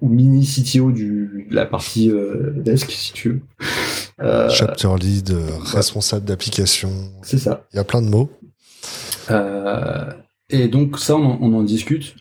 Ou 0.00 0.08
mini 0.08 0.46
CTO 0.46 0.92
du, 0.92 1.46
de 1.50 1.54
la 1.54 1.66
partie 1.66 2.10
euh, 2.10 2.52
desk, 2.56 2.90
si 2.90 3.12
tu 3.12 3.28
veux. 3.28 3.40
Chapter 4.50 4.94
lead, 4.98 5.36
responsable 5.64 6.24
d'application. 6.24 6.90
C'est 7.22 7.38
ça. 7.38 7.66
Il 7.72 7.76
y 7.76 7.80
a 7.80 7.84
plein 7.84 8.00
de 8.00 8.08
mots. 8.08 8.30
et 10.48 10.68
donc 10.68 10.98
ça, 10.98 11.16
on 11.16 11.52
en, 11.52 11.62
discute. 11.62 12.14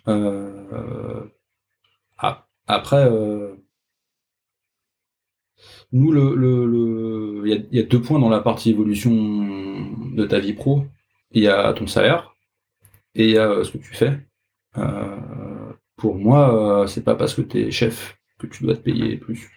après, 2.68 3.10
nous, 5.92 6.12
le, 6.12 6.36
le, 6.36 7.44
il 7.46 7.68
y, 7.72 7.80
a, 7.80 7.84
deux 7.84 8.02
points 8.02 8.20
dans 8.20 8.30
la 8.30 8.40
partie 8.40 8.70
évolution 8.72 9.12
de 9.12 10.26
ta 10.26 10.40
vie 10.40 10.54
pro. 10.54 10.86
Il 11.32 11.44
y 11.44 11.48
a 11.48 11.74
ton 11.74 11.88
salaire 11.88 12.36
et 13.16 13.26
il 13.26 13.32
y 13.32 13.38
a 13.38 13.64
ce 13.64 13.72
que 13.72 13.78
tu 13.78 13.94
fais. 13.94 14.20
Euh, 14.78 15.74
pour 15.98 16.16
moi, 16.16 16.86
c'est 16.88 17.04
pas 17.04 17.16
parce 17.16 17.34
que 17.34 17.42
tu 17.42 17.60
es 17.60 17.72
chef 17.72 18.18
que 18.40 18.48
tu 18.48 18.64
dois 18.64 18.76
te 18.76 18.82
payer 18.82 19.18
plus. 19.18 19.50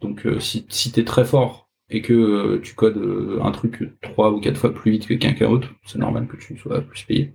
donc, 0.00 0.26
si, 0.40 0.66
si 0.68 0.92
tu 0.92 1.00
es 1.00 1.04
très 1.04 1.24
fort 1.24 1.68
et 1.90 2.02
que 2.02 2.12
euh, 2.12 2.60
tu 2.62 2.74
codes 2.74 2.98
euh, 2.98 3.38
un 3.42 3.50
truc 3.50 3.90
trois 4.02 4.30
ou 4.30 4.40
quatre 4.40 4.58
fois 4.58 4.74
plus 4.74 4.90
vite 4.90 5.06
que 5.06 5.14
quelqu'un 5.14 5.48
d'autre, 5.48 5.68
c'est 5.86 5.98
normal 5.98 6.26
que 6.26 6.36
tu 6.36 6.56
sois 6.58 6.80
plus 6.82 7.04
payé. 7.04 7.32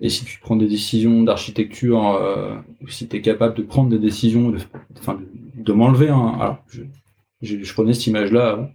Et 0.00 0.08
si 0.08 0.24
tu 0.24 0.38
prends 0.38 0.56
des 0.56 0.66
décisions 0.66 1.22
d'architecture, 1.22 2.14
euh, 2.14 2.56
ou 2.80 2.88
si 2.88 3.08
tu 3.08 3.16
es 3.16 3.20
capable 3.20 3.54
de 3.54 3.62
prendre 3.62 3.90
des 3.90 3.98
décisions, 3.98 4.54
enfin, 4.98 5.20
de, 5.64 5.72
m'enlever 5.72 6.08
un... 6.08 6.38
Alors, 6.40 6.64
je, 6.68 6.82
je, 7.40 7.74
prenais 7.74 7.94
cette 7.94 8.06
image-là 8.06 8.50
avant. 8.50 8.70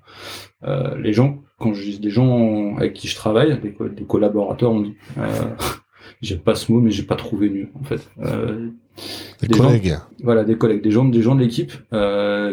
Euh, 0.63 0.97
les 0.97 1.13
gens, 1.13 1.39
quand 1.57 1.73
je 1.73 1.81
dis 1.83 1.99
des 1.99 2.09
gens 2.09 2.75
avec 2.77 2.93
qui 2.93 3.07
je 3.07 3.15
travaille, 3.15 3.59
des, 3.59 3.75
des 3.89 4.03
collaborateurs, 4.03 4.71
on 4.71 4.81
dit... 4.81 4.95
Euh, 5.17 5.27
J'aime 6.21 6.39
pas 6.39 6.55
ce 6.55 6.69
mot, 6.69 6.81
mais 6.81 6.91
j'ai 6.91 7.03
pas 7.03 7.15
trouvé 7.15 7.49
mieux 7.49 7.69
en 7.79 7.83
fait. 7.83 8.09
des, 9.41 9.47
collègues. 9.47 9.95
voilà, 10.21 10.43
des 10.43 10.57
collègues, 10.57 10.81
des 10.81 10.91
gens, 10.91 11.05
des 11.05 11.21
gens 11.21 11.33
de 11.33 11.39
l'équipe 11.39 11.71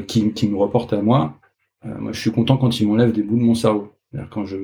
qui, 0.07 0.33
qui 0.33 0.49
me 0.49 0.57
reportent 0.57 0.93
à 0.93 1.03
moi 1.03 1.37
euh, 1.87 1.99
moi, 1.99 2.13
je 2.13 2.21
suis 2.21 2.33
content 2.33 2.57
quand 2.57 2.81
ils 2.81 2.87
m'enlèvent 2.87 3.13
des 3.13 3.23
bouts 3.23 3.37
de 3.37 3.43
mon 3.43 3.55
cerveau. 3.55 3.93
Quand 4.31 4.47
je 4.47 4.57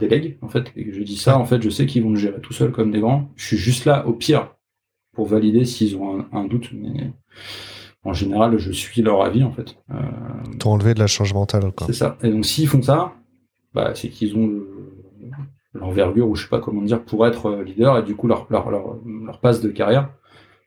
délègue, 0.00 0.36
en 0.42 0.48
fait, 0.48 0.72
et 0.74 0.84
que 0.84 0.92
je 0.92 1.02
dis 1.02 1.16
ça, 1.16 1.38
en 1.38 1.44
fait, 1.44 1.62
je 1.62 1.70
sais 1.70 1.86
qu'ils 1.86 2.02
vont 2.02 2.10
le 2.10 2.16
gérer 2.16 2.40
tout 2.40 2.52
seuls 2.52 2.72
comme 2.72 2.90
des 2.90 2.98
grands. 2.98 3.30
Je 3.36 3.46
suis 3.46 3.56
juste 3.56 3.84
là, 3.84 4.06
au 4.06 4.12
pire, 4.12 4.54
pour 5.12 5.26
valider 5.26 5.64
s'ils 5.64 5.96
ont 5.96 6.24
un, 6.32 6.44
doute, 6.44 6.70
mais 6.72 7.12
en 8.06 8.12
général, 8.12 8.58
je 8.58 8.72
suis 8.72 9.02
leur 9.02 9.22
avis, 9.22 9.42
en 9.44 9.52
fait. 9.52 9.76
Euh, 9.90 9.94
T'as 10.58 10.68
enlevé 10.68 10.94
de 10.94 11.00
la 11.00 11.06
charge 11.06 11.34
mentale, 11.34 11.72
C'est 11.86 11.92
ça. 11.92 12.16
Et 12.22 12.30
donc, 12.30 12.44
s'ils 12.44 12.68
font 12.68 12.82
ça, 12.82 13.12
bah, 13.74 13.92
c'est 13.94 14.08
qu'ils 14.08 14.36
ont 14.36 14.50
l'envergure, 15.74 16.28
ou 16.28 16.34
je 16.36 16.44
sais 16.44 16.48
pas 16.48 16.60
comment 16.60 16.82
dire, 16.82 17.02
pour 17.02 17.26
être 17.26 17.62
leader, 17.64 17.98
et 17.98 18.02
du 18.02 18.16
coup, 18.16 18.26
leur, 18.26 18.46
leur, 18.50 18.70
leur, 18.70 18.96
leur 19.04 19.40
passe 19.40 19.60
de 19.60 19.68
carrière, 19.68 20.08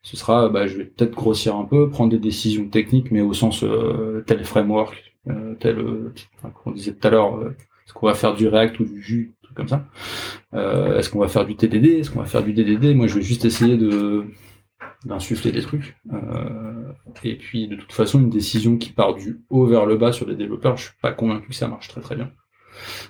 ce 0.02 0.16
sera, 0.16 0.50
bah, 0.50 0.68
je 0.68 0.78
vais 0.78 0.86
peut-être 0.86 1.16
grossir 1.16 1.56
un 1.56 1.66
peu, 1.66 1.90
prendre 1.90 2.12
des 2.12 2.20
décisions 2.20 2.68
techniques, 2.68 3.12
mais 3.12 3.22
au 3.22 3.34
sens 3.34 3.64
euh, 3.64 4.24
tel 4.26 4.44
framework, 4.46 5.10
euh, 5.30 5.56
tel, 5.60 5.80
euh, 5.80 6.14
comme 6.42 6.52
on 6.66 6.72
disait 6.72 6.94
tout 6.94 7.08
à 7.08 7.12
l'heure, 7.12 7.38
euh, 7.38 7.56
est-ce 7.86 7.94
qu'on 7.94 8.08
va 8.08 8.14
faire 8.14 8.36
du 8.36 8.48
React 8.48 8.80
ou 8.80 8.86
du 8.86 9.34
truc 9.42 9.58
comme 9.58 9.68
ça 9.68 9.86
Est-ce 10.54 11.10
qu'on 11.10 11.20
va 11.20 11.28
faire 11.28 11.46
du 11.46 11.56
TDD 11.56 12.00
Est-ce 12.00 12.12
qu'on 12.12 12.20
va 12.20 12.26
faire 12.26 12.44
du 12.44 12.54
DDD 12.54 12.96
Moi, 12.96 13.08
je 13.08 13.16
vais 13.16 13.22
juste 13.22 13.46
essayer 13.46 13.78
de 13.78 14.26
d'insuffler 15.06 15.52
des 15.52 15.62
trucs. 15.62 15.98
et 17.24 17.36
puis, 17.36 17.68
de 17.68 17.76
toute 17.76 17.94
façon, 17.94 18.20
une 18.20 18.30
décision 18.30 18.78
qui 18.78 18.92
part 18.92 19.16
du 19.16 19.42
haut 19.50 19.66
vers 19.66 19.86
le 19.86 19.98
bas 19.98 20.12
sur 20.12 20.28
les 20.28 20.36
développeurs, 20.36 20.78
je 20.78 20.86
suis 20.86 20.98
pas 21.02 21.12
convaincu 21.12 21.50
que 21.50 21.56
ça 21.56 21.68
marche 21.68 21.88
très 21.88 22.02
très 22.02 22.16
bien. 22.16 22.32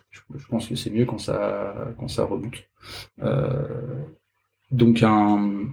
Je, 0.09 0.21
pense 0.47 0.67
que 0.67 0.75
c'est 0.75 0.91
mieux 0.91 1.05
quand 1.05 1.17
ça 1.17 1.93
quand 1.97 2.07
ça 2.07 2.25
reboot. 2.25 2.63
donc 4.71 5.03
un 5.03 5.69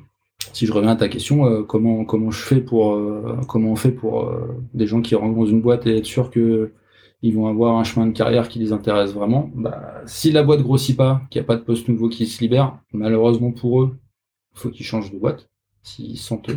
si 0.52 0.66
je 0.66 0.72
reviens 0.72 0.92
à 0.92 0.96
ta 0.96 1.08
question, 1.08 1.46
euh, 1.46 1.62
comment 1.62 2.04
comment 2.04 2.30
je 2.30 2.42
fais 2.42 2.60
pour 2.60 2.94
euh, 2.94 3.38
comment 3.48 3.72
on 3.72 3.76
fait 3.76 3.92
pour 3.92 4.22
euh, 4.24 4.56
des 4.74 4.86
gens 4.86 5.02
qui 5.02 5.14
rentrent 5.14 5.36
dans 5.36 5.46
une 5.46 5.60
boîte 5.60 5.86
et 5.86 5.96
être 5.98 6.06
sûr 6.06 6.30
que 6.30 6.72
ils 7.22 7.34
vont 7.34 7.46
avoir 7.46 7.76
un 7.76 7.84
chemin 7.84 8.06
de 8.06 8.12
carrière 8.12 8.48
qui 8.48 8.58
les 8.58 8.72
intéresse 8.72 9.12
vraiment? 9.12 9.50
Bah, 9.54 10.02
si 10.06 10.32
la 10.32 10.42
boîte 10.42 10.62
grossit 10.62 10.96
pas, 10.96 11.22
qu'il 11.30 11.40
n'y 11.40 11.44
a 11.44 11.46
pas 11.46 11.56
de 11.56 11.62
poste 11.62 11.88
nouveau 11.88 12.08
qui 12.08 12.26
se 12.26 12.40
libère, 12.40 12.78
malheureusement 12.92 13.52
pour 13.52 13.82
eux, 13.82 13.98
il 14.54 14.60
faut 14.60 14.70
qu'ils 14.70 14.86
changent 14.86 15.12
de 15.12 15.18
boîte. 15.18 15.48
S'ils 15.86 16.18
sentent 16.18 16.50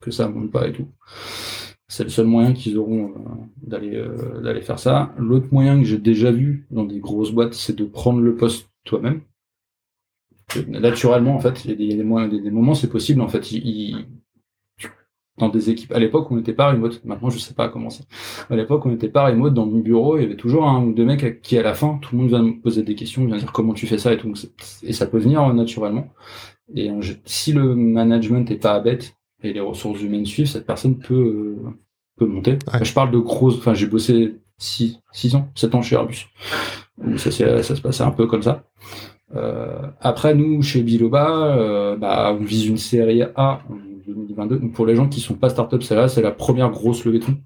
que 0.00 0.10
ça 0.10 0.28
ne 0.28 0.32
monte 0.32 0.50
pas 0.50 0.66
et 0.66 0.72
tout. 0.72 0.88
C'est 1.86 2.04
le 2.04 2.10
seul 2.10 2.26
moyen 2.26 2.52
qu'ils 2.52 2.78
auront 2.78 3.12
d'aller 3.62 4.02
d'aller 4.42 4.62
faire 4.62 4.78
ça. 4.78 5.14
L'autre 5.18 5.48
moyen 5.52 5.78
que 5.78 5.84
j'ai 5.84 5.98
déjà 5.98 6.32
vu 6.32 6.66
dans 6.70 6.84
des 6.84 6.98
grosses 6.98 7.30
boîtes, 7.30 7.54
c'est 7.54 7.76
de 7.76 7.84
prendre 7.84 8.20
le 8.20 8.36
poste 8.36 8.70
toi-même 8.84 9.20
naturellement, 10.66 11.34
en 11.34 11.40
fait, 11.40 11.64
il 11.64 11.70
y 11.70 11.92
a 11.92 11.96
des, 11.96 12.50
moments, 12.50 12.74
c'est 12.74 12.90
possible, 12.90 13.20
en 13.20 13.28
fait. 13.28 13.48
Dans 15.36 15.48
des 15.48 15.68
équipes, 15.68 15.90
à 15.90 15.98
l'époque, 15.98 16.30
on 16.30 16.36
n'était 16.36 16.52
pas 16.52 16.70
remote. 16.70 17.04
Maintenant, 17.04 17.28
je 17.28 17.40
sais 17.40 17.54
pas 17.54 17.68
comment 17.68 17.90
c'est. 17.90 18.04
À 18.48 18.54
l'époque, 18.54 18.86
on 18.86 18.90
n'était 18.90 19.08
pas 19.08 19.26
remote. 19.26 19.52
Dans 19.52 19.66
mon 19.66 19.80
bureau, 19.80 20.16
il 20.16 20.22
y 20.22 20.24
avait 20.24 20.36
toujours 20.36 20.64
un 20.68 20.84
ou 20.84 20.92
deux 20.92 21.04
mecs 21.04 21.42
qui, 21.42 21.58
à 21.58 21.62
la 21.62 21.74
fin, 21.74 21.98
tout 22.00 22.14
le 22.14 22.20
monde 22.20 22.28
vient 22.28 22.42
me 22.42 22.60
poser 22.60 22.84
des 22.84 22.94
questions, 22.94 23.24
vient 23.24 23.36
dire 23.36 23.50
comment 23.50 23.74
tu 23.74 23.88
fais 23.88 23.98
ça 23.98 24.12
et 24.12 24.16
tout. 24.16 24.32
Et 24.84 24.92
ça 24.92 25.06
peut 25.06 25.18
venir 25.18 25.42
euh, 25.42 25.52
naturellement. 25.52 26.08
Et 26.74 26.90
si 27.24 27.52
le 27.52 27.74
management 27.74 28.48
n'est 28.48 28.56
pas 28.56 28.80
bête 28.80 29.16
et 29.42 29.52
les 29.52 29.60
ressources 29.60 30.00
humaines 30.00 30.26
suivent, 30.26 30.46
cette 30.46 30.66
personne 30.66 30.98
peut, 30.98 31.14
euh, 31.14 31.70
peut 32.16 32.26
monter. 32.26 32.58
je 32.82 32.92
parle 32.92 33.10
de 33.10 33.18
grosses, 33.18 33.58
enfin, 33.58 33.74
j'ai 33.74 33.86
bossé 33.86 34.36
6, 34.58 35.00
six 35.12 35.34
ans, 35.34 35.50
7 35.54 35.74
ans 35.74 35.82
chez 35.82 35.96
Airbus. 35.96 36.26
ça, 37.16 37.30
ça 37.30 37.76
se 37.76 37.80
passait 37.80 38.04
un 38.04 38.10
peu 38.10 38.26
comme 38.26 38.42
ça. 38.42 38.64
Euh, 39.34 39.86
après, 40.00 40.34
nous, 40.34 40.62
chez 40.62 40.82
Biloba, 40.82 41.56
euh, 41.56 41.96
bah, 41.96 42.36
on 42.38 42.44
vise 42.44 42.66
une 42.66 42.76
série 42.76 43.22
A 43.22 43.60
en 43.68 43.76
2022. 44.06 44.58
Donc, 44.58 44.72
pour 44.72 44.86
les 44.86 44.94
gens 44.96 45.08
qui 45.08 45.20
sont 45.20 45.34
pas 45.34 45.48
start-up, 45.48 45.82
c'est 45.82 45.94
là, 45.94 46.08
c'est 46.08 46.22
la 46.22 46.30
première 46.30 46.70
grosse 46.70 47.04
levée 47.04 47.18
de 47.18 47.24
fonds. 47.24 47.38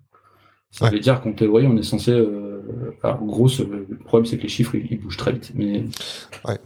Ça 0.70 0.90
veut 0.90 1.00
dire 1.00 1.22
qu'en 1.22 1.32
théorie, 1.32 1.66
on 1.66 1.76
est 1.76 1.82
censé. 1.82 2.12
Euh, 2.12 2.94
alors, 3.02 3.24
grosse, 3.24 3.60
le 3.60 3.86
problème, 4.04 4.26
c'est 4.26 4.36
que 4.36 4.42
les 4.42 4.48
chiffres, 4.48 4.74
ils, 4.74 5.00
bougent 5.00 5.16
très 5.16 5.32
vite. 5.32 5.52
Mais 5.54 5.84
ouais. 6.46 6.58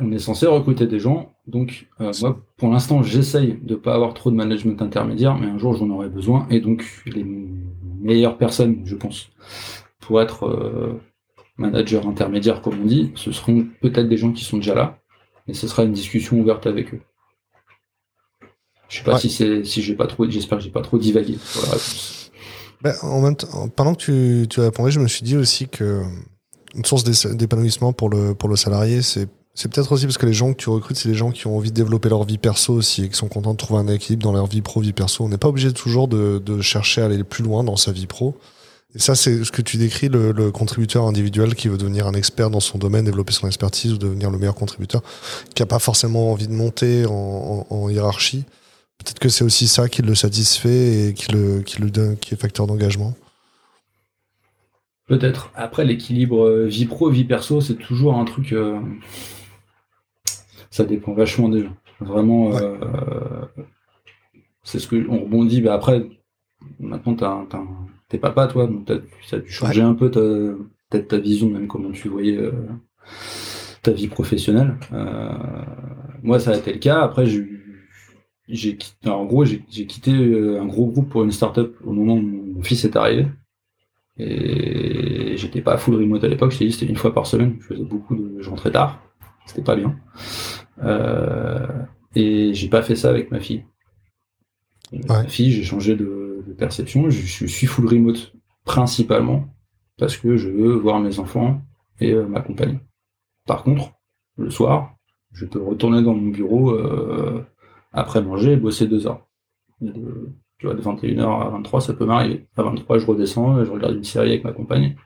On 0.00 0.12
est 0.12 0.18
censé 0.18 0.46
recruter 0.46 0.86
des 0.86 0.98
gens. 0.98 1.32
Donc, 1.46 1.88
moi, 1.98 2.40
pour 2.56 2.70
l'instant, 2.70 3.02
j'essaye 3.02 3.58
de 3.62 3.74
pas 3.74 3.94
avoir 3.94 4.14
trop 4.14 4.30
de 4.30 4.36
management 4.36 4.80
intermédiaire, 4.82 5.36
mais 5.36 5.46
un 5.46 5.58
jour, 5.58 5.76
j'en 5.76 5.90
aurai 5.90 6.08
besoin. 6.08 6.46
Et 6.50 6.60
donc, 6.60 6.84
les 7.06 7.26
meilleures 8.00 8.38
personnes, 8.38 8.82
je 8.84 8.94
pense, 8.94 9.30
pour 10.00 10.20
être 10.20 11.00
manager 11.58 12.06
intermédiaire, 12.06 12.62
comme 12.62 12.80
on 12.80 12.86
dit, 12.86 13.12
ce 13.14 13.32
seront 13.32 13.66
peut-être 13.80 14.08
des 14.08 14.16
gens 14.16 14.32
qui 14.32 14.44
sont 14.44 14.58
déjà 14.58 14.74
là, 14.74 14.98
et 15.48 15.54
ce 15.54 15.66
sera 15.66 15.84
une 15.84 15.92
discussion 15.92 16.38
ouverte 16.38 16.66
avec 16.66 16.94
eux. 16.94 17.00
Je 18.88 18.98
sais 18.98 19.04
pas 19.04 19.18
si 19.18 19.28
c'est 19.28 19.64
si 19.64 19.82
j'ai 19.82 19.94
pas 19.94 20.06
trop 20.06 20.28
j'espère 20.30 20.58
que 20.58 20.64
j'ai 20.64 20.70
pas 20.70 20.80
trop 20.80 20.96
divagué 20.96 21.36
pour 21.52 21.62
la 21.62 21.68
réponse. 21.68 22.30
Ben, 22.80 22.94
en 23.02 23.20
même 23.20 23.36
temps, 23.36 23.68
pendant 23.68 23.94
que 23.94 23.98
tu, 24.42 24.48
tu 24.48 24.60
répondais, 24.60 24.90
je 24.90 25.00
me 25.00 25.08
suis 25.08 25.22
dit 25.22 25.36
aussi 25.36 25.68
que 25.68 26.02
une 26.74 26.84
source 26.84 27.04
d'épanouissement 27.34 27.92
pour 27.92 28.08
le 28.08 28.34
pour 28.34 28.48
le 28.48 28.56
salarié, 28.56 29.02
c'est 29.02 29.28
c'est 29.58 29.68
peut-être 29.68 29.90
aussi 29.90 30.04
parce 30.04 30.18
que 30.18 30.26
les 30.26 30.32
gens 30.32 30.52
que 30.52 30.56
tu 30.56 30.70
recrutes, 30.70 30.96
c'est 30.96 31.08
les 31.08 31.16
gens 31.16 31.32
qui 31.32 31.48
ont 31.48 31.56
envie 31.56 31.70
de 31.70 31.74
développer 31.74 32.08
leur 32.08 32.22
vie 32.22 32.38
perso 32.38 32.74
aussi 32.74 33.02
et 33.02 33.08
qui 33.08 33.16
sont 33.16 33.26
contents 33.26 33.54
de 33.54 33.56
trouver 33.56 33.80
un 33.80 33.88
équilibre 33.92 34.22
dans 34.22 34.30
leur 34.30 34.46
vie 34.46 34.62
pro, 34.62 34.80
vie 34.80 34.92
perso. 34.92 35.24
On 35.24 35.28
n'est 35.28 35.36
pas 35.36 35.48
obligé 35.48 35.72
toujours 35.72 36.06
de, 36.06 36.60
chercher 36.60 37.02
à 37.02 37.06
aller 37.06 37.24
plus 37.24 37.42
loin 37.42 37.64
dans 37.64 37.74
sa 37.74 37.90
vie 37.90 38.06
pro. 38.06 38.38
Et 38.94 39.00
ça, 39.00 39.16
c'est 39.16 39.42
ce 39.42 39.50
que 39.50 39.60
tu 39.60 39.76
décris, 39.76 40.10
le, 40.10 40.52
contributeur 40.52 41.08
individuel 41.08 41.56
qui 41.56 41.66
veut 41.66 41.76
devenir 41.76 42.06
un 42.06 42.12
expert 42.12 42.50
dans 42.50 42.60
son 42.60 42.78
domaine, 42.78 43.04
développer 43.04 43.32
son 43.32 43.48
expertise 43.48 43.94
ou 43.94 43.98
devenir 43.98 44.30
le 44.30 44.38
meilleur 44.38 44.54
contributeur, 44.54 45.02
qui 45.56 45.60
n'a 45.60 45.66
pas 45.66 45.80
forcément 45.80 46.30
envie 46.30 46.46
de 46.46 46.52
monter 46.52 47.04
en, 47.06 47.88
hiérarchie. 47.88 48.44
Peut-être 48.98 49.18
que 49.18 49.28
c'est 49.28 49.42
aussi 49.42 49.66
ça 49.66 49.88
qui 49.88 50.02
le 50.02 50.14
satisfait 50.14 51.08
et 51.08 51.14
qui 51.14 51.32
le, 51.32 51.62
qui 51.62 51.80
donne, 51.80 52.12
est 52.12 52.36
facteur 52.36 52.68
d'engagement. 52.68 53.12
Peut-être. 55.08 55.50
Après, 55.56 55.84
l'équilibre 55.84 56.46
euh, 56.46 56.66
vie 56.66 56.86
pro, 56.86 57.10
vie 57.10 57.24
perso, 57.24 57.60
c'est 57.60 57.74
toujours 57.74 58.14
un 58.14 58.24
truc. 58.24 58.52
Euh, 58.52 58.78
ça 60.78 60.84
dépend 60.84 61.12
vachement 61.12 61.48
des 61.48 61.64
gens. 61.64 61.76
Vraiment, 61.98 62.56
euh, 62.56 62.78
c'est 64.62 64.78
ce 64.78 64.86
que 64.86 65.08
on 65.08 65.24
rebondit. 65.24 65.60
Bah, 65.60 65.74
après, 65.74 66.06
maintenant, 66.78 67.16
t'es 68.08 68.18
papa, 68.18 68.46
toi, 68.46 68.68
donc 68.68 68.88
ça 69.26 69.36
a 69.36 69.38
dû 69.40 69.50
changer 69.50 69.82
un 69.82 69.94
peu 69.94 70.08
peut-être 70.08 71.08
ta 71.08 71.18
vision, 71.18 71.50
même 71.50 71.66
comment 71.66 71.90
tu 71.90 72.08
voyais 72.08 72.36
euh, 72.36 72.52
ta 73.82 73.90
vie 73.90 74.06
professionnelle. 74.06 74.76
Euh, 74.92 75.32
moi, 76.22 76.38
ça 76.38 76.52
a 76.52 76.56
été 76.56 76.72
le 76.72 76.78
cas. 76.78 77.00
Après, 77.00 77.26
j'ai 77.26 78.78
en 79.04 79.24
gros, 79.24 79.44
j'ai 79.44 79.86
quitté 79.86 80.12
un 80.12 80.66
gros 80.66 80.86
groupe 80.86 81.08
pour 81.10 81.24
une 81.24 81.32
startup 81.32 81.74
au 81.84 81.92
moment 81.92 82.14
où 82.14 82.22
mon 82.54 82.62
fils 82.62 82.84
est 82.84 82.94
arrivé. 82.94 83.26
Et 84.16 85.36
j'étais 85.36 85.60
pas 85.60 85.76
full 85.76 85.96
remote 85.96 86.22
à 86.22 86.28
l'époque, 86.28 86.52
je 86.52 86.58
t'ai 86.58 86.66
dit, 86.66 86.72
c'était 86.72 86.86
une 86.86 86.96
fois 86.96 87.12
par 87.12 87.26
semaine. 87.26 87.56
Je 87.60 87.66
faisais 87.66 87.84
beaucoup 87.84 88.14
de. 88.14 88.36
Je 88.40 88.48
rentrais 88.48 88.70
tard. 88.70 89.02
C'était 89.48 89.62
pas 89.62 89.76
bien. 89.76 89.96
Et 92.14 92.54
j'ai 92.54 92.68
pas 92.68 92.82
fait 92.82 92.96
ça 92.96 93.10
avec 93.10 93.30
ma 93.30 93.40
fille. 93.40 93.64
Ma 95.08 95.24
fille, 95.24 95.50
j'ai 95.50 95.64
changé 95.64 95.96
de 95.96 96.18
perception, 96.56 97.08
je, 97.10 97.46
suis 97.46 97.66
full 97.66 97.86
remote 97.86 98.34
principalement 98.64 99.46
parce 99.96 100.16
que 100.16 100.36
je 100.36 100.48
veux 100.48 100.74
voir 100.74 101.00
mes 101.00 101.18
enfants 101.18 101.62
et 102.00 102.12
euh, 102.12 102.26
ma 102.26 102.40
compagne. 102.40 102.78
Par 103.46 103.62
contre, 103.62 103.92
le 104.36 104.50
soir, 104.50 104.96
je 105.32 105.46
peux 105.46 105.62
retourner 105.62 106.02
dans 106.02 106.14
mon 106.14 106.30
bureau 106.30 106.70
euh, 106.70 107.44
après 107.92 108.22
manger 108.22 108.52
et 108.52 108.56
bosser 108.56 108.86
deux 108.86 109.06
heures. 109.06 109.26
De, 109.80 110.30
tu 110.58 110.66
vois, 110.66 110.74
de 110.74 110.82
21h 110.82 111.46
à 111.46 111.48
23, 111.50 111.80
ça 111.80 111.94
peut 111.94 112.04
m'arriver. 112.04 112.46
À 112.56 112.62
23, 112.62 112.98
je 112.98 113.06
redescends, 113.06 113.64
je 113.64 113.70
regarde 113.70 113.94
une 113.94 114.04
série 114.04 114.30
avec 114.30 114.44
ma 114.44 114.52
compagne. 114.52 114.96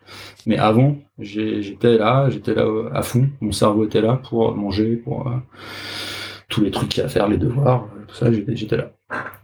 Mais 0.47 0.57
avant, 0.57 0.97
j'étais 1.19 1.99
là, 1.99 2.31
j'étais 2.31 2.55
là 2.55 2.63
euh, 2.63 2.91
à 2.93 3.03
fond. 3.03 3.29
Mon 3.41 3.53
cerveau 3.53 3.85
était 3.85 4.01
là 4.01 4.21
pour 4.29 4.55
manger, 4.57 4.97
pour 4.97 5.31
tous 6.49 6.63
les 6.63 6.71
trucs 6.71 6.91
qu'il 6.91 7.01
y 7.01 7.03
a 7.03 7.07
à 7.07 7.09
faire, 7.09 7.29
les 7.29 7.39
devoirs, 7.39 7.89
tout 8.09 8.15
ça, 8.15 8.31
j'étais 8.31 8.77
là. 8.77 8.93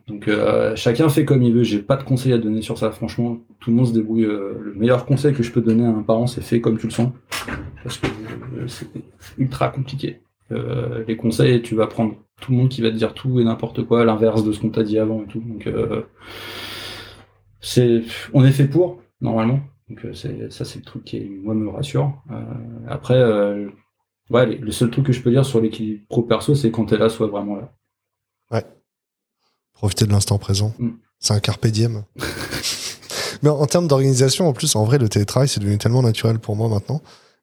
Donc 0.06 0.26
euh, 0.26 0.74
chacun 0.74 1.08
fait 1.08 1.24
comme 1.24 1.42
il 1.42 1.52
veut. 1.52 1.62
J'ai 1.62 1.80
pas 1.80 1.96
de 1.96 2.02
conseil 2.02 2.32
à 2.32 2.38
donner 2.38 2.62
sur 2.62 2.78
ça. 2.78 2.90
Franchement, 2.90 3.38
tout 3.60 3.70
le 3.70 3.76
monde 3.76 3.86
se 3.86 3.92
débrouille. 3.92 4.24
Euh, 4.24 4.54
le 4.60 4.74
meilleur 4.74 5.04
conseil 5.04 5.34
que 5.34 5.42
je 5.42 5.52
peux 5.52 5.60
donner 5.60 5.84
à 5.84 5.90
un 5.90 6.02
parent, 6.02 6.26
c'est 6.26 6.40
fais 6.40 6.60
comme 6.60 6.78
tu 6.78 6.86
le 6.86 6.92
sens, 6.92 7.12
parce 7.82 7.98
que 7.98 8.06
euh, 8.06 8.66
c'est 8.66 8.88
ultra 9.36 9.68
compliqué. 9.68 10.20
les 11.06 11.16
conseils, 11.16 11.60
tu 11.60 11.74
vas 11.74 11.86
prendre 11.86 12.14
tout 12.40 12.52
le 12.52 12.58
monde 12.58 12.68
qui 12.68 12.82
va 12.82 12.90
te 12.90 12.96
dire 12.96 13.14
tout 13.14 13.40
et 13.40 13.44
n'importe 13.44 13.84
quoi, 13.84 14.04
l'inverse 14.04 14.44
de 14.44 14.52
ce 14.52 14.60
qu'on 14.60 14.70
t'a 14.70 14.82
dit 14.82 14.98
avant 14.98 15.22
et 15.22 15.26
tout. 15.26 15.40
Donc 15.40 15.68
c'est, 17.60 18.02
on 18.32 18.44
est 18.44 18.52
fait 18.52 18.68
pour 18.68 19.00
normalement. 19.20 19.60
Donc 19.88 20.06
c'est 20.14 20.52
ça, 20.52 20.64
c'est 20.64 20.78
le 20.78 20.84
truc 20.84 21.04
qui 21.04 21.20
moi 21.20 21.54
me 21.54 21.68
rassure. 21.68 22.12
après, 22.88 23.20
ouais, 24.30 24.46
le 24.46 24.70
seul 24.70 24.90
truc 24.90 25.06
que 25.06 25.12
je 25.12 25.22
peux 25.22 25.30
dire 25.30 25.44
sur 25.44 25.60
l'équilibre 25.60 26.02
pro 26.08 26.22
perso, 26.22 26.54
c'est 26.54 26.70
quand 26.70 26.86
t'es 26.86 26.98
là, 26.98 27.08
soit 27.08 27.26
vraiment 27.26 27.56
là. 27.56 27.72
Ouais. 28.50 28.64
Profiter 29.72 30.06
de 30.06 30.10
l'instant 30.10 30.38
présent. 30.38 30.74
Mm. 30.78 30.90
C'est 31.18 31.34
un 31.34 31.40
carpe 31.40 31.66
diem. 31.66 32.04
Mais 33.42 33.50
en, 33.50 33.66
termes 33.66 33.86
d'organisation, 33.86 34.48
en 34.48 34.52
plus, 34.52 34.74
en 34.74 34.84
vrai, 34.84 34.98
le 34.98 35.08
télétravail, 35.08 35.48
c'est 35.48 35.60
devenu 35.60 35.78
tellement 35.78 36.02
naturel 36.02 36.38
pour 36.38 36.56
moi 36.56 36.68
maintenant. 36.68 37.00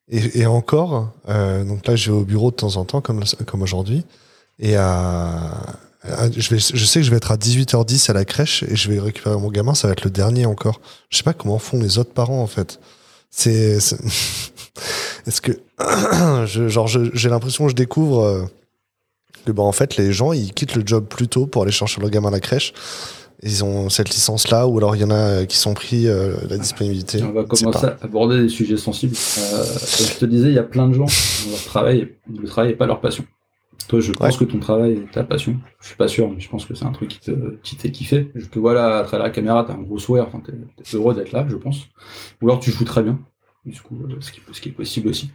Et, 0.07 0.45
encore, 0.45 1.13
euh, 1.29 1.63
donc 1.63 1.87
là, 1.87 1.95
je 1.95 2.11
vais 2.11 2.17
au 2.17 2.25
bureau 2.25 2.51
de 2.51 2.55
temps 2.55 2.75
en 2.75 2.85
temps, 2.85 3.01
comme, 3.01 3.23
comme 3.47 3.63
aujourd'hui. 3.63 4.05
Et 4.59 4.73
je, 4.73 6.49
vais, 6.49 6.59
je 6.59 6.85
sais 6.85 6.99
que 6.99 7.05
je 7.05 7.11
vais 7.11 7.17
être 7.17 7.31
à 7.31 7.37
18h10 7.37 8.09
à 8.09 8.13
la 8.13 8.25
crèche 8.25 8.63
et 8.63 8.75
je 8.75 8.89
vais 8.89 8.99
récupérer 8.99 9.37
mon 9.37 9.49
gamin, 9.49 9.73
ça 9.73 9.87
va 9.87 9.93
être 9.93 10.03
le 10.03 10.11
dernier 10.11 10.45
encore. 10.45 10.79
Je 11.09 11.17
sais 11.17 11.23
pas 11.23 11.33
comment 11.33 11.59
font 11.59 11.79
les 11.79 11.97
autres 11.97 12.13
parents, 12.13 12.41
en 12.41 12.47
fait. 12.47 12.79
C'est. 13.29 13.77
Est-ce 15.27 15.41
que. 15.41 15.51
je, 16.45 16.67
genre, 16.69 16.87
j'ai 16.87 17.29
l'impression 17.29 17.65
que 17.65 17.71
je 17.71 17.75
découvre. 17.75 18.23
Euh, 18.23 18.45
que 19.45 19.51
bah, 19.51 19.63
en 19.63 19.71
fait 19.71 19.95
les 19.95 20.11
gens 20.11 20.33
ils 20.33 20.53
quittent 20.53 20.75
le 20.75 20.83
job 20.85 21.05
plus 21.05 21.27
tôt 21.27 21.45
pour 21.45 21.63
aller 21.63 21.71
chercher 21.71 22.01
leur 22.01 22.09
gamin 22.09 22.27
à 22.27 22.31
la 22.31 22.39
crèche. 22.39 22.73
Ils 23.43 23.63
ont 23.63 23.89
cette 23.89 24.09
licence 24.09 24.49
là 24.49 24.65
ou 24.67 24.77
alors 24.77 24.95
il 24.95 25.01
y 25.01 25.05
en 25.05 25.11
a 25.11 25.15
euh, 25.15 25.45
qui 25.45 25.57
sont 25.57 25.73
pris 25.73 26.07
euh, 26.07 26.35
la 26.49 26.57
disponibilité. 26.57 27.21
On 27.21 27.31
va 27.31 27.43
commencer 27.43 27.85
à 27.85 27.97
aborder 28.01 28.41
des 28.41 28.49
sujets 28.49 28.77
sensibles. 28.77 29.15
Euh, 29.15 29.63
comme 29.97 30.07
je 30.07 30.17
te 30.17 30.25
disais, 30.25 30.47
il 30.47 30.55
y 30.55 30.59
a 30.59 30.63
plein 30.63 30.87
de 30.87 30.93
gens 30.93 31.05
leur 31.49 31.63
travail, 31.63 32.13
le 32.27 32.47
travail 32.47 32.71
n'est 32.71 32.77
pas 32.77 32.87
leur 32.87 33.01
passion. 33.01 33.25
Toi, 33.87 33.99
je 33.99 34.11
pense 34.11 34.37
que 34.37 34.45
ton 34.45 34.59
travail 34.59 34.93
est 34.93 35.11
ta 35.11 35.23
passion. 35.23 35.57
Je 35.79 35.87
suis 35.87 35.95
pas 35.95 36.07
sûr, 36.07 36.29
mais 36.29 36.39
je 36.39 36.49
pense 36.49 36.65
que 36.65 36.73
c'est 36.73 36.85
un 36.85 36.91
truc 36.91 37.09
qui 37.09 37.19
te, 37.19 37.55
qui 37.61 37.75
fait 37.75 37.91
kiffer. 37.91 38.31
Je 38.33 38.47
te 38.47 38.57
vois 38.59 38.73
là, 38.73 38.97
à 38.97 39.03
travers 39.03 39.25
la 39.25 39.31
caméra, 39.31 39.63
t'as 39.63 39.73
un 39.73 39.81
gros 39.81 39.99
sourire, 39.99 40.25
enfin, 40.27 40.41
t'es, 40.45 40.53
es 40.53 40.95
heureux 40.95 41.13
d'être 41.13 41.31
là, 41.31 41.45
je 41.47 41.55
pense. 41.55 41.87
Ou 42.41 42.49
alors 42.49 42.59
tu 42.59 42.71
joues 42.71 42.85
très 42.85 43.03
bien 43.03 43.19
du 43.65 43.81
coup, 43.81 43.97
euh, 44.03 44.15
ce 44.19 44.31
qui, 44.31 44.41
ce 44.51 44.61
qui 44.61 44.69
est 44.69 44.71
possible 44.71 45.09
aussi. 45.09 45.31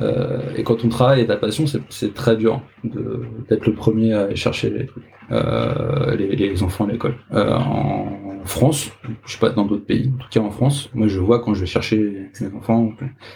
Euh, 0.00 0.54
et 0.56 0.62
quand 0.62 0.84
on 0.84 0.88
travaille 0.88 1.20
et 1.20 1.26
ta 1.26 1.36
passion, 1.36 1.64
c'est 1.66 2.14
très 2.14 2.36
dur 2.36 2.62
d'être 2.84 3.66
le 3.66 3.74
premier 3.74 4.12
à 4.12 4.22
aller 4.22 4.36
chercher 4.36 4.70
les, 4.70 4.90
euh, 5.32 6.14
les, 6.16 6.36
les, 6.36 6.62
enfants 6.62 6.86
à 6.86 6.92
l'école. 6.92 7.16
Euh, 7.32 7.54
en 7.54 8.44
France, 8.44 8.90
je 9.24 9.32
sais 9.32 9.38
pas 9.38 9.50
dans 9.50 9.64
d'autres 9.64 9.84
pays, 9.84 10.12
en 10.14 10.18
tout 10.18 10.28
cas 10.30 10.40
en 10.40 10.50
France, 10.50 10.90
moi 10.94 11.08
je 11.08 11.18
vois 11.18 11.40
quand 11.40 11.54
je 11.54 11.60
vais 11.60 11.66
chercher 11.66 12.30
mes 12.40 12.54
enfants, 12.54 12.92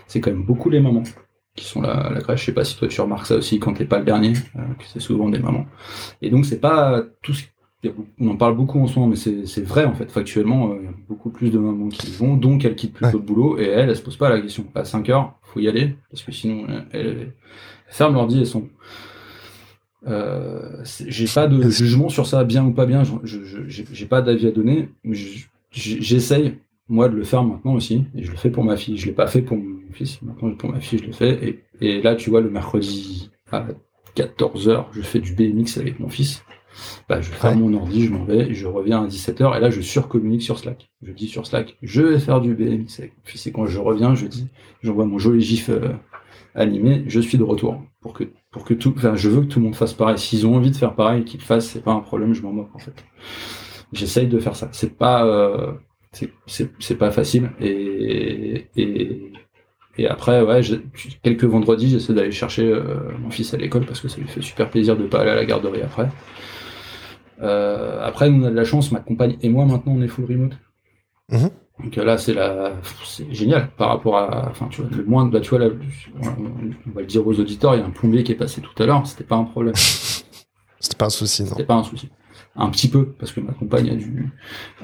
c'est 0.07 0.20
quand 0.20 0.30
même 0.30 0.45
beaucoup 0.45 0.70
les 0.70 0.80
mamans 0.80 1.03
qui 1.57 1.64
sont 1.64 1.82
là 1.82 1.92
à 1.92 2.11
la 2.11 2.20
crèche. 2.20 2.40
Je 2.40 2.46
sais 2.46 2.53
pas 2.53 2.64
si 2.64 2.76
toi 2.76 2.88
tu 2.88 3.01
remarques 3.01 3.26
ça 3.26 3.36
aussi 3.36 3.59
quand 3.59 3.74
t'es 3.74 3.84
pas 3.84 3.98
le 3.98 4.05
dernier, 4.05 4.32
euh, 4.57 4.74
que 4.78 4.84
c'est 4.92 5.01
souvent 5.01 5.28
des 5.28 5.38
mamans. 5.38 5.66
Et 6.22 6.30
donc 6.30 6.46
c'est 6.46 6.61
pas 6.61 7.03
tout 7.22 7.34
ce 7.34 7.44
on 8.20 8.28
en 8.28 8.36
parle 8.36 8.57
beaucoup 8.57 8.78
en 8.78 8.86
ce 8.86 8.98
moment, 8.98 9.09
mais 9.11 9.46
c'est 9.46 9.62
vrai 9.62 9.84
en 9.84 9.94
fait. 9.94 10.11
Factuellement, 10.11 10.70
euh, 10.70 10.76
il 10.80 10.84
y 10.84 10.88
a 10.88 10.92
beaucoup 11.09 11.30
plus 11.30 11.51
de 11.51 11.59
mamans 11.59 11.88
qui 11.88 12.11
vont, 12.11 12.36
donc 12.36 12.64
elles 12.64 12.74
quittent 12.74 12.92
plutôt 12.92 13.18
le 13.18 13.24
boulot 13.24 13.59
et 13.59 13.64
elles, 13.64 13.88
elles 13.88 13.96
se 13.96 14.03
posent 14.03 14.18
pas 14.18 14.28
la 14.28 14.40
question. 14.40 14.66
À 14.74 14.84
5 14.84 15.09
heures, 15.09 15.34
faut 15.42 15.61
y 15.61 15.68
aller, 15.68 15.96
parce 16.11 16.22
que 16.22 16.32
sinon, 16.32 16.66
elles, 16.92 17.32
ferment 17.88 18.16
l'ordi 18.16 18.40
et 18.40 18.44
sont. 18.44 18.68
Euh, 20.07 20.82
j'ai 21.07 21.26
pas 21.26 21.46
de 21.46 21.68
jugement 21.68 22.09
sur 22.09 22.26
ça, 22.26 22.44
bien 22.44 22.64
ou 22.64 22.72
pas 22.72 22.86
bien, 22.86 23.03
j'ai 23.24 24.07
pas 24.07 24.22
d'avis 24.22 24.46
à 24.46 24.51
donner. 24.51 24.90
J'essaye, 25.70 26.59
moi, 26.91 27.09
de 27.09 27.16
le 27.16 27.24
faire 27.24 27.45
maintenant 27.45 27.74
aussi, 27.74 28.05
et 28.16 28.24
je 28.24 28.30
le 28.32 28.36
fais 28.36 28.51
pour 28.51 28.64
ma 28.64 28.76
fille. 28.76 28.99
Je 28.99 29.07
l'ai 29.07 29.12
pas 29.12 29.28
fait 29.28 29.43
pour 29.43 29.57
mon 29.57 29.78
fils, 29.93 30.20
maintenant 30.22 30.55
pour 30.55 30.70
ma 30.70 30.80
fille, 30.80 30.99
je 30.99 31.07
le 31.07 31.12
fais. 31.12 31.38
Et, 31.43 31.64
et 31.80 32.03
là, 32.03 32.16
tu 32.16 32.30
vois, 32.30 32.41
le 32.41 32.51
mercredi 32.51 33.30
à 33.53 33.66
14h, 34.16 34.86
je 34.93 35.01
fais 35.01 35.20
du 35.20 35.32
BMX 35.34 35.78
avec 35.78 36.01
mon 36.01 36.09
fils. 36.09 36.43
Bah, 37.09 37.20
je 37.20 37.30
ferme 37.30 37.61
mon 37.61 37.74
ordi, 37.74 38.07
je 38.07 38.12
m'en 38.12 38.24
vais, 38.24 38.55
je 38.55 38.66
reviens 38.66 39.05
à 39.05 39.07
17h, 39.07 39.57
et 39.57 39.61
là, 39.61 39.70
je 39.70 39.80
surcommunique 39.80 40.43
sur 40.43 40.59
Slack. 40.59 40.91
Je 41.03 41.12
dis 41.12 41.28
sur 41.28 41.47
Slack, 41.47 41.76
je 41.82 42.03
vais 42.03 42.18
faire 42.18 42.41
du 42.41 42.55
BMX. 42.55 43.03
Puis 43.24 43.38
c'est 43.38 43.53
quand 43.53 43.66
je 43.66 43.78
reviens, 43.78 44.14
je 44.14 44.26
dis, 44.26 44.49
j'envoie 44.82 45.05
mon 45.05 45.18
joli 45.18 45.41
gif 45.43 45.68
euh, 45.68 45.93
animé, 46.55 47.05
je 47.07 47.20
suis 47.20 47.38
de 47.38 47.45
retour. 47.45 47.82
Pour 48.01 48.14
que, 48.14 48.24
pour 48.51 48.64
que 48.64 48.74
tout, 48.74 48.95
enfin, 48.97 49.14
je 49.14 49.28
veux 49.28 49.43
que 49.43 49.47
tout 49.47 49.59
le 49.61 49.66
monde 49.66 49.76
fasse 49.76 49.93
pareil. 49.93 50.18
S'ils 50.18 50.47
ont 50.47 50.57
envie 50.57 50.70
de 50.70 50.76
faire 50.76 50.95
pareil, 50.95 51.24
qu'ils 51.24 51.41
le 51.41 51.45
fassent, 51.45 51.68
c'est 51.68 51.84
pas 51.84 51.93
un 51.93 52.01
problème, 52.01 52.34
je 52.34 52.43
m'en 52.43 52.53
moque, 52.53 52.74
en 52.74 52.78
fait. 52.78 53.05
J'essaye 53.93 54.26
de 54.26 54.38
faire 54.38 54.57
ça. 54.57 54.68
C'est 54.72 54.97
pas, 54.97 55.26
euh, 55.26 55.72
c'est 56.13 56.99
pas 56.99 57.11
facile. 57.11 57.51
Et, 57.61 58.67
et, 58.77 59.33
et 59.99 60.09
après, 60.09 60.43
ouais, 60.43 60.61
quelques 61.23 61.45
vendredis, 61.45 61.91
j'essaie 61.91 62.15
d'aller 62.15 62.33
chercher 62.33 62.65
euh, 62.65 63.13
mon 63.19 63.31
fils 63.31 63.53
à 63.55 63.57
l'école 63.57 63.85
parce 63.87 64.01
que 64.01 64.09
ça 64.09 64.19
lui 64.19 64.29
fait 64.29 64.43
super 64.43 64.71
plaisir 64.71 64.97
de 64.97 65.07
pas 65.07 65.21
aller 65.21 65.31
à 65.31 65.35
la 65.35 65.45
garderie 65.45 65.83
après. 65.83 66.09
Euh, 67.43 68.01
après, 68.03 68.31
nous, 68.31 68.45
on 68.45 68.47
a 68.47 68.51
de 68.51 68.57
la 68.57 68.65
chance, 68.65 68.93
ma 68.93 69.01
compagne 69.01 69.37
et 69.43 69.49
moi, 69.49 69.65
maintenant, 69.67 69.93
on 69.97 70.03
est 70.03 70.09
full 70.09 70.25
remote. 70.25 70.53
Mhm. 71.31 71.51
Donc 71.85 71.97
là, 71.97 72.19
c'est 72.19 72.35
la, 72.35 72.75
c'est 73.05 73.33
génial 73.33 73.71
par 73.77 73.89
rapport 73.89 74.19
à, 74.19 74.49
enfin, 74.51 74.69
tu 74.71 74.83
vois, 74.83 74.91
le 74.95 75.05
moins, 75.05 75.25
bah, 75.27 75.41
tu 75.41 75.51
vois, 75.51 75.61
on, 75.65 76.91
va 76.93 77.01
le 77.01 77.07
dire 77.07 77.27
aux 77.27 77.39
auditeurs, 77.41 77.75
il 77.75 77.81
y 77.81 77.83
a 77.83 77.87
un 77.87 77.91
plombier 77.91 78.23
qui 78.23 78.33
est 78.33 78.37
passé 78.37 78.61
tout 78.61 78.83
à 78.83 78.87
l'heure, 78.87 79.07
c'était 79.07 79.25
pas 79.25 79.37
un 79.37 79.45
problème. 79.45 79.75
c'était 80.81 80.97
pas 80.99 81.07
un 81.07 81.11
souci, 81.11 81.43
non. 81.43 81.51
C'était 81.51 81.65
pas 81.65 81.77
un 81.77 81.85
souci. 81.85 82.11
Un 82.57 82.68
petit 82.70 82.88
peu, 82.88 83.07
parce 83.12 83.32
que 83.32 83.40
ma 83.40 83.53
compagne 83.53 83.90
a 83.90 83.94
dû, 83.94 84.28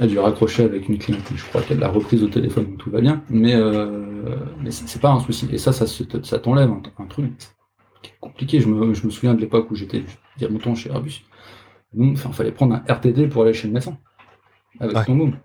a 0.00 0.06
dû 0.06 0.18
raccrocher 0.18 0.62
avec 0.62 0.88
une 0.88 0.98
cliente, 0.98 1.24
je 1.34 1.44
crois 1.46 1.62
qu'elle 1.62 1.80
l'a 1.80 1.88
reprise 1.88 2.22
au 2.22 2.28
téléphone, 2.28 2.64
donc 2.66 2.78
tout 2.78 2.90
va 2.90 3.00
bien, 3.00 3.24
mais, 3.28 3.54
euh, 3.54 4.36
mais 4.62 4.70
c'est 4.70 5.00
pas 5.00 5.10
un 5.10 5.20
souci. 5.20 5.48
Et 5.50 5.58
ça, 5.58 5.72
ça, 5.72 5.84
ça 5.86 6.38
t'enlève 6.38 6.70
un, 6.70 7.06
truc 7.06 7.32
qui 8.02 8.10
est 8.10 8.18
compliqué. 8.20 8.60
Je 8.60 8.68
me, 8.68 8.94
je 8.94 9.04
me 9.04 9.10
souviens 9.10 9.34
de 9.34 9.40
l'époque 9.40 9.70
où 9.70 9.74
j'étais 9.74 10.04
a 10.40 10.48
longtemps 10.48 10.74
chez 10.74 10.90
Airbus 10.90 11.22
il 11.96 12.16
fallait 12.16 12.52
prendre 12.52 12.74
un 12.74 12.84
RTT 12.92 13.28
pour 13.28 13.42
aller 13.42 13.54
chez 13.54 13.68
le 13.68 13.74
médecin 13.74 13.96
avec 14.80 15.06
ton 15.06 15.14
môme. 15.14 15.36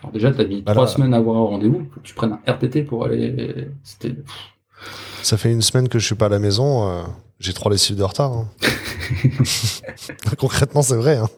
Alors 0.00 0.12
déjà, 0.12 0.32
tu 0.32 0.40
as 0.40 0.44
mis 0.44 0.64
trois 0.64 0.88
semaines 0.88 1.14
à 1.14 1.18
avoir 1.18 1.36
un 1.36 1.44
rendez-vous, 1.44 1.86
faut 1.92 2.00
que 2.00 2.06
tu 2.06 2.14
prennes 2.14 2.32
un 2.32 2.52
RTT 2.52 2.84
pour 2.84 3.04
aller. 3.04 3.68
C'était. 3.82 4.14
Ça 5.22 5.36
fait 5.36 5.52
une 5.52 5.62
semaine 5.62 5.88
que 5.88 5.98
je 5.98 6.06
suis 6.06 6.14
pas 6.14 6.26
à 6.26 6.30
la 6.30 6.38
maison, 6.40 6.88
euh, 6.88 7.02
j'ai 7.38 7.52
trois 7.52 7.70
lessives 7.70 7.96
de 7.96 8.02
retard. 8.02 8.32
Hein. 8.32 8.48
Concrètement, 10.38 10.82
c'est 10.82 10.96
vrai. 10.96 11.16
Hein. 11.16 11.28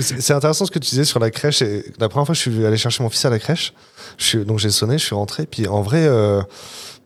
c'est 0.00 0.34
intéressant 0.34 0.66
ce 0.66 0.70
que 0.70 0.78
tu 0.78 0.90
disais 0.90 1.04
sur 1.04 1.20
la 1.20 1.30
crèche. 1.30 1.62
Et 1.62 1.84
la 1.98 2.08
première 2.08 2.26
fois 2.26 2.34
je 2.34 2.40
suis 2.40 2.66
allé 2.66 2.76
chercher 2.76 3.02
mon 3.02 3.08
fils 3.08 3.24
à 3.24 3.30
la 3.30 3.38
crèche, 3.38 3.72
je 4.18 4.38
donc 4.38 4.58
j'ai 4.58 4.70
sonné, 4.70 4.98
je 4.98 5.04
suis 5.04 5.14
rentré. 5.14 5.46
Puis 5.46 5.66
en 5.66 5.82
vrai, 5.82 6.06
euh, 6.06 6.42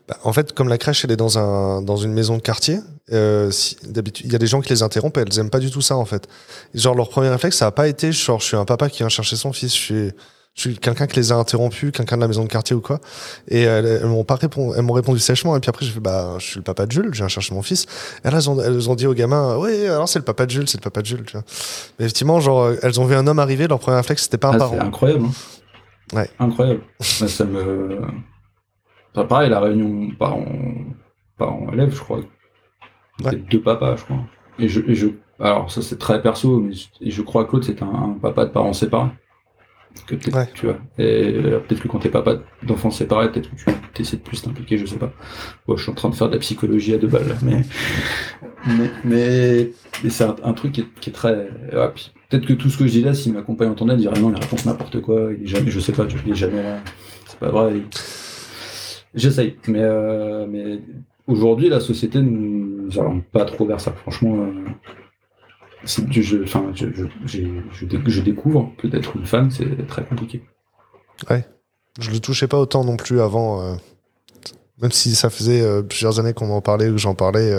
bah, 0.07 0.17
en 0.23 0.33
fait, 0.33 0.53
comme 0.53 0.67
la 0.67 0.77
crèche, 0.77 1.05
elle 1.05 1.11
est 1.11 1.17
dans, 1.17 1.37
un, 1.37 1.81
dans 1.81 1.95
une 1.95 2.11
maison 2.11 2.35
de 2.35 2.41
quartier, 2.41 2.79
euh, 3.11 3.51
d'habitude, 3.83 4.25
il 4.25 4.33
y 4.33 4.35
a 4.35 4.39
des 4.39 4.47
gens 4.47 4.61
qui 4.61 4.69
les 4.69 4.83
interrompent 4.83 5.17
et 5.17 5.21
elles 5.21 5.39
aiment 5.39 5.49
pas 5.49 5.59
du 5.59 5.71
tout 5.71 5.81
ça, 5.81 5.95
en 5.95 6.05
fait. 6.05 6.27
genre, 6.73 6.95
leur 6.95 7.09
premier 7.09 7.29
réflexe, 7.29 7.57
ça 7.57 7.67
a 7.67 7.71
pas 7.71 7.87
été, 7.87 8.11
genre, 8.11 8.39
je 8.41 8.45
suis 8.45 8.57
un 8.57 8.65
papa 8.65 8.89
qui 8.89 8.99
vient 8.99 9.09
chercher 9.09 9.37
son 9.37 9.53
fils, 9.53 9.71
suis, 9.71 9.95
je 9.95 10.01
suis 10.01 10.13
quelqu'un 10.55 11.07
qui 11.07 11.15
les 11.15 11.31
a 11.31 11.35
interrompus, 11.35 11.91
quelqu'un 11.91 12.15
de 12.15 12.21
la 12.21 12.27
maison 12.27 12.43
de 12.43 12.47
quartier 12.47 12.75
ou 12.75 12.81
quoi. 12.81 12.99
Et 13.47 13.61
elles, 13.61 14.05
m'ont 14.05 14.23
pas 14.23 14.35
répondu, 14.35 14.75
elles 14.77 14.83
m'ont 14.83 14.93
répondu 14.93 15.19
sèchement. 15.19 15.55
Et 15.57 15.59
puis 15.59 15.69
après, 15.69 15.85
je 15.85 15.91
fais, 15.91 15.99
bah, 15.99 16.35
je 16.37 16.45
suis 16.45 16.57
le 16.57 16.63
papa 16.63 16.85
de 16.85 16.91
Jules, 16.91 17.09
je 17.11 17.17
viens 17.17 17.27
chercher 17.27 17.53
mon 17.55 17.61
fils. 17.61 17.85
Et 18.23 18.29
là, 18.29 18.37
elles 18.37 18.49
ont, 18.49 18.59
elles 18.61 18.89
ont 18.89 18.95
dit 18.95 19.07
au 19.07 19.13
gamin, 19.13 19.57
oui, 19.57 19.85
alors 19.87 20.07
c'est 20.07 20.19
le 20.19 20.25
papa 20.25 20.45
de 20.45 20.51
Jules, 20.51 20.67
c'est 20.67 20.77
le 20.77 20.83
papa 20.83 21.01
de 21.01 21.07
Jules, 21.07 21.23
tu 21.25 21.33
vois. 21.33 21.43
Mais 21.97 22.05
effectivement, 22.05 22.39
genre, 22.39 22.71
elles 22.81 22.99
ont 22.99 23.05
vu 23.05 23.15
un 23.15 23.25
homme 23.27 23.39
arriver, 23.39 23.67
leur 23.67 23.79
premier 23.79 23.97
réflexe, 23.97 24.23
c'était 24.23 24.37
pas 24.37 24.49
un 24.49 24.55
ah, 24.55 24.59
parent. 24.59 24.75
C'est 24.75 24.85
incroyable. 24.85 25.25
Hein. 25.25 26.15
Ouais. 26.15 26.29
Incroyable. 26.39 26.81
ça 26.99 27.45
me, 27.45 28.01
pareil, 29.13 29.49
la 29.49 29.59
réunion 29.59 30.11
parents, 30.17 30.45
parents 31.37 31.67
élèves, 31.73 31.93
je 31.93 31.99
crois. 31.99 32.19
C'est 33.23 33.47
deux 33.47 33.61
papas, 33.61 33.95
je 33.95 34.03
crois. 34.03 34.19
Et 34.59 34.67
je, 34.67 34.81
et 34.81 34.95
je 34.95 35.07
alors 35.39 35.71
ça 35.71 35.81
c'est 35.81 35.97
très 35.97 36.21
perso, 36.21 36.59
mais 36.59 36.73
je, 36.73 36.87
je 37.01 37.21
crois 37.21 37.45
que 37.45 37.53
l'autre 37.53 37.65
c'est 37.65 37.81
un, 37.81 38.17
papa 38.21 38.45
de 38.45 38.51
parents 38.51 38.73
séparés. 38.73 39.09
Que 40.07 40.15
tu 40.15 40.31
vois. 40.31 40.77
Et 40.97 41.33
euh, 41.35 41.59
peut-être 41.59 41.81
que 41.81 41.87
quand 41.87 41.99
t'es 41.99 42.09
papa 42.09 42.39
d'enfants 42.63 42.91
séparés, 42.91 43.31
peut-être 43.31 43.49
que 43.49 43.71
tu 43.93 44.01
essaies 44.01 44.17
de 44.17 44.21
plus 44.21 44.41
t'impliquer, 44.41 44.77
je 44.77 44.85
sais 44.85 44.97
pas. 44.97 45.13
Bon, 45.67 45.77
je 45.77 45.83
suis 45.83 45.91
en 45.91 45.95
train 45.95 46.09
de 46.09 46.15
faire 46.15 46.27
de 46.27 46.33
la 46.33 46.39
psychologie 46.39 46.93
à 46.93 46.97
deux 46.97 47.07
balles, 47.07 47.37
mais 47.41 47.61
mais, 48.65 48.89
mais, 49.03 50.09
c'est 50.09 50.23
un, 50.23 50.53
truc 50.53 50.73
qui 50.73 50.81
est, 50.81 50.87
qui 50.99 51.09
est 51.09 51.13
très. 51.13 51.49
peut-être 52.29 52.45
que 52.45 52.53
tout 52.53 52.69
ce 52.69 52.77
que 52.77 52.85
je 52.85 52.91
dis 52.91 53.01
là, 53.01 53.13
si 53.13 53.31
ma 53.31 53.41
compagne 53.41 53.69
entendait, 53.69 53.93
elle 53.93 53.99
dirait 53.99 54.19
non, 54.19 54.31
il 54.31 54.41
raconte 54.41 54.65
n'importe 54.65 55.01
quoi, 55.01 55.29
il 55.37 55.43
est 55.43 55.47
jamais, 55.47 55.69
je 55.69 55.79
sais 55.79 55.91
pas, 55.91 56.05
il 56.25 56.31
est 56.31 56.35
jamais 56.35 56.63
là. 56.63 56.79
C'est 57.25 57.39
pas 57.39 57.49
vrai. 57.49 57.73
J'essaye, 59.15 59.57
mais, 59.67 59.81
euh, 59.81 60.47
mais 60.49 60.79
aujourd'hui, 61.27 61.69
la 61.69 61.79
société 61.79 62.19
ne 62.19 62.29
nous 62.29 62.97
oriente 62.97 63.25
pas 63.25 63.45
trop 63.45 63.65
vers 63.65 63.79
ça. 63.79 63.91
Franchement, 63.91 64.35
euh, 64.37 64.69
je, 65.85 66.43
enfin, 66.43 66.71
je, 66.73 66.87
je, 67.25 67.37
je, 68.07 68.21
découvre 68.21 68.71
que 68.77 68.87
d'être 68.87 69.15
une 69.15 69.25
femme, 69.25 69.51
c'est 69.51 69.87
très 69.87 70.03
compliqué. 70.03 70.43
Ouais, 71.29 71.45
je 71.99 72.11
le 72.11 72.19
touchais 72.19 72.47
pas 72.47 72.57
autant 72.57 72.83
non 72.83 72.97
plus 72.97 73.21
avant. 73.21 73.61
Euh, 73.61 73.75
même 74.81 74.91
si 74.91 75.15
ça 75.15 75.29
faisait 75.29 75.61
euh, 75.61 75.81
plusieurs 75.81 76.19
années 76.19 76.33
qu'on 76.33 76.49
en 76.49 76.61
parlait 76.61 76.89
ou 76.89 76.93
que 76.93 76.97
j'en 76.97 77.15
parlais, 77.15 77.51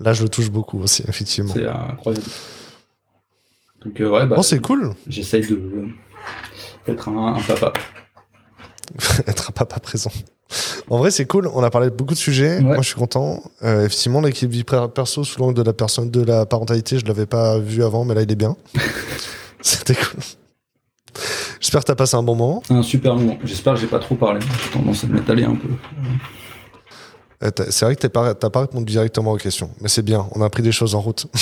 là 0.00 0.12
je 0.12 0.22
le 0.22 0.28
touche 0.28 0.50
beaucoup 0.50 0.80
aussi, 0.80 1.02
effectivement. 1.08 1.54
C'est 1.54 1.66
incroyable. 1.66 2.26
Donc, 3.84 3.96
ouais, 3.98 4.26
bah, 4.26 4.36
oh, 4.38 4.42
c'est 4.42 4.60
cool. 4.60 4.94
J'essaye 5.06 5.46
de 5.46 5.88
d'être 6.86 7.08
un, 7.08 7.40
papa. 7.46 7.72
être 9.26 9.50
un 9.50 9.52
papa 9.52 9.80
présent. 9.80 10.10
En 10.88 10.98
vrai, 10.98 11.10
c'est 11.10 11.26
cool. 11.26 11.48
On 11.52 11.62
a 11.62 11.70
parlé 11.70 11.90
de 11.90 11.94
beaucoup 11.94 12.14
de 12.14 12.18
sujets. 12.18 12.60
Moi, 12.60 12.76
je 12.80 12.88
suis 12.88 12.94
content. 12.94 13.42
effectivement, 13.62 14.20
l'équipe 14.20 14.50
vie 14.50 14.64
perso 14.64 15.24
sous 15.24 15.40
l'angle 15.40 15.54
de 15.54 15.62
la 15.62 15.72
personne, 15.72 16.10
de 16.10 16.22
la 16.22 16.46
parentalité, 16.46 16.98
je 16.98 17.06
l'avais 17.06 17.26
pas 17.26 17.58
vu 17.58 17.82
avant, 17.82 18.04
mais 18.04 18.14
là, 18.14 18.22
il 18.22 18.30
est 18.30 18.36
bien. 18.36 18.56
C'était 19.60 19.94
cool. 19.94 20.20
J'espère 21.60 21.80
que 21.80 21.86
tu 21.86 21.92
as 21.92 21.96
passé 21.96 22.16
un 22.16 22.22
bon 22.22 22.36
moment. 22.36 22.62
Un 22.70 22.82
super 22.82 23.16
moment. 23.16 23.38
J'espère 23.44 23.74
que 23.74 23.80
j'ai 23.80 23.86
pas 23.86 23.98
trop 23.98 24.14
parlé. 24.14 24.40
J'ai 24.64 24.70
tendance 24.70 25.04
à 25.04 25.06
m'étaler 25.08 25.44
un 25.44 25.56
peu. 25.56 25.68
Euh, 27.42 27.50
c'est 27.70 27.84
vrai 27.84 27.96
que 27.96 28.00
tu 28.00 28.06
n'as 28.06 28.50
pas, 28.50 28.60
répondu 28.60 28.92
directement 28.92 29.32
aux 29.32 29.36
questions, 29.36 29.70
mais 29.80 29.88
c'est 29.88 30.02
bien. 30.02 30.26
On 30.32 30.42
a 30.42 30.46
appris 30.46 30.62
des 30.62 30.72
choses 30.72 30.94
en 30.94 31.00
route. 31.00 31.26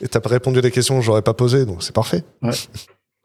Et 0.00 0.08
tu 0.08 0.20
pas 0.20 0.28
répondu 0.28 0.58
à 0.58 0.62
des 0.62 0.70
questions 0.70 0.98
que 0.98 1.04
j'aurais 1.04 1.22
pas 1.22 1.34
posées, 1.34 1.64
donc 1.64 1.82
c'est 1.82 1.94
parfait. 1.94 2.22
Ouais. 2.42 2.52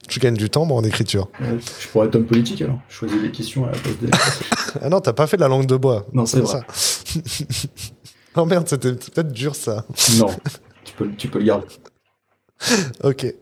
Tu 0.09 0.19
gagnes 0.19 0.35
du 0.35 0.49
temps 0.49 0.63
en 0.69 0.83
écriture. 0.83 1.27
je 1.39 1.87
pourrais 1.87 2.07
être 2.07 2.15
homme 2.15 2.25
politique 2.25 2.61
alors. 2.61 2.79
Je 2.89 2.95
choisis 2.95 3.21
les 3.21 3.31
questions 3.31 3.65
à 3.65 3.71
la 3.71 3.77
place 3.77 3.97
des. 4.01 4.09
ah 4.81 4.89
non, 4.89 4.99
t'as 4.99 5.13
pas 5.13 5.27
fait 5.27 5.37
de 5.37 5.41
la 5.41 5.47
langue 5.47 5.67
de 5.67 5.77
bois. 5.77 6.05
Non, 6.13 6.25
c'est 6.25 6.39
vrai. 6.39 6.61
Ça. 6.61 7.19
oh 8.35 8.45
merde, 8.45 8.67
c'était 8.67 8.93
peut-être 8.93 9.31
dur 9.31 9.55
ça. 9.55 9.85
Non, 10.17 10.29
tu 10.83 10.93
peux, 10.97 11.09
tu 11.15 11.27
peux 11.27 11.39
le 11.39 11.45
garder. 11.45 11.67
ok. 13.03 13.33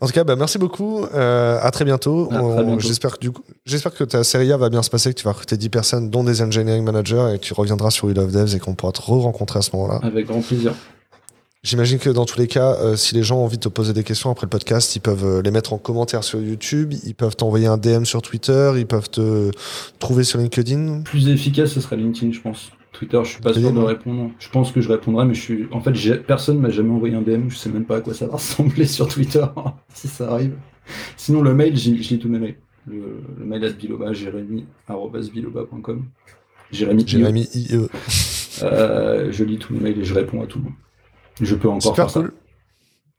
En 0.00 0.06
tout 0.06 0.12
cas, 0.12 0.24
bah, 0.24 0.36
merci 0.36 0.58
beaucoup. 0.58 1.04
Euh, 1.12 1.58
à 1.60 1.70
très 1.70 1.84
bientôt. 1.84 2.30
J'espère 2.78 3.18
que, 3.18 3.26
j'espère 3.66 3.92
que 3.92 4.04
ta 4.04 4.24
série 4.24 4.52
A 4.52 4.56
va 4.56 4.70
bien 4.70 4.82
se 4.82 4.90
passer, 4.90 5.12
que 5.12 5.18
tu 5.18 5.24
vas 5.24 5.32
recruter 5.32 5.56
10 5.56 5.68
personnes, 5.68 6.10
dont 6.10 6.24
des 6.24 6.40
engineering 6.40 6.84
managers, 6.84 7.32
et 7.34 7.38
que 7.38 7.44
tu 7.44 7.52
reviendras 7.52 7.90
sur 7.90 8.06
We 8.06 8.16
Love 8.16 8.32
Devs 8.32 8.54
et 8.54 8.58
qu'on 8.60 8.74
pourra 8.74 8.92
te 8.92 9.02
re-rencontrer 9.02 9.58
à 9.58 9.62
ce 9.62 9.74
moment-là. 9.76 10.00
Avec 10.02 10.26
grand 10.26 10.40
plaisir. 10.40 10.72
J'imagine 11.64 12.00
que 12.00 12.10
dans 12.10 12.24
tous 12.24 12.40
les 12.40 12.48
cas, 12.48 12.74
euh, 12.80 12.96
si 12.96 13.14
les 13.14 13.22
gens 13.22 13.38
ont 13.38 13.44
envie 13.44 13.56
de 13.56 13.62
te 13.62 13.68
poser 13.68 13.92
des 13.92 14.02
questions 14.02 14.32
après 14.32 14.46
le 14.46 14.50
podcast, 14.50 14.96
ils 14.96 15.00
peuvent 15.00 15.24
euh, 15.24 15.42
les 15.42 15.52
mettre 15.52 15.72
en 15.72 15.78
commentaire 15.78 16.24
sur 16.24 16.40
YouTube, 16.40 16.92
ils 17.04 17.14
peuvent 17.14 17.36
t'envoyer 17.36 17.68
un 17.68 17.76
DM 17.76 18.02
sur 18.02 18.20
Twitter, 18.20 18.72
ils 18.76 18.86
peuvent 18.86 19.08
te 19.08 19.52
trouver 20.00 20.24
sur 20.24 20.40
LinkedIn. 20.40 21.02
Plus 21.02 21.28
efficace, 21.28 21.70
ce 21.70 21.80
serait 21.80 21.96
LinkedIn, 21.96 22.32
je 22.32 22.40
pense. 22.40 22.72
Twitter, 22.90 23.20
je 23.22 23.28
suis 23.28 23.40
pas 23.40 23.54
sûr 23.54 23.72
de 23.72 23.78
répondre. 23.78 24.32
Je 24.40 24.48
pense 24.48 24.72
que 24.72 24.80
je 24.80 24.88
répondrai, 24.88 25.24
mais 25.24 25.34
je 25.34 25.40
suis. 25.40 25.68
En 25.70 25.80
fait, 25.80 25.92
personne 26.26 26.58
m'a 26.58 26.70
jamais 26.70 26.90
envoyé 26.90 27.14
un 27.14 27.22
DM. 27.22 27.48
Je 27.48 27.56
sais 27.56 27.70
même 27.70 27.84
pas 27.84 27.98
à 27.98 28.00
quoi 28.00 28.12
ça 28.12 28.26
va 28.26 28.32
ressembler 28.38 28.86
sur 28.86 29.06
Twitter, 29.06 29.44
si 29.94 30.08
ça 30.08 30.32
arrive. 30.32 30.56
Sinon, 31.16 31.42
le 31.42 31.54
mail, 31.54 31.76
je 31.76 31.90
lis 31.90 32.18
tous 32.18 32.28
mes 32.28 32.40
mails. 32.40 32.56
Le, 32.88 33.22
mail 33.38 33.64
à 33.64 33.70
biloba, 33.70 34.12
jérémy.biloba.com. 34.12 36.06
Jérémy, 36.72 37.06
Jérémy 37.06 37.48
IE. 37.54 37.86
Euh, 38.64 39.30
je 39.30 39.44
lis 39.44 39.58
tous 39.58 39.74
mes 39.74 39.80
mails 39.80 40.00
et 40.00 40.04
je 40.04 40.12
réponds 40.12 40.42
à 40.42 40.46
tout 40.46 40.58
le 40.58 40.64
monde. 40.64 40.74
Je 41.40 41.54
peux 41.54 41.68
encore 41.68 41.82
Super 41.82 42.10
faire 42.10 42.22
cool. 42.22 42.32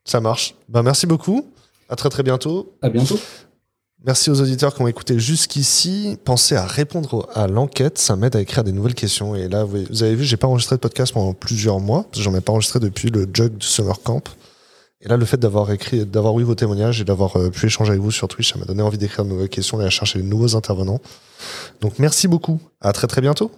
Ça. 0.05 0.11
ça 0.14 0.22
marche. 0.22 0.55
Ben, 0.70 0.84
merci 0.84 1.07
beaucoup. 1.07 1.51
À 1.89 1.95
très 1.95 2.09
très 2.09 2.24
bientôt. 2.24 2.74
À 2.82 2.89
bientôt. 2.89 3.20
Merci 4.05 4.30
aux 4.30 4.41
auditeurs 4.41 4.76
qui 4.76 4.82
ont 4.82 4.88
écouté 4.88 5.18
jusqu'ici. 5.18 6.18
Pensez 6.26 6.55
à 6.55 6.66
répondre 6.66 7.30
à 7.34 7.47
l'enquête, 7.47 7.97
ça 7.97 8.18
m'aide 8.18 8.36
à 8.36 8.41
écrire 8.41 8.66
des 8.66 8.74
nouvelles 8.74 8.95
questions. 8.95 9.34
Et 9.34 9.47
là, 9.47 9.64
vous 9.64 10.03
avez 10.03 10.16
vu, 10.16 10.26
j'ai 10.26 10.36
pas 10.36 10.47
enregistré 10.47 10.76
de 10.76 10.82
podcast 10.82 11.14
pendant 11.14 11.34
plusieurs 11.34 11.80
mois. 11.80 12.05
J'en 12.11 12.36
ai 12.36 12.41
pas 12.41 12.51
enregistré 12.51 12.82
depuis 12.82 13.09
le 13.11 13.26
jug 13.34 13.57
du 13.57 13.66
Summer 13.66 13.97
Camp. 14.03 14.28
Et 14.99 15.07
là, 15.07 15.16
le 15.16 15.26
fait 15.26 15.38
d'avoir 15.38 15.72
écrit, 15.72 16.05
d'avoir 16.05 16.38
eu 16.39 16.43
vos 16.43 16.55
témoignages 16.55 16.99
et 16.99 17.05
d'avoir 17.05 17.38
euh, 17.38 17.49
pu 17.49 17.66
échanger 17.66 17.91
avec 17.91 18.01
vous 18.01 18.11
sur 18.11 18.28
Twitch, 18.28 18.51
ça 18.51 18.59
m'a 18.59 18.66
donné 18.66 18.82
envie 18.82 18.97
d'écrire 18.97 19.24
de 19.24 19.30
nouvelles 19.30 19.49
questions 19.49 19.80
et 19.82 19.86
à 19.86 19.89
chercher 19.89 20.20
de 20.20 20.24
nouveaux 20.24 20.55
intervenants. 20.55 20.99
Donc, 21.80 21.99
merci 21.99 22.28
beaucoup. 22.28 22.59
À 22.82 22.91
très 22.91 23.07
très 23.07 23.22
bientôt. 23.22 23.51